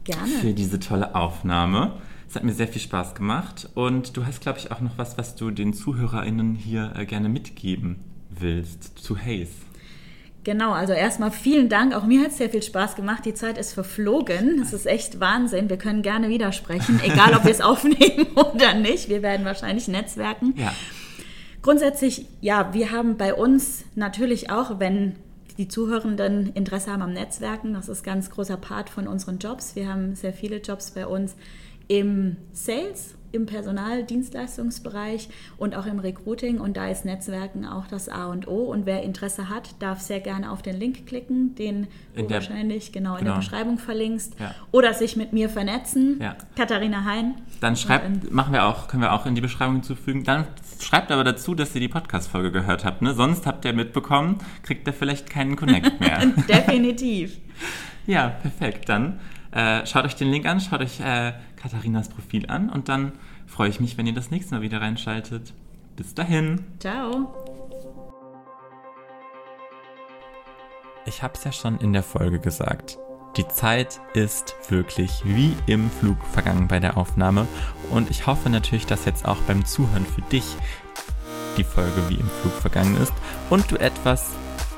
Gerne. 0.05 0.27
für 0.41 0.55
diese 0.55 0.81
tolle 0.81 1.15
Aufnahme. 1.15 1.93
Es 2.29 2.35
hat 2.35 2.45
mir 2.45 2.53
sehr 2.53 2.69
viel 2.69 2.83
Spaß 2.83 3.15
gemacht 3.15 3.69
und 3.75 4.17
du 4.17 4.27
hast, 4.27 4.41
glaube 4.41 4.59
ich, 4.59 4.73
auch 4.73 4.81
noch 4.81 4.99
was, 4.99 5.17
was 5.17 5.37
du 5.37 5.51
den 5.51 5.73
ZuhörerInnen 5.73 6.55
hier 6.55 6.93
äh, 6.97 7.07
gerne 7.07 7.29
mitgeben 7.29 7.97
willst 8.31 8.99
zu 8.99 9.17
Haze. 9.17 9.67
Genau, 10.47 10.73
also 10.73 10.93
erstmal 10.93 11.33
vielen 11.33 11.69
Dank. 11.69 11.93
Auch 11.93 12.05
mir 12.05 12.21
hat 12.21 12.29
es 12.29 12.39
sehr 12.39 12.51
viel 12.51 12.63
Spaß 12.63 12.95
gemacht. 12.95 13.25
Die 13.25 13.35
Zeit 13.35 13.59
ist 13.59 13.73
verflogen. 13.73 14.61
Es 14.63 14.73
ist 14.73 14.87
echt 14.87 15.19
Wahnsinn. 15.19 15.69
Wir 15.69 15.77
können 15.77 16.03
gerne 16.03 16.29
widersprechen, 16.29 17.01
egal 17.03 17.35
ob 17.35 17.45
wir 17.45 17.51
es 17.51 17.61
aufnehmen 17.63 18.27
oder 18.37 18.75
nicht. 18.75 19.09
Wir 19.09 19.23
werden 19.23 19.45
wahrscheinlich 19.45 19.89
netzwerken. 19.89 20.55
Ja. 20.57 20.73
Grundsätzlich, 21.63 22.27
ja, 22.41 22.73
wir 22.73 22.93
haben 22.93 23.17
bei 23.17 23.35
uns 23.35 23.85
natürlich 23.97 24.49
auch, 24.51 24.79
wenn 24.79 25.17
die 25.59 25.67
Zuhörenden 25.67 26.53
Interesse 26.55 26.93
haben 26.93 27.03
am 27.03 27.13
Netzwerken, 27.13 27.75
das 27.75 27.89
ist 27.89 28.05
ganz 28.05 28.31
großer 28.31 28.57
Part 28.57 28.89
von 28.89 29.09
unseren 29.09 29.39
Jobs. 29.39 29.75
Wir 29.75 29.89
haben 29.89 30.15
sehr 30.15 30.33
viele 30.33 30.59
Jobs 30.59 30.93
bei 30.93 31.09
uns 31.09 31.35
im 31.89 32.37
Sales, 32.53 33.15
im 33.33 33.45
Personaldienstleistungsbereich 33.47 35.29
und 35.59 35.75
auch 35.75 35.85
im 35.87 35.99
Recruiting. 35.99 36.59
Und 36.59 36.77
da 36.77 36.89
ist 36.89 37.05
Netzwerken 37.05 37.67
auch 37.67 37.87
das 37.87 38.09
A 38.09 38.27
und 38.27 38.49
O. 38.49 38.65
Und 38.65 38.87
wer 38.87 39.03
Interesse 39.03 39.49
hat, 39.51 39.75
darf 39.81 40.01
sehr 40.01 40.21
gerne 40.21 40.51
auf 40.51 40.63
den 40.63 40.77
Link 40.79 41.07
klicken, 41.07 41.55
den 41.55 41.85
In 42.15 42.23
du 42.23 42.23
der- 42.29 42.31
wahrscheinlich 42.37 42.93
genau, 42.93 43.15
in 43.15 43.21
genau. 43.21 43.33
der 43.33 43.39
Beschreibung 43.41 43.79
verlinkst. 43.79 44.37
Ja. 44.41 44.55
Oder 44.73 44.95
sich 44.95 45.17
mit 45.17 45.33
mir 45.33 45.49
vernetzen. 45.49 46.19
Ja. 46.21 46.37
Katharina 46.57 47.05
Hein. 47.05 47.35
Dann 47.61 47.77
schreibt, 47.77 48.33
machen 48.33 48.53
wir 48.53 48.65
auch, 48.65 48.89
können 48.89 49.03
wir 49.03 49.13
auch 49.13 49.27
in 49.27 49.35
die 49.35 49.41
Beschreibung 49.41 49.75
hinzufügen. 49.77 50.25
Dann 50.25 50.47
schreibt 50.81 51.11
aber 51.13 51.25
dazu, 51.25 51.55
dass 51.55 51.75
ihr 51.75 51.81
die 51.81 51.89
Podcast-Folge 51.89 52.51
gehört 52.53 52.85
habt. 52.85 53.03
Ne? 53.03 53.13
Sonst 53.15 53.47
habt 53.47 53.65
ihr 53.65 53.73
mitbekommen, 53.73 54.39
kriegt 54.63 54.87
ihr 54.87 54.93
vielleicht 54.95 55.29
keinen 55.29 55.57
Connect 55.57 56.01
mehr. 56.01 56.25
Definitiv. 56.49 57.39
ja, 58.07 58.29
perfekt. 58.29 58.89
Dann 58.89 59.21
äh, 59.53 59.85
schaut 59.87 60.05
euch 60.05 60.15
den 60.17 60.31
Link 60.31 60.47
an, 60.47 60.61
schaut 60.61 60.81
euch 60.81 61.01
äh, 61.01 61.33
Katharinas 61.57 62.09
Profil 62.09 62.47
an 62.49 62.71
und 62.71 62.89
dann 62.89 63.13
freue 63.47 63.69
ich 63.69 63.81
mich, 63.81 63.97
wenn 63.99 64.07
ihr 64.07 64.15
das 64.15 64.31
nächste 64.31 64.55
Mal 64.55 64.63
wieder 64.63 64.81
reinschaltet. 64.81 65.53
Bis 65.97 66.15
dahin. 66.15 66.65
Ciao. 66.79 67.35
Ich 71.07 71.23
habe 71.23 71.35
es 71.35 71.45
ja 71.45 71.53
schon 71.53 71.79
in 71.79 71.93
der 71.93 72.03
Folge 72.03 72.39
gesagt. 72.39 72.99
Die 73.37 73.47
Zeit 73.49 74.01
ist 74.15 74.57
wirklich 74.69 75.23
wie 75.25 75.55
im 75.67 75.91
Flug 75.91 76.17
vergangen 76.33 76.69
bei 76.69 76.81
der 76.81 76.97
Aufnahme 76.97 77.47
und 77.91 78.11
ich 78.11 78.27
hoffe 78.27 78.49
natürlich, 78.49 78.87
dass 78.87 79.05
jetzt 79.05 79.27
auch 79.27 79.37
beim 79.43 79.65
Zuhören 79.65 80.07
für 80.07 80.23
dich 80.23 80.57
die 81.57 81.65
Folge 81.65 82.09
wie 82.09 82.15
im 82.15 82.29
Flug 82.29 82.53
vergangen 82.53 82.97
ist 82.97 83.13
und 83.51 83.71
du 83.71 83.77
etwas 83.77 84.31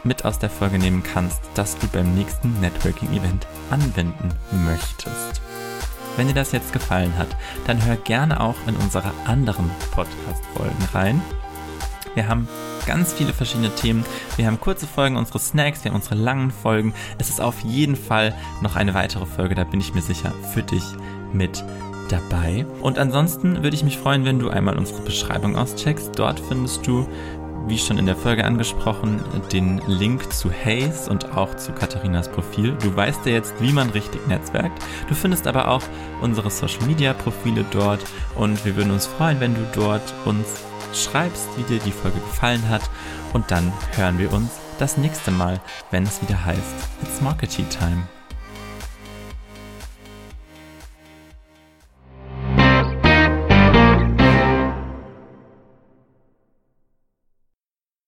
mit 0.04 0.24
aus 0.24 0.38
der 0.38 0.50
Folge 0.50 0.78
nehmen 0.78 1.02
kannst, 1.02 1.40
das 1.54 1.78
du 1.78 1.86
beim 1.88 2.14
nächsten 2.14 2.60
Networking-Event 2.60 3.46
anwenden 3.70 4.30
möchtest. 4.64 5.40
Wenn 6.18 6.26
dir 6.26 6.34
das 6.34 6.50
jetzt 6.50 6.72
gefallen 6.72 7.16
hat, 7.16 7.28
dann 7.68 7.84
hör 7.86 7.94
gerne 7.94 8.40
auch 8.40 8.56
in 8.66 8.74
unsere 8.74 9.12
anderen 9.24 9.70
Podcast-Folgen 9.92 10.88
rein. 10.92 11.22
Wir 12.14 12.26
haben 12.26 12.48
ganz 12.86 13.12
viele 13.12 13.32
verschiedene 13.32 13.72
Themen. 13.76 14.04
Wir 14.36 14.48
haben 14.48 14.58
kurze 14.58 14.88
Folgen, 14.88 15.16
unsere 15.16 15.38
Snacks, 15.38 15.84
wir 15.84 15.92
haben 15.92 15.96
unsere 15.96 16.16
langen 16.16 16.50
Folgen. 16.50 16.92
Es 17.18 17.28
ist 17.28 17.40
auf 17.40 17.60
jeden 17.60 17.94
Fall 17.94 18.34
noch 18.62 18.74
eine 18.74 18.94
weitere 18.94 19.26
Folge, 19.26 19.54
da 19.54 19.62
bin 19.62 19.78
ich 19.78 19.94
mir 19.94 20.02
sicher, 20.02 20.32
für 20.52 20.64
dich 20.64 20.82
mit 21.32 21.62
dabei. 22.08 22.66
Und 22.80 22.98
ansonsten 22.98 23.62
würde 23.62 23.76
ich 23.76 23.84
mich 23.84 23.98
freuen, 23.98 24.24
wenn 24.24 24.40
du 24.40 24.48
einmal 24.48 24.76
unsere 24.76 25.02
Beschreibung 25.02 25.56
auscheckst. 25.56 26.18
Dort 26.18 26.40
findest 26.40 26.84
du, 26.84 27.08
wie 27.68 27.78
schon 27.78 27.98
in 27.98 28.06
der 28.06 28.16
Folge 28.16 28.44
angesprochen, 28.44 29.20
den 29.52 29.80
Link 29.86 30.32
zu 30.32 30.50
Haze 30.50 31.10
und 31.10 31.36
auch 31.36 31.54
zu 31.56 31.72
Katharinas 31.72 32.28
Profil. 32.28 32.76
Du 32.82 32.94
weißt 32.94 33.26
ja 33.26 33.32
jetzt, 33.32 33.54
wie 33.60 33.72
man 33.72 33.90
richtig 33.90 34.26
netzwerkt. 34.26 34.82
Du 35.08 35.14
findest 35.14 35.46
aber 35.46 35.68
auch 35.68 35.82
unsere 36.20 36.50
Social 36.50 36.84
Media 36.86 37.12
Profile 37.12 37.64
dort 37.70 38.04
und 38.36 38.64
wir 38.64 38.76
würden 38.76 38.92
uns 38.92 39.06
freuen, 39.06 39.40
wenn 39.40 39.54
du 39.54 39.66
dort 39.74 40.02
uns 40.24 40.62
schreibst, 40.94 41.48
wie 41.56 41.62
dir 41.62 41.80
die 41.80 41.92
Folge 41.92 42.18
gefallen 42.20 42.68
hat 42.68 42.88
und 43.32 43.50
dann 43.50 43.72
hören 43.96 44.18
wir 44.18 44.32
uns 44.32 44.50
das 44.78 44.96
nächste 44.96 45.30
Mal, 45.30 45.60
wenn 45.90 46.04
es 46.04 46.22
wieder 46.22 46.44
heißt 46.44 46.74
It's 47.02 47.20
Marketing 47.20 47.68
Time. 47.68 48.17